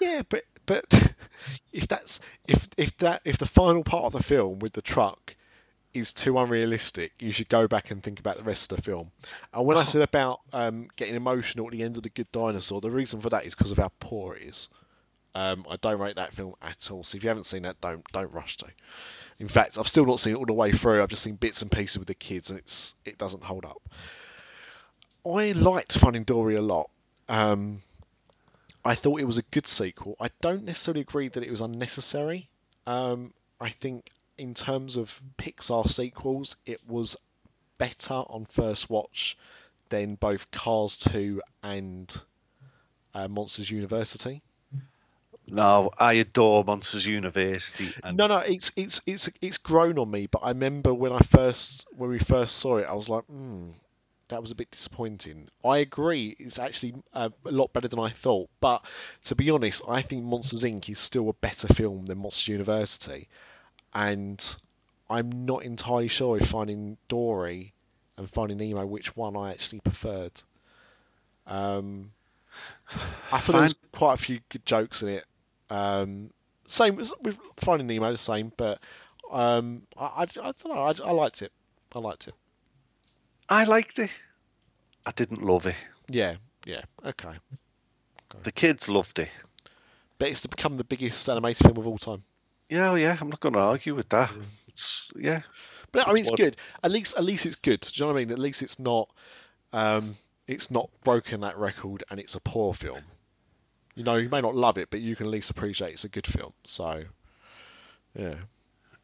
[0.00, 0.84] Yeah, but but
[1.72, 5.36] if that's if if that if the final part of the film with the truck
[5.92, 9.10] is too unrealistic, you should go back and think about the rest of the film.
[9.52, 12.80] And when I said about um, getting emotional at the end of the Good Dinosaur,
[12.80, 14.68] the reason for that is because of how poor it is.
[15.34, 17.04] Um, I don't rate that film at all.
[17.04, 18.66] So if you haven't seen that, don't don't rush to.
[19.40, 21.02] In fact, I've still not seen it all the way through.
[21.02, 23.80] I've just seen bits and pieces with the kids, and it's it doesn't hold up.
[25.26, 26.90] I liked Finding Dory a lot.
[27.26, 27.80] Um,
[28.84, 30.16] I thought it was a good sequel.
[30.20, 32.50] I don't necessarily agree that it was unnecessary.
[32.86, 37.16] Um, I think in terms of Pixar sequels, it was
[37.78, 39.38] better on first watch
[39.88, 42.24] than both Cars 2 and
[43.14, 44.42] uh, Monsters University.
[45.50, 47.92] No, I adore Monsters University.
[48.04, 50.26] And No, no, it's it's it's it's grown on me.
[50.26, 53.70] But I remember when I first when we first saw it, I was like, hmm,
[54.28, 55.48] that was a bit disappointing.
[55.64, 58.48] I agree, it's actually uh, a lot better than I thought.
[58.60, 58.84] But
[59.24, 60.88] to be honest, I think Monsters Inc.
[60.88, 63.28] is still a better film than Monsters University,
[63.94, 64.56] and
[65.08, 67.72] I'm not entirely sure if Finding Dory
[68.16, 70.40] and Finding Nemo which one I actually preferred.
[71.46, 72.12] Um,
[73.32, 75.24] I thought was quite a few good jokes in it.
[75.70, 76.30] Um,
[76.66, 78.80] same with Finding Nemo, the same, but
[79.30, 80.82] um, I, I, I don't know.
[80.82, 81.52] I, I liked it.
[81.94, 82.34] I liked it.
[83.48, 84.10] I liked it.
[85.06, 85.76] I didn't love it.
[86.08, 86.36] Yeah,
[86.66, 87.34] yeah, okay.
[88.42, 89.28] The kids loved it.
[90.18, 92.22] But it's to become the biggest animated film of all time.
[92.68, 94.30] Yeah, oh yeah, I'm not going to argue with that.
[94.68, 95.42] It's, yeah.
[95.92, 96.56] But I mean, it's good.
[96.84, 97.80] At least, at least it's good.
[97.80, 98.32] Do you know what I mean?
[98.32, 99.08] At least it's not,
[99.72, 100.14] um,
[100.46, 103.00] it's not broken that record, and it's a poor film.
[103.94, 106.08] You know, you may not love it, but you can at least appreciate it's a
[106.08, 106.52] good film.
[106.64, 107.04] So,
[108.14, 108.36] yeah.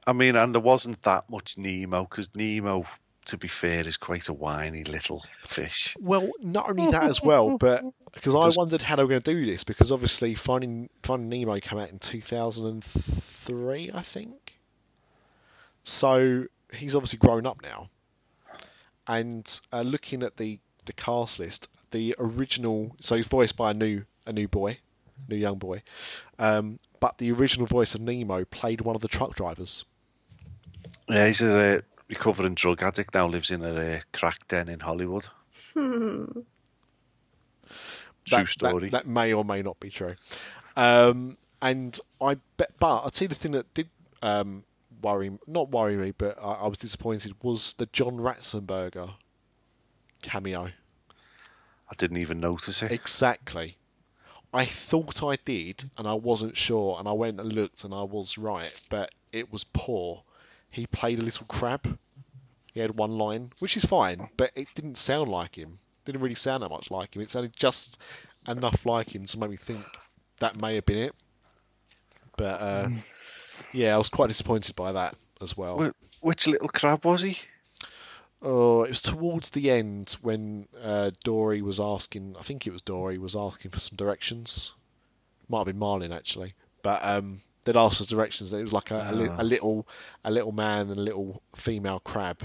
[0.07, 2.87] I mean, and there wasn't that much Nemo because Nemo,
[3.27, 5.97] to be fair, is quite a whiny little fish.
[5.99, 9.35] Well, not only that as well, but because I wondered how they were going to
[9.35, 14.59] do this, because obviously Finding Finding Nemo came out in 2003, I think.
[15.83, 17.91] So he's obviously grown up now,
[19.09, 23.75] and uh, looking at the the cast list, the original, so he's voiced by a
[23.75, 24.79] new a new boy,
[25.29, 25.83] new young boy,
[26.39, 29.85] um, but the original voice of Nemo played one of the truck drivers.
[31.09, 34.81] Yeah, he's a uh, recovering drug addict now, lives in a uh, crack den in
[34.81, 35.29] Hollywood.
[35.75, 36.25] Hmm.
[38.25, 38.89] True that, story.
[38.89, 40.15] That, that may or may not be true.
[40.75, 43.89] Um, and I bet, but tell you the thing that did
[44.23, 44.65] um,
[45.03, 49.11] worry, not worry me, but I, I was disappointed was the John Ratzenberger
[50.23, 50.65] cameo.
[50.65, 52.91] I didn't even notice it.
[52.91, 53.77] Exactly.
[54.57, 58.03] I thought I did, and I wasn't sure, and I went and looked, and I
[58.05, 60.23] was right, but it was poor.
[60.71, 61.99] He played a little crab.
[62.73, 65.79] He had one line, which is fine, but it didn't sound like him.
[66.07, 67.23] Didn't really sound that much like him.
[67.23, 68.01] It sounded just
[68.49, 69.85] enough like him to make me think
[70.39, 71.15] that may have been it.
[72.39, 72.89] But uh,
[73.73, 75.93] yeah, I was quite disappointed by that as well.
[76.21, 77.39] Which little crab was he?
[78.49, 82.37] Oh, it was towards the end when uh, Dory was asking.
[82.39, 84.73] I think it was Dory was asking for some directions.
[85.49, 86.53] Might have been Marlin actually,
[86.83, 88.53] but um, they'd asked for directions.
[88.53, 89.37] It was like a, a, Ah.
[89.43, 89.89] a little,
[90.25, 92.41] a little man and a little female crab,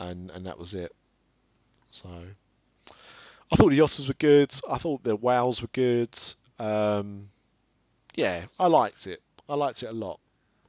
[0.00, 0.94] and and that was it.
[1.90, 2.08] So,
[3.52, 4.54] I thought the otters were good.
[4.70, 6.18] I thought the whales were good.
[6.58, 7.28] Um,
[8.14, 9.22] yeah, I liked it.
[9.48, 10.20] I liked it a lot.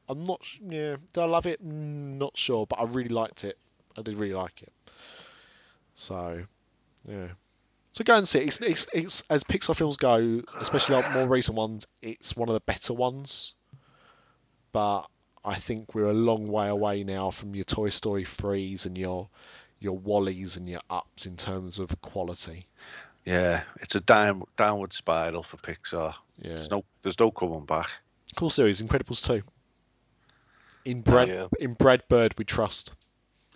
[0.09, 0.41] I'm not.
[0.61, 1.65] Yeah, did I love it?
[1.65, 3.57] Mm, Not sure, but I really liked it.
[3.99, 4.71] I did really like it.
[5.95, 6.43] So,
[7.05, 7.27] yeah.
[7.91, 8.47] So go and see it.
[8.47, 11.87] It's, it's, it's as Pixar films go, especially our more recent ones.
[12.01, 13.53] It's one of the better ones.
[14.71, 15.03] But
[15.43, 19.29] I think we're a long way away now from your Toy Story threes and your
[19.79, 22.65] your Wallies and your Ups in terms of quality.
[23.25, 26.13] Yeah, it's a down, downward spiral for Pixar.
[26.41, 26.55] Yeah.
[26.55, 27.89] There's no, there's no coming back.
[28.35, 29.41] Cool series, Incredibles two.
[30.85, 31.47] In Brad Yeah.
[31.59, 32.93] in Brad Bird we trust.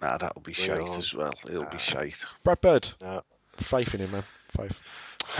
[0.04, 0.98] Nah, that'll be Bring it shite on.
[1.00, 1.34] as well.
[1.48, 2.26] It'll be shite.
[2.44, 2.90] Brad Bird.
[3.02, 3.22] Yeah.
[3.56, 4.24] Faith in him, man.
[4.50, 4.82] Faith.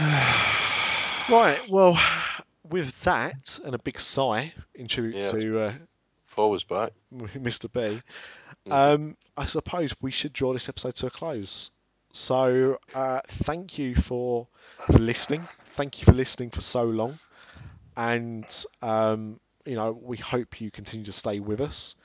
[1.30, 1.58] right.
[1.68, 1.98] Well,
[2.68, 5.30] with that and a big sigh in tribute Yeah.
[5.32, 5.72] to uh,
[6.18, 6.90] Four was back.
[7.14, 7.70] Mr.
[7.72, 8.00] B,
[8.66, 8.72] Mm.
[8.72, 11.70] um, I suppose we should draw this episode to a close.
[12.14, 14.48] So, uh, thank you for
[14.88, 15.42] listening.
[15.64, 17.18] Thank you for listening for so long,
[17.96, 18.46] and
[18.80, 21.96] um, you know we hope you continue to stay with us.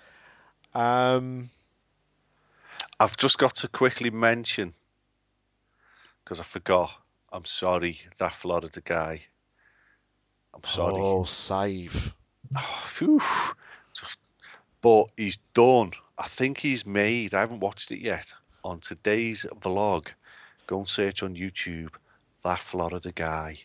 [0.74, 1.50] Um,
[3.02, 4.74] I've just got to quickly mention
[6.24, 6.92] because I forgot.
[7.32, 9.22] I'm sorry, that Florida guy.
[10.54, 11.02] I'm sorry.
[11.02, 12.14] Oh, save.
[12.88, 13.22] Phew.
[13.94, 14.20] Just,
[14.82, 15.94] but he's done.
[16.18, 17.34] I think he's made.
[17.34, 18.34] I haven't watched it yet.
[18.64, 20.08] On today's vlog,
[20.68, 21.92] go and search on YouTube.
[22.44, 23.60] That Florida guy.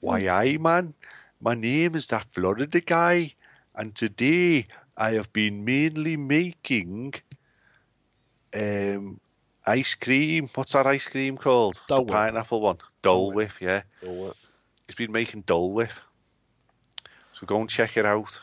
[0.00, 0.28] Why, hmm.
[0.28, 0.94] I man.
[1.40, 3.34] My name is that Florida guy,
[3.74, 4.66] and today
[4.96, 7.14] I have been mainly making
[8.54, 9.20] um
[9.66, 10.48] ice cream.
[10.54, 11.80] What's that ice cream called?
[11.88, 12.12] Dole the Whip.
[12.14, 12.78] pineapple one.
[13.02, 13.50] Dole Dole Whip.
[13.60, 13.82] Yeah.
[14.06, 14.36] All that.
[14.86, 15.90] He's been making Dole Whip.
[17.34, 18.38] So go and check it out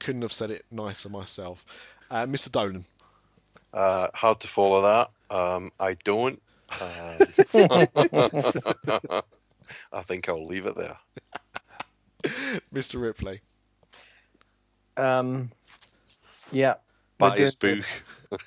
[0.01, 1.65] Couldn't have said it nicer myself.
[2.11, 2.51] Uh, Mr.
[2.51, 2.85] Dolan.
[3.73, 5.11] Uh, hard to follow that.
[5.33, 6.43] Um, I don't.
[6.81, 7.19] Um,
[9.93, 10.97] I think I'll leave it there.
[12.75, 13.01] Mr.
[13.01, 13.41] Ripley.
[14.97, 15.49] Um,
[16.53, 16.75] yeah.
[17.21, 17.85] we're Buy his doing
[18.31, 18.41] book.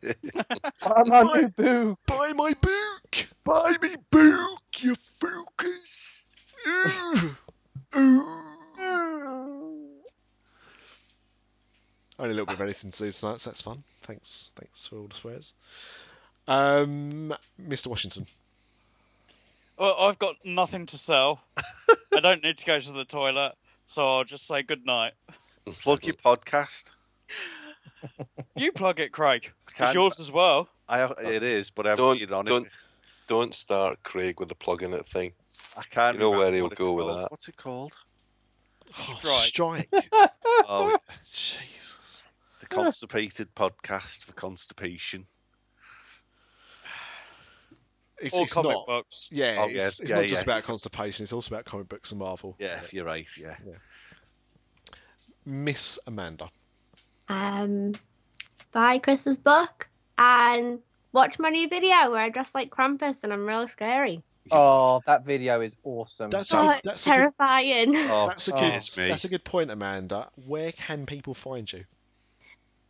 [0.00, 0.16] good.
[0.80, 1.98] Buy my new boo.
[2.06, 3.26] Buy my book!
[3.44, 6.22] Buy me book, you focus.
[12.18, 13.82] Only a little bit of anything to do tonight, so that's fun.
[14.02, 15.54] Thanks, thanks for all the swears.
[16.46, 17.88] Um, Mr.
[17.88, 18.26] Washington.
[19.78, 21.40] Well, I've got nothing to sell.
[22.14, 23.52] I don't need to go to the toilet,
[23.86, 25.12] so I'll just say good night.
[25.82, 26.90] Plug your podcast.
[28.54, 29.50] You plug it, Craig.
[29.68, 30.68] It's Can't- yours as well.
[30.90, 32.72] I, it is, but I haven't Don't been on don't it.
[33.26, 35.32] don't start Craig with the plug in it thing.
[35.76, 37.22] I can't You know remember where he'll what it's go with called.
[37.22, 37.30] that.
[37.30, 37.92] What's it called?
[38.98, 39.88] Oh, Strike.
[39.90, 40.10] strike.
[40.68, 42.26] Oh, Jesus.
[42.60, 45.26] the Constipated Podcast for Constipation.
[48.24, 48.86] It's, Or it's comic not.
[48.86, 49.28] books.
[49.30, 51.22] Yeah, Oh, it's, yes, it's yeah, not just about constipation.
[51.24, 52.56] It's also about comic books and Marvel.
[52.58, 53.26] Yeah, you're right.
[53.38, 53.56] Yeah.
[55.44, 56.48] Miss Amanda.
[57.28, 57.92] Um,
[58.72, 59.88] buy Chris's book
[60.18, 60.78] and
[61.12, 64.22] watch my new video where I dress like Krampus and I'm real scary.
[64.50, 66.30] Oh, that video is awesome.
[66.30, 67.96] That's Oh, a, that's a good, terrifying.
[67.96, 68.58] Oh, that's a Oh.
[68.58, 69.08] good excuse me.
[69.10, 70.28] that's a good point, Amanda.
[70.46, 71.84] Where can people find you?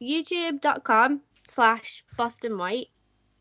[0.02, 2.89] YouTube.com slash Boston White,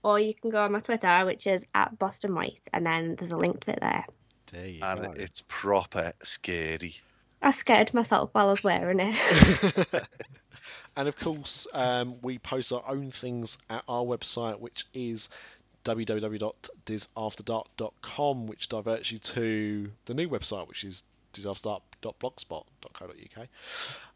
[0.03, 3.31] or you can go on my Twitter, which is at Boston White, and then there's
[3.31, 4.05] a link to it there.
[4.51, 5.13] There you and go.
[5.15, 6.97] it's proper scary.
[7.41, 9.15] I scared myself while I was wearing it.
[10.95, 15.30] and of course, um, we post our own things at our website, which is
[15.84, 21.03] www.disafterdark.com, which diverts you to the new website, which is
[21.34, 23.47] disafterdark.blogspot.co.uk.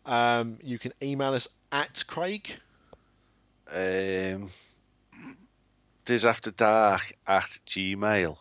[0.05, 2.49] Um, you can email us at Craig.
[3.69, 4.51] Um,
[6.07, 8.37] disafterdark at gmail.com.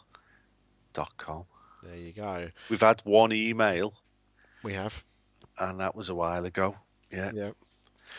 [1.82, 2.48] There you go.
[2.70, 3.92] We've had one email,
[4.62, 5.04] We have.
[5.58, 6.76] and that was a while ago.
[7.12, 7.30] Yeah.
[7.34, 7.50] Yeah.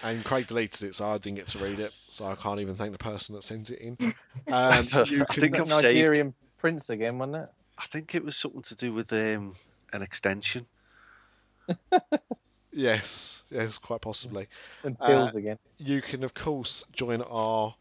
[0.03, 1.91] And Craig deleted it, so I didn't get to read it.
[2.07, 3.97] So I can't even thank the person that sent it in.
[4.47, 5.83] Um, you I think I've saved.
[5.83, 7.49] Nigerian prince again, wasn't it?
[7.77, 9.55] I think it was something to do with um,
[9.91, 10.67] an extension.
[12.71, 14.47] yes, yes, quite possibly.
[14.83, 15.57] And Uh, bills again.
[15.77, 17.73] you can of course join our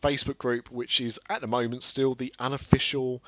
[0.00, 3.22] Facebook group, which is at the moment still the unofficial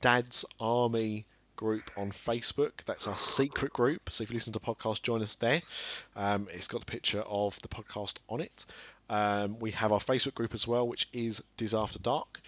[0.00, 1.26] Dad's Army
[1.56, 2.72] group on Facebook.
[2.86, 4.10] That's our secret group.
[4.10, 5.60] So if you listen to the podcast, join us there.
[6.16, 8.64] Um, it's got the picture of the podcast on it.
[9.10, 12.40] Um, we have our Facebook group as well, which is Dis After Dark.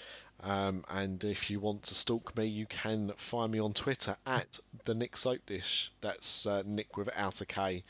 [0.42, 4.58] Um, and if you want to stalk me, you can find me on Twitter at
[4.84, 5.92] the Nick Soap Dish.
[6.00, 7.84] That's uh, Nick without a K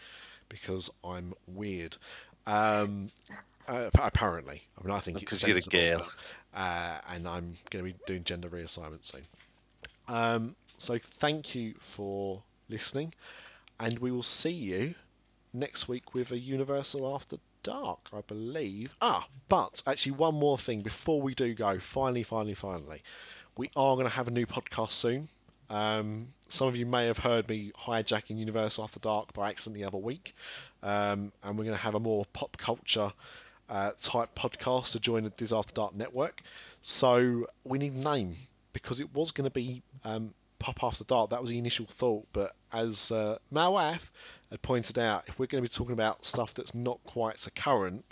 [0.49, 1.97] because I'm weird.
[2.47, 3.11] Um,
[3.69, 6.07] uh, apparently, I mean, I think it's Because you're a girl.
[6.55, 9.23] uh, and I'm going to be doing gender reassignment soon.
[10.09, 13.13] Um, so thank you for listening,
[13.79, 14.95] and we will see you
[15.53, 18.95] next week with a Universal After Dark, I believe.
[19.01, 21.79] Ah, but actually, one more thing before we do go.
[21.79, 23.03] Finally, finally, finally,
[23.57, 25.29] we are going to have a new podcast soon.
[25.71, 29.87] Um, some of you may have heard me hijacking Universal After Dark by accident the
[29.87, 30.35] other week,
[30.83, 33.13] um, and we're going to have a more pop culture
[33.73, 36.43] uh, type podcast to join the Dis After Dark network.
[36.83, 38.35] So we need a name
[38.75, 41.31] because it was going to be um, Pop After Dark.
[41.31, 44.11] That was the initial thought, but as uh, Malaf
[44.51, 47.51] had pointed out, if we're going to be talking about stuff that's not quite so
[47.57, 48.05] current,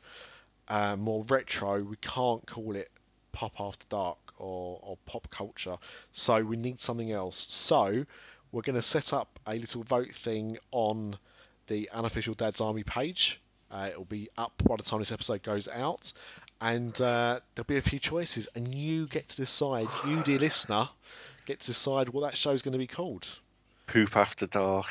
[0.69, 2.91] uh, more retro, we can't call it
[3.32, 5.77] Pop After Dark or, or pop culture.
[6.11, 7.53] So we need something else.
[7.53, 8.07] So
[8.51, 11.19] we're going to set up a little vote thing on
[11.66, 13.43] the unofficial Dad's Army page.
[13.71, 16.13] Uh, it'll be up by the time this episode goes out,
[16.61, 19.89] and uh, there'll be a few choices, and you get to decide.
[20.05, 20.89] You, dear listener,
[21.47, 23.39] get to decide what that show's going to be called.
[23.87, 24.87] Poop after dark.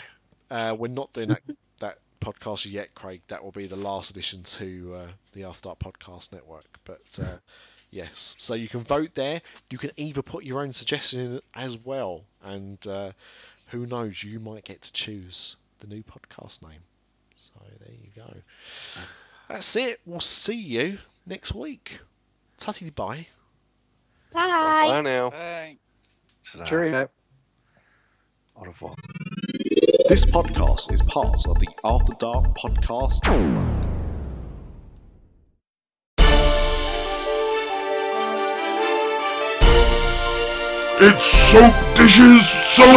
[0.50, 1.42] Uh, we're not doing that,
[1.80, 3.22] that podcast yet, Craig.
[3.28, 6.66] That will be the last addition to uh, the After Dark Podcast Network.
[6.86, 7.38] But uh,
[7.92, 9.42] yes, so you can vote there.
[9.70, 13.12] You can either put your own suggestion in as well, and uh,
[13.68, 16.82] who knows, you might get to choose the new podcast name.
[17.70, 18.34] So there you go.
[19.48, 20.00] That's it.
[20.06, 20.98] We'll see you
[21.28, 22.00] next week.
[22.58, 23.28] Tutty bye.
[24.34, 24.86] Bye.
[24.88, 25.30] Bye now.
[25.30, 26.66] Ta-ra.
[26.66, 27.10] Cheerio.
[28.56, 28.96] Au revoir.
[30.10, 33.86] This podcast is part of the After Dark Podcast Network.
[41.02, 42.90] It's soap dishes, soap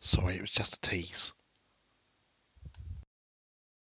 [0.00, 1.32] Sorry, it was just a tease.